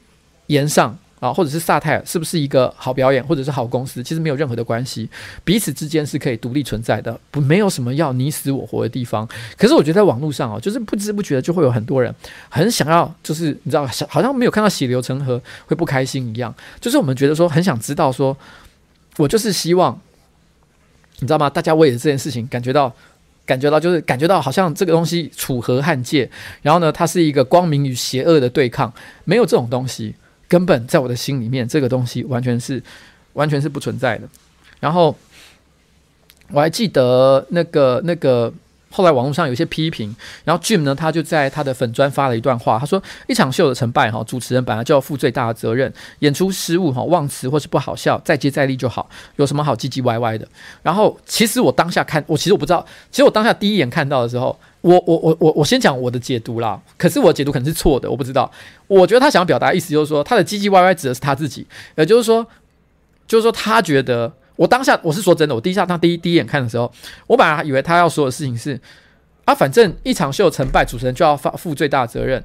[0.47, 0.97] 炎上。
[1.21, 5.07] 啊，或者是萨泰尔是不是一个好表演，或者是好公司，其实没有任何的关系，
[5.43, 9.29] 彼此之间是可以独立存在的，不没有什么要你死我活的地方。
[9.55, 12.11] 可是我觉得在网络上哦，就是不知不觉的就会有很多人
[12.49, 16.51] 很想要，就是你知道，好像没有看到血流成河会不开心一样。
[16.79, 18.35] 就是我们觉得说很想知道说，
[19.17, 20.01] 我就是希望，
[21.19, 21.47] 你知道吗？
[21.47, 22.91] 大家为了这件事情感觉到，
[23.45, 26.27] 感觉到就是感觉到好像这个东西楚河汉界，
[26.63, 28.91] 然后呢，它是一个光明与邪恶的对抗，
[29.23, 30.15] 没有这种东西。
[30.51, 32.83] 根本在我的心里面，这个东西完全是
[33.31, 34.27] 完全是不存在的。
[34.81, 35.15] 然后
[36.49, 38.53] 我还记得那个那个
[38.89, 40.13] 后来网络上有一些批评，
[40.43, 45.93] 然后 Jim 呢，他就在他的粉专发了一段话，他说：“一场秀的成败，哈，主持人本来就要负最大的责任。
[46.19, 50.45] 演出失误，哈，忘词或是不好笑，再接再厉就好，有什么好唧唧歪歪的？”
[50.83, 54.59] 然后其实我当下看，我其实我不知道，其实我当下第一眼看到的时候。
[54.81, 58.51] 我我我我我先讲我的解读啦，可是我解读可能是错的，我不知道。
[58.87, 62.45] 我觉得他想要表达意思就是说，他的唧唧歪歪指的是他自己，也就是说，
[63.27, 66.91] 就是说他觉得我当下我是说真的，我第一下他第一第一眼看的时候，
[67.27, 68.79] 我本来以为他要说的事情是
[69.45, 72.43] 啊，反正一场秀成败，主持人就要负负最大的责任。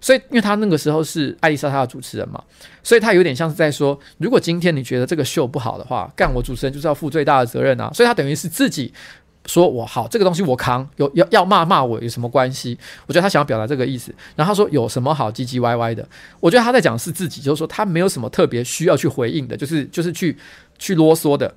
[0.00, 2.42] 所以，因为他那个时候是艾丽莎他的主持人嘛，
[2.82, 7.90] 所以他有点像是在说，如果今天你觉得这个秀不好的话，干我主持人就是要负最大的责任啊。
[7.94, 8.92] 所以他等于是自己。
[9.46, 12.76] 说我好，这个东西我扛，有要要骂骂我有什么关系？
[13.06, 14.14] 我觉得他想要表达这个意思。
[14.34, 16.06] 然后他说有什么好唧唧歪歪的？
[16.40, 20.36] 我觉得他在讲的是自己，就是说他没有什么特别需要去回应的，就是就是去
[20.78, 21.54] 去啰嗦的。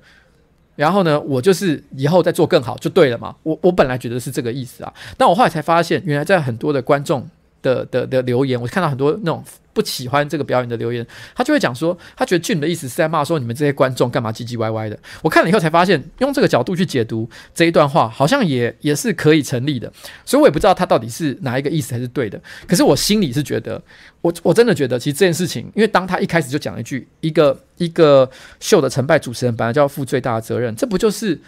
[0.76, 3.34] 然后呢，我就是以后再做更好就对了嘛。
[3.42, 7.28] 我我本来觉得是这个意思啊，但我后来才发现，原来在很多的观众
[7.62, 9.44] 的的的留言，我看到很多那种。
[9.72, 14.98] 不喜欢这个表演的留言，他就会讲说，他觉得 Jim 的意思是在骂说你们这些观众干嘛唧唧歪歪的。
[15.22, 19.90] 我看了以后才发现，用这个角度去解读这一段话，好像也也是可以成立的。
[20.24, 22.38] 所以我也不知道他到底是哪一个意思才是对的。
[22.66, 23.80] 可是我心里是觉得，
[24.22, 28.28] 我我真的觉得，其实这件事情，因为当他一开始就讲一句，一个一个
[28.58, 31.40] 秀的成败，主持人本来就要负最大的责任，这不就是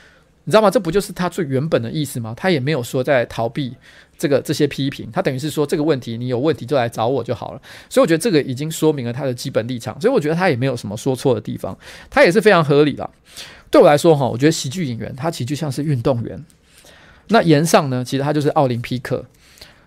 [0.44, 0.70] 你知道吗？
[0.70, 2.34] 这不就是他最原本的意思吗？
[2.36, 3.74] 他也没有说在逃避。
[4.18, 7.62] 这个这些批评，他等于是说这个问题，你有问题就来找我就好了。
[7.88, 11.76] 所以我觉得这个已经说明了他的基本立场，所以我觉得他也没有什么说错的地方，
[12.08, 13.10] 他也是非常合理的。
[13.68, 16.40] 对我来说哈，我觉得喜剧演员他其实就像是运动员，
[17.30, 19.24] 那言上呢，其实他就是奥林匹克。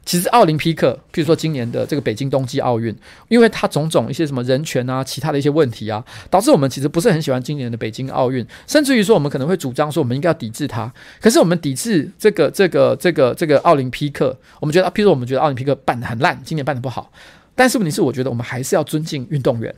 [0.06, 2.96] 其实奥林匹克，譬如说今年的这个北京冬季奥运，
[3.28, 10.94] 因为它种种一些什么人权啊、其他的一些问题啊，导致我们其实不是很喜欢今年的北京奥运，甚至于说我们可能会主张说我们应该要抵制它。
[11.20, 17.12] 可是我们抵制这个、这个、这个、这个奥林匹克，我们觉得，譬如说我们觉得奥林匹克办得很烂，今年办得不好，
[17.56, 19.74] 但是问题是，我觉得我们还是要尊敬运动员。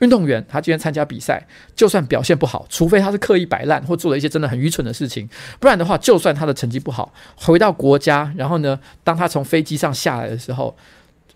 [0.00, 1.44] 运动员他今天参加比赛，
[1.74, 10.76] 就算表现不好，除非他是刻意摆烂或做了一些真的很愚蠢的事情，不然的话，就算他的成绩不好，回到国家，然后呢，当他从飞机上下来的时候，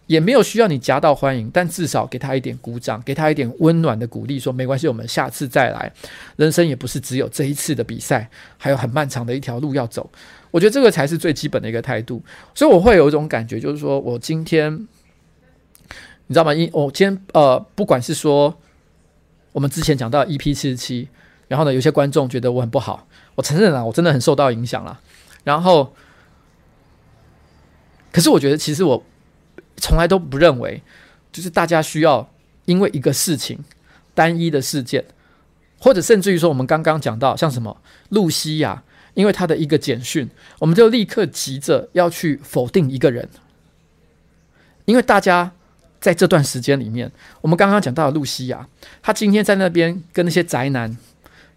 [0.06, 5.90] 也没有需要你夹道欢迎，但至少给他一点鼓掌，给他一点温暖的鼓励，说没关系，我们下次再来。
[6.36, 8.28] 人生也不是只有这一次的比赛，
[8.58, 10.08] 还有很漫长的一条路要走。
[10.50, 12.22] 我觉得这个才是最基本的一个态度。
[12.54, 14.86] 所以我会有一种感觉，就是说我今天。
[16.32, 16.54] 你知道吗？
[16.54, 18.56] 因我今天呃，不管是说
[19.52, 21.06] 我们之前讲到 EP 七十七，
[21.46, 24.98] 然后呢，有些观众觉得我很不好，我承认啊，我真的很受到影响了。
[25.44, 25.94] 然后，
[28.10, 29.04] 可是我觉得其实我
[29.76, 30.82] 从来都不认为，
[31.30, 32.26] 就是大家需要
[32.64, 33.62] 因为一个事情、
[34.14, 35.04] 单一的事件，
[35.78, 37.76] 或者甚至于说我们刚刚讲到像什么
[38.08, 38.82] 露西亚，
[39.12, 40.30] 因为他的一个简讯，
[40.60, 43.28] 我们就立刻急着要去否定一个人，
[44.86, 45.52] 因为大家。
[46.02, 47.10] 在这段时间里面，
[47.40, 48.66] 我们刚刚讲到的露西亚，
[49.00, 50.98] 他今天在那边跟那些宅男、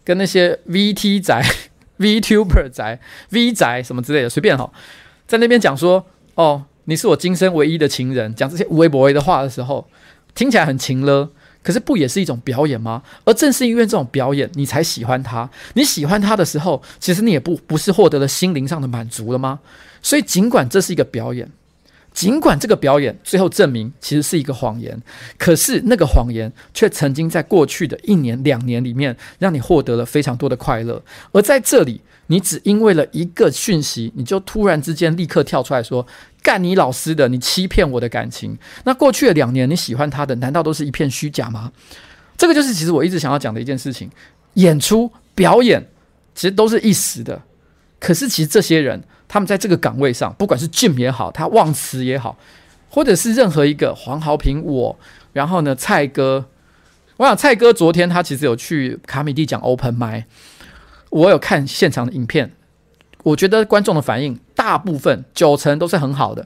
[0.03, 1.43] 跟那些 VT 宅、
[1.97, 2.99] VTuber 宅、
[3.31, 4.71] V 宅什么之类的，随便哈，
[5.25, 6.05] 在那边讲说
[6.35, 9.89] ：“哦，你是我今生唯一的情人。”讲这些无微不微的话的时候，
[10.35, 11.31] 听起来很情了，
[11.63, 13.01] 可是不也是一种表演吗？
[13.23, 15.49] 而正是因为这种表演，你才喜欢他。
[15.73, 19.61] 你喜欢他的时候，其实你也不不是获得了心灵上的满足了吗？
[20.03, 21.51] 所以，尽管这是一个表演。
[22.15, 24.99] 尽管这个表演最后证明其实是一个谎言，
[25.37, 31.03] 可是那个谎言却曾经在过去的一年两年里面，让你获得了非常多的快乐。
[31.33, 36.07] 而在这里，你只因为了一个讯息，你就突然之间立刻跳出来说
[36.41, 41.73] ：“干你老师的，你欺骗我的感情。”那过去的两年你喜欢他的，难道都是一片虚假吗？
[42.37, 44.09] 这个就是其实我一直想要讲的一件事情：
[44.53, 45.85] 演出表演
[46.33, 47.41] 其实都是一时的。
[47.99, 52.37] 可是，其实这些人，他们在这个岗位上，不管是 Jim 也好，他忘词也好，
[52.89, 54.97] 或者是任何一个黄豪平我，
[55.33, 56.45] 然后呢，蔡哥，
[57.17, 60.23] 我想蔡哥昨天他其实有去卡米蒂讲 Open Mic，
[61.09, 62.51] 我有看现场的影片，
[63.23, 66.43] 我觉得观众的反应大部分九成都是很好的，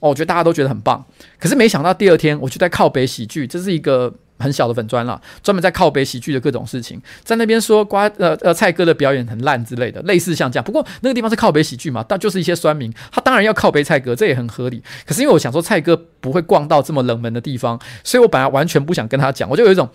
[0.00, 1.04] 哦，我觉得大家都觉得很棒。
[1.38, 4.14] 可是没想到第二天，我就在靠北喜剧，这是一个。
[4.40, 10.64] 很小的粉砖了，专门在靠北喜剧的各种事情，在那边说瓜呃呃蔡哥的表演很烂之类的，类似像这样。
[10.64, 14.82] 不过那个地方是靠北喜剧嘛，但就是一些酸民，他当然要靠北蔡哥，这也很合理。
[15.06, 19.88] 可是因为我想说蔡哥不会逛到这么冷门的地方，所以我本来完全不想跟他讲，我就有一种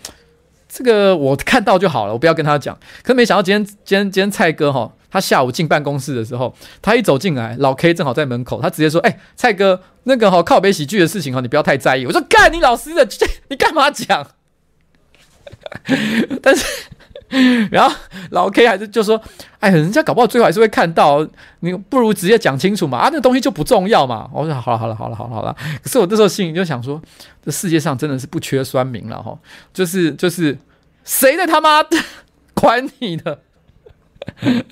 [0.68, 2.76] 这个我看到就好了，我不要跟他讲。
[3.02, 13.08] 可是没想到今天今天今天蔡哥哈，他下午进办公室的时候，他一走进来，老 K 正好在门口，他直接说：“哎、蔡哥，那个哈靠北喜剧的事情哈，你不要太在意。”我说：“干你老师的，
[13.48, 14.26] 你干嘛讲？”
[16.42, 16.64] 但是，
[17.70, 17.96] 然后
[18.30, 19.20] 老 K 还是就说
[19.58, 21.26] ：“哎，人家搞不好最后还是会看到，
[21.60, 27.02] 你不如直接讲清楚嘛，啊，那东西就不重要嘛。”我说：“好了，好了，好了，好了，好了。”可是我这时候心里就想说
[27.44, 29.36] ：“这世界上真的是不缺酸民了哈，
[29.72, 30.56] 就是就是，
[31.04, 31.96] 谁的他妈的
[32.54, 33.40] 管你的？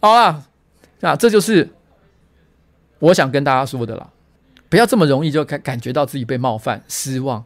[0.00, 0.44] 好了，
[1.02, 1.68] 啊，这就是
[2.98, 4.10] 我想跟大家说的了，
[4.68, 7.44] 不要这么容易就感感觉到自己被冒犯、失望。”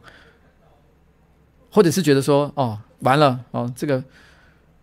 [1.75, 4.01] 或者是觉得说，哦，完了，哦，这个，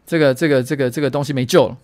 [0.05, 1.78] 这个，这个，这个，这个东西没救了。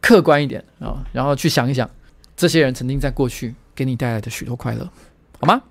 [0.00, 1.88] 客观一点啊，然后去想一想，
[2.36, 4.90] 这些人曾经在过去给你带来的许多快乐，
[5.38, 5.62] 好吗？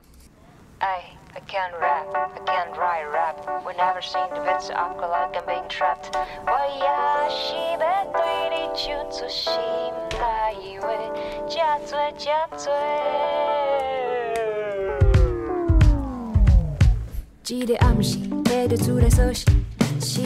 [17.48, 19.44] 一个暗时，爬着厝内锁匙，
[19.78, 20.22] 但是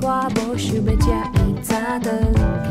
[0.00, 2.06] 我无想要这么早转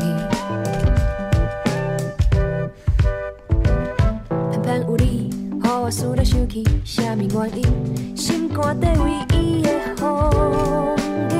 [4.50, 5.30] 偏偏有你，
[5.62, 8.16] 予我思来想去，啥物原因？
[8.16, 10.96] 心肝底唯一的风
[11.28, 11.36] 景。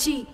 [0.00, 0.24] 这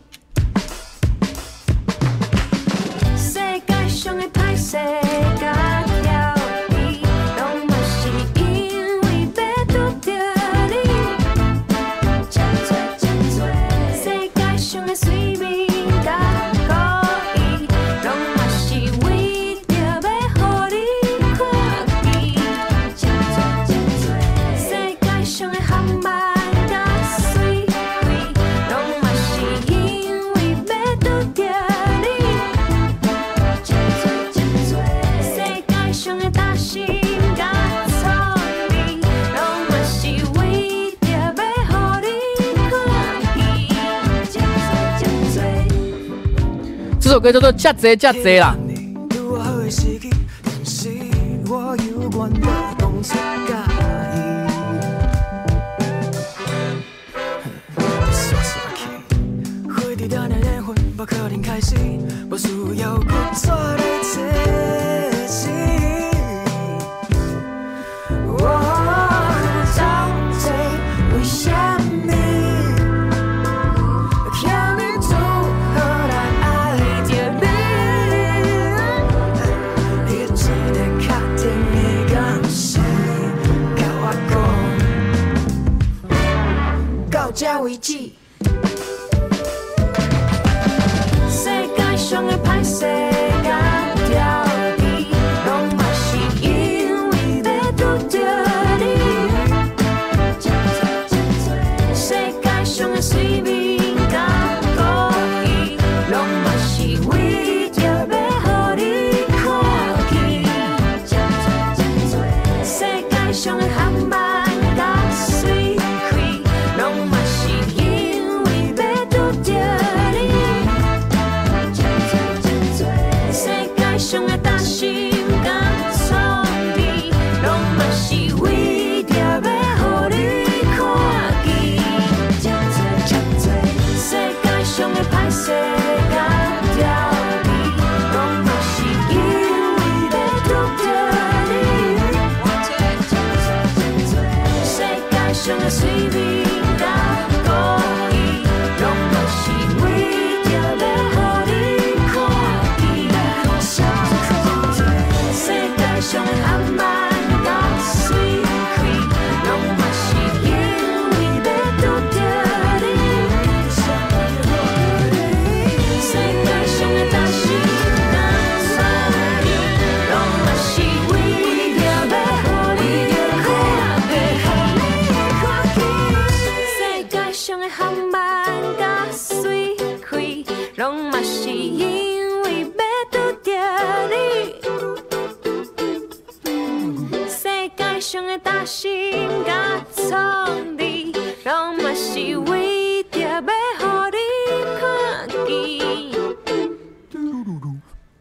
[47.26, 48.56] 歌叫做《假贼假贼》啦。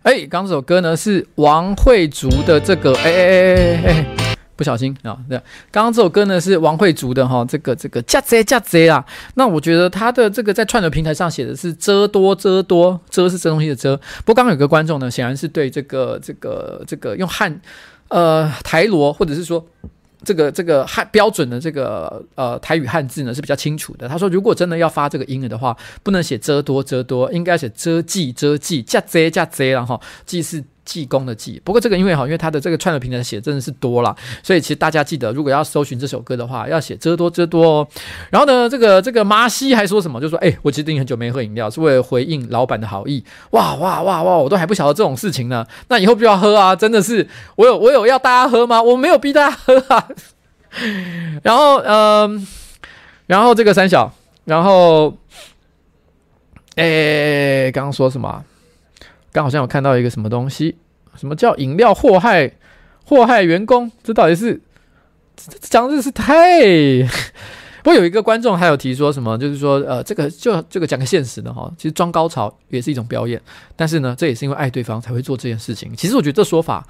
[0.03, 5.35] 哎，刚刚这首歌呢是王慧竹的这个，哎哎哎哎哎，不小心啊，对，
[5.72, 9.03] 刚刚这首歌呢是王慧竹的哈，这个这个加贼加贼啊。
[9.34, 13.97] 那我觉得他的这个在串流平台上写的是遮多遮多，遮是这东西的遮。
[14.23, 17.59] 不过刚刚有个观众呢，显然是对这个这个这个用汉
[18.09, 19.65] 呃台罗或者是说。
[20.24, 24.08] 这个这个汉标准的这个呃台语汉字呢是比较清楚的。
[24.08, 31.62] 他说，如果真的要发这个音了的话，不能写遮多遮多，应该写遮记遮记，加遮加遮，然后记是济公的济。
[31.66, 37.88] 不过这个因为哈，因为他的这个串流平台写真的是多了，所以其实大家记得，如果要搜寻这首歌的话，要写遮多遮多哦。
[38.30, 40.22] 然后呢，这个这个麻西还说什么？
[40.22, 43.24] 就说哎，我其实已很久没喝饮料，是为了回应老板的好意。
[43.52, 45.66] 哇哇哇哇，我都还不晓得这种事情呢。
[45.88, 46.76] 那以后就要喝啊！
[46.76, 48.82] 真的是，我有我有要大家喝吗？
[48.82, 50.07] 我没有逼大家喝啊。
[51.41, 52.45] 然后，嗯、
[53.28, 54.14] 然后这个三小，
[54.44, 55.16] 然后，
[56.76, 58.44] 哎，刚刚说什么？
[59.36, 60.78] 刚好像有看到一个什么东西？
[61.18, 62.49] 什么叫饮料祸害
[63.03, 63.91] 祸害员工？
[64.02, 64.62] 这到底是
[65.60, 67.03] 讲的是太……
[67.84, 69.38] 不过有一个观众还有提说什么？
[69.38, 73.41] 就是说，呃，这个就这个讲个现实的哈，其实装高潮也是一种表演，
[73.76, 75.94] 但是呢，这也是因为爱对方才会做这件事情。
[75.98, 76.88] 其实我觉得这说法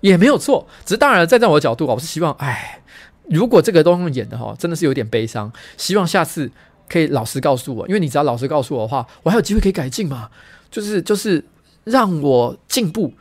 [0.00, 2.80] 也没有错，只是当然，站在我的角度啊，我是希望，哎。
[3.28, 5.52] 如果这个都用演的哈，真的是有点悲伤。
[5.76, 6.50] 希望下次
[6.88, 10.30] 可以老实告诉我，因为你只要老实告诉我的话，我还有机会可以改进嘛。
[10.70, 11.44] 就是就是
[11.90, 13.12] 让我进步，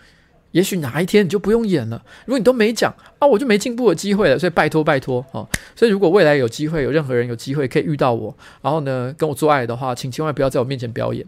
[0.52, 2.04] 也许哪一天你就不用演了。
[2.26, 4.38] 如果你都没讲啊，我就没进步的机会了。
[4.38, 5.48] 所以拜托拜托哦。
[5.76, 11.26] 所以如果未来有机会，有任何人有机会可以遇到我，然后呢跟我做爱的话，请千万不要在我面前表演。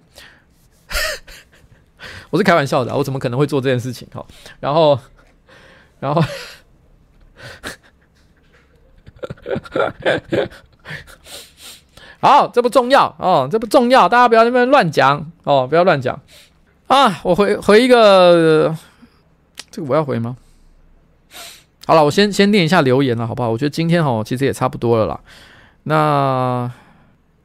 [2.29, 4.25] 我是开玩笑的，我怎么可能会做这件事情哈？
[4.59, 4.99] 然后
[5.99, 6.21] 然后。
[12.21, 16.19] 好，这不重要哦，这不重要，大家不要那边乱讲哦，不要乱讲
[16.89, 17.19] 啊！
[17.23, 18.75] 我回回一个，
[19.69, 20.35] 这个我要回吗？
[21.85, 23.49] 好了，我先先念一下留言了，好不好？
[23.49, 25.19] 我觉得今天哈，其实也差不多了啦。
[25.83, 26.71] 那，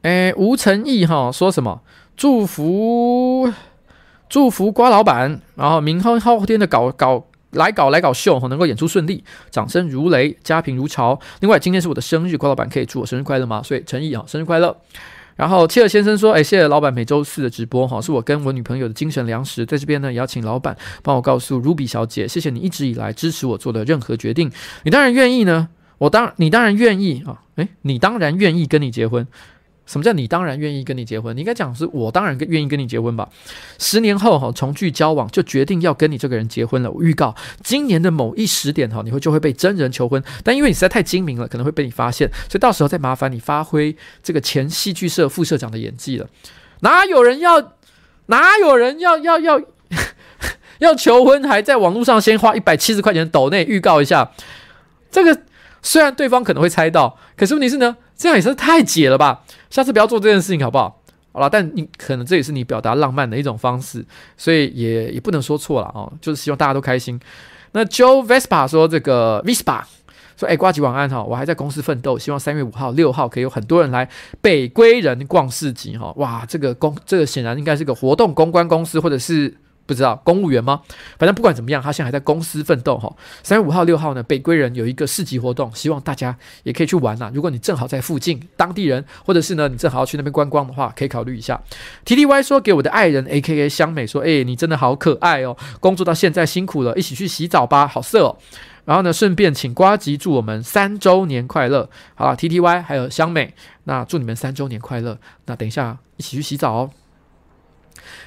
[0.01, 1.81] 哎，吴成义哈说什么？
[2.17, 3.53] 祝福
[4.27, 7.25] 祝福瓜老板，然后明后后天的搞搞。
[7.51, 11.17] 来搞来搞秀哈能够演出顺利，掌声如雷，家贫如潮。
[11.39, 13.63] 另外，今天是我的生日，瓜老板可以祝我生日快乐吗？
[13.63, 14.75] 所以诚意啊，生日快乐。
[15.35, 19.65] 然后切尔先生说：“哎，谢谢老板每周四的直播哈，是我跟我女朋友的精神粮食。
[19.65, 24.51] 在这边呢，也要请老板帮我告诉 Ruby 小姐，谢谢你一直以来支持我做的任何决定。
[24.83, 25.67] 你当然愿意呢，
[25.97, 29.27] 我当你当然愿意啊，哎，你当然愿意跟你结婚。”
[29.85, 31.35] 什么叫你当然愿意跟你结婚？
[31.35, 33.29] 你应该讲是我当然愿意跟你结婚吧。
[33.77, 36.91] 十年后哈重聚交往，就决定要跟你这个人结婚了。
[36.91, 40.23] 我预告今年的某一时点哈，你会就会被真人求婚。
[40.43, 46.27] 但因为你实在太精明了，可能会被你发现，所以到时候再麻烦你发挥这个前戏剧社副社长的演技了。
[46.81, 47.73] 哪有人要？
[48.27, 49.61] 哪有人要要要
[50.79, 51.47] 要求婚？
[51.47, 54.31] 还在网络上先花一百七十块钱抖内预告一下？
[55.11, 55.43] 这个
[55.83, 57.95] 虽然对方可能会猜到，可是问题是呢？
[58.15, 59.43] 这样也是太解了吧！
[59.69, 61.01] 下次不要做这件事情好不好？
[61.33, 64.05] 好了，但你可能这也是你表达浪漫的一种方式，
[64.37, 66.11] 所以也也不能说错了哦。
[66.21, 67.19] 就是希望大家都开心。
[67.73, 69.81] 那 Joe Vespa 说：“这个 Vespa
[70.37, 74.09] 说，哎，呱吉晚安哈，我还在公司奋斗，希望三月五号、六号可以有很多人来
[74.39, 76.13] 北归人逛市集哈。
[76.15, 79.53] 哇，这个公这个显然应该是个活动公关公司或者是。”
[79.85, 80.81] 不知道公务员吗？
[81.17, 83.13] 反正不管怎么样，他现在还在公司奋斗哈。
[83.43, 87.31] 三月五号、六号呢，北归人有一个市集活动，希望大家也可以去玩呐。
[87.33, 91.61] 如果你正好在附近，当地人，或者是呢你正好要去那边观光的话，可以考虑一下。
[92.03, 98.37] T T Y 说给我的爱人 A K A 香美说，哎，你真的好可爱哦，工作到现在辛苦了，一起去洗澡吧，好色哦。
[98.85, 101.89] 然后呢，顺便请呱吉祝我们三周年快乐。
[102.13, 103.53] 好，T T Y 还有香美，
[103.85, 105.17] 那祝你们三周年快乐。
[105.45, 106.91] 那等一下一起去洗澡哦。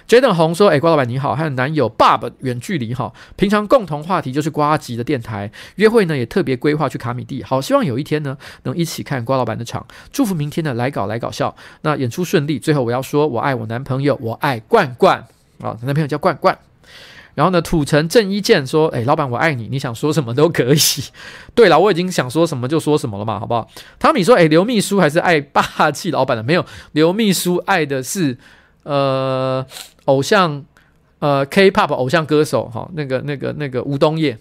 [0.09, 12.59] Jaden 红说：“哎，瓜老板你好，和男友爸爸远距离哈，平常共同话题就是瓜吉的电台约会呢，也特别规划去卡米蒂，好希望有一天呢能一起看瓜老板的场，祝福明天的来搞来搞笑，那演出顺利。
[12.59, 15.19] 最后我要说，我爱我男朋友，我爱罐罐
[15.61, 16.59] 啊，男朋友叫罐罐。
[17.35, 20.79] 然后呢，土城正一健说：哎，老板我爱你，你想说什么都可以。
[21.55, 23.69] 对了，我已经想说什么就说什么了嘛，好不好？
[23.99, 28.39] 汤米说：哎，刘秘书还是爱霸气老板的，没有，刘秘书爱的是
[28.93, 29.67] 呃。”
[30.09, 30.65] 偶像，
[31.19, 34.39] 呃，K-pop 偶像歌手哈，那个、那个、那个吴东烨，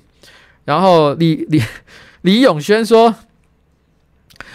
[0.64, 1.62] 然后李李
[2.24, 3.14] 李永轩说：“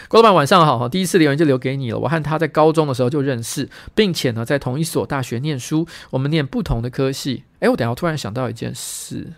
[0.08, 1.98] 郭老板晚上好哈，第一次留言就留给你了。
[1.98, 7.44] 我和他在高中的时候就认识，并且呢在同一所大学念书，我们念不同的科系。
[7.60, 9.34] 哎，我等下突然想到一件事，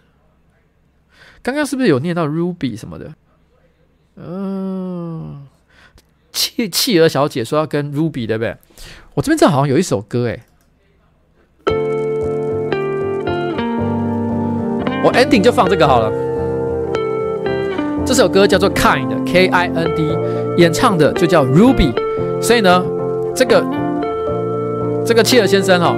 [1.43, 3.12] 刚刚是不是有念到 Ruby 什么的？
[4.14, 5.48] 嗯，
[6.31, 8.56] 企企鹅小姐说要跟 Ruby 对不对？
[9.15, 10.39] 我这边这好像有一首歌哎。”
[15.05, 16.11] 我 ending 就放这个好了。
[18.07, 20.16] 这首歌叫做 Kind，K I N D，
[20.57, 21.93] 演唱的就叫 Ruby。
[22.41, 22.85] 所以呢，
[23.35, 23.65] 这个
[25.05, 25.97] 这个契尔先生哈、哦，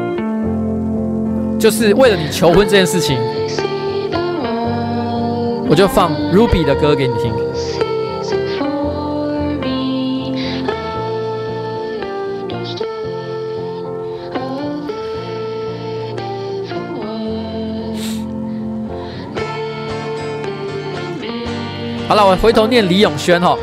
[1.58, 3.18] 就是为了你求婚这件事情，
[5.68, 7.32] 我就放 Ruby 的歌给你听。
[22.08, 23.58] 好了，我回头念李永轩哈。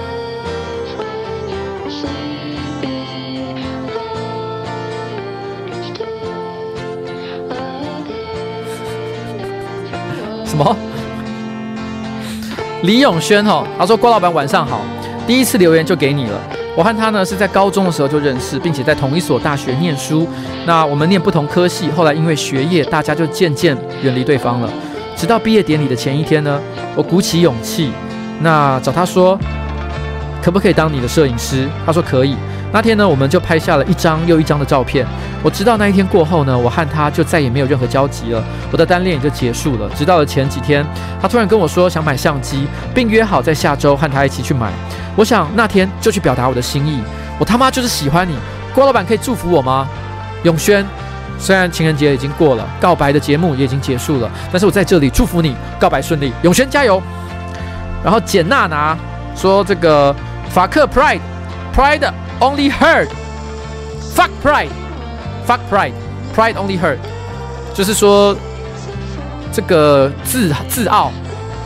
[10.45, 10.75] 什么？
[12.81, 14.81] 李永轩哈，他说：“郭老板晚上好，
[15.25, 16.37] 第一次留言就给你了。
[16.75, 20.27] 我和他呢是在高中的时候就认识，并且在同一所大学念书。
[20.65, 24.69] 那我们念不同科系，后来因为学业，大家就渐渐远离对方了。
[25.15, 26.61] 直到毕业典礼的前一天呢，
[26.93, 27.89] 我鼓起勇气。”
[28.43, 29.39] 那找他说，
[30.43, 31.69] 可不可以当你的摄影师？
[31.85, 32.35] 他说可以。
[32.73, 35.07] 那天呢，我们就拍下了一张又一张的照片。
[35.41, 38.43] 我知道那一天过后呢，我和他就再也没有任何交集了。
[38.69, 39.89] 我的单恋也就结束了。
[39.95, 40.85] 直到了前几天，
[41.21, 44.73] 他突然跟我说想买相机，并约好在下周和他一起去买。
[45.15, 47.01] 我想那天就去表达我的心意。
[47.39, 48.35] 我他妈就是喜欢你，
[48.73, 49.87] 郭老板可以祝福我吗？
[50.43, 50.85] 永轩，
[51.39, 56.33] 虽然情人节已经过了，告白的节目也已经结束了，但是我在这里祝福你告白顺利。
[56.41, 57.01] 永轩加油！
[58.03, 58.97] 然后简娜拿
[59.35, 60.13] 说：“这个
[60.49, 61.21] 法克 pride
[61.73, 63.07] pride only hurt
[64.13, 64.67] fuck pride
[65.47, 65.93] fuck pride
[66.35, 66.97] pride only hurt，
[67.73, 68.35] 就是说
[69.51, 71.11] 这个自自傲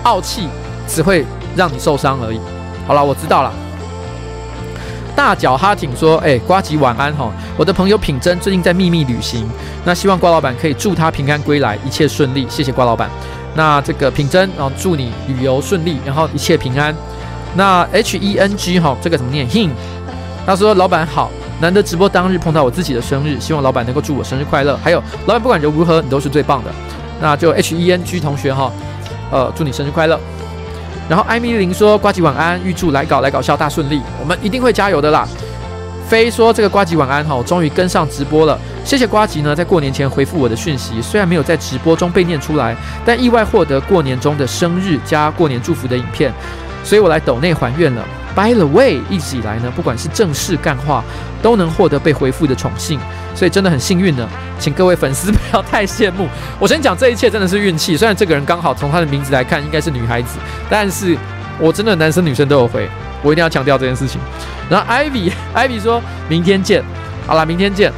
[0.04, 0.48] 傲气
[0.88, 2.40] 只会让你受伤而已。”
[2.86, 3.52] 好了，我知道了。
[5.16, 9.50] 大脚哈挺说：“哎，瓜吉晚安哈，我的朋友品珍最近在秘密旅行，
[9.84, 12.46] 那希望瓜老板可以祝他平安归来，一切顺利。
[12.48, 13.10] 谢谢瓜老板。”
[13.58, 16.96] 那这个品珍，然后祝你旅游顺利，然后一切平安。
[17.56, 19.72] 那 H E N G 哈，这个怎么念？Hing，
[20.46, 24.78] 他说老板好，难得直播当日碰到我自己的生日，希望老板能够祝我生日快乐。
[24.84, 26.72] 还有老板不管人如何，你都是最棒的。
[27.20, 28.72] 那就 H E N G 同学哈，
[29.32, 30.20] 呃，祝你生日快乐。
[31.10, 35.28] 然后艾米琳说呱吉晚安，预祝来搞来搞笑大顺利，我们一定会加油的啦。
[36.08, 38.58] 飞说这个瓜吉晚安哈，我终于跟上直播了。
[38.86, 42.74] 谢谢瓜吉呢，在过年前回复我的讯息，虽然没有在直播中被念出来，
[43.06, 46.32] 但意外获得过年中的生日加过年祝福的影片，
[46.82, 48.02] 所以我来抖内还愿了。
[48.34, 51.04] By the way，一直以来呢，不管是正式干话，
[51.42, 52.98] 都能获得被回复的宠幸，
[53.36, 54.30] 所以真的很幸运呢。
[54.60, 56.30] 请各位粉丝不要太羡慕。
[56.58, 60.38] 我先讲这一切真的是运气，虽然这个人刚好从他的名字来看应该是女孩子，
[60.70, 61.18] 但是
[61.60, 62.88] 我真的男生女生都有回，
[63.28, 64.22] 我一定要强调这件事情。
[64.70, 66.82] 然后 Ivy，Ivy 说明天见，
[67.28, 67.92] 好啦，明天见。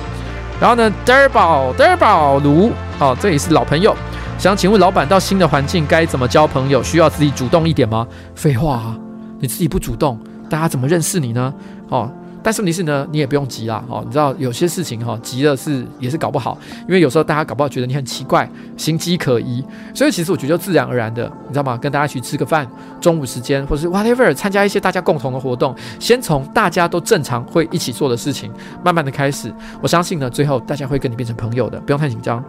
[0.60, 3.96] 然后呢，德尔堡德尔堡卢，哦，这也是老朋友，
[4.40, 6.82] 想请问老板，到新的环境该怎么交朋友？
[6.82, 8.08] 需要自己主动一点吗？
[8.34, 8.98] 废话啊，
[9.40, 10.20] 你自己不主动，
[10.50, 11.54] 大家怎么认识你呢？
[11.90, 12.12] 哦。
[12.42, 16.58] 但是问题是呢，你也不用急啦，哦，你知道有些事情哈、急了是也是搞不好，
[16.88, 19.64] 因为有时候大家搞不好觉得你很奇怪，形迹可疑，
[19.94, 21.78] 所以其实我觉得就自然而然的，你知道吗？
[21.78, 22.68] 跟大家一起吃个饭，
[23.02, 28.52] 中午时间或是 whatever，参加一些大家共同的活动，先从大家都正常会一起做的事情，
[28.84, 32.44] 慢慢的开始，我相信呢，最后大家会跟你变成朋友的，不用太紧张。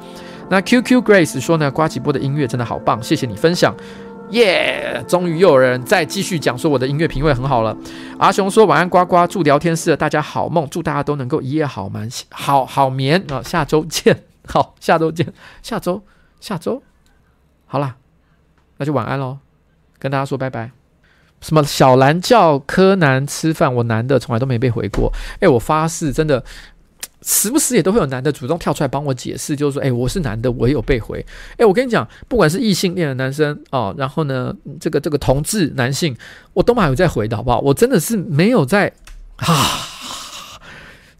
[0.48, 3.74] 那 QQ Grace 说呢，瓜吉波的音乐真的好棒，谢谢你分享。
[4.30, 5.04] 耶！
[5.08, 7.76] 终于又有人再继续讲说我的音乐品味很好了。
[8.18, 13.42] 阿雄说晚安呱呱，祝聊天室的大家好梦，祝大家都能够一夜好眠，好好眠啊！
[13.42, 15.32] 下周见， 好，下周见，
[15.62, 16.02] 下周
[16.40, 16.82] 下周，
[17.66, 17.96] 好啦，
[18.78, 19.38] 那就晚安喽，
[19.98, 20.70] 跟大家说拜拜。
[21.40, 25.10] 什么小兰叫柯南吃饭，我男的从来都没被回过。
[25.40, 26.44] 哎，我发誓，真的，
[27.22, 31.24] 时不时也都会有男的主动跳出来帮我解释，就是说，哎，我是男的，我也有被回。
[31.58, 36.16] 哎，我跟你讲，不管是异性恋的男生哦，然后呢，这个这个同志男性，
[36.54, 37.60] 我都还有在回的好不好？
[37.60, 38.90] 我真的是没有在
[39.36, 39.46] 啊，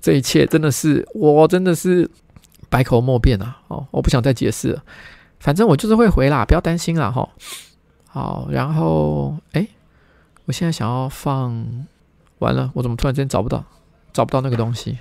[0.00, 2.10] 这一切真的是我真的是
[2.70, 3.58] 百口莫辩啊！
[3.68, 4.82] 哦，我不想再解释了，
[5.38, 7.28] 反正我就是会回啦，不要担心啦哈。
[8.06, 9.68] 好，然后哎，
[10.46, 11.86] 我现在想要放，
[12.38, 13.62] 完了，我怎么突然间找不到，
[14.12, 14.98] 找不到那个东西？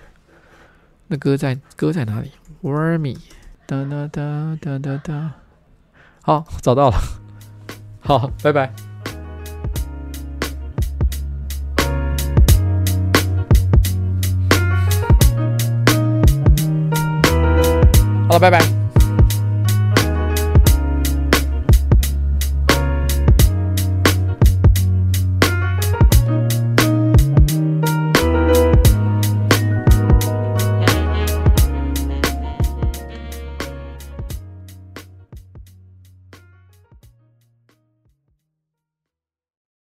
[1.11, 2.31] 那歌在歌在哪里
[2.61, 3.17] ？Wormy，
[3.65, 5.31] 哒哒哒哒哒哒。
[6.21, 6.97] 好，找到了。
[7.99, 8.71] 好，拜拜。
[18.27, 18.78] 好了，拜拜。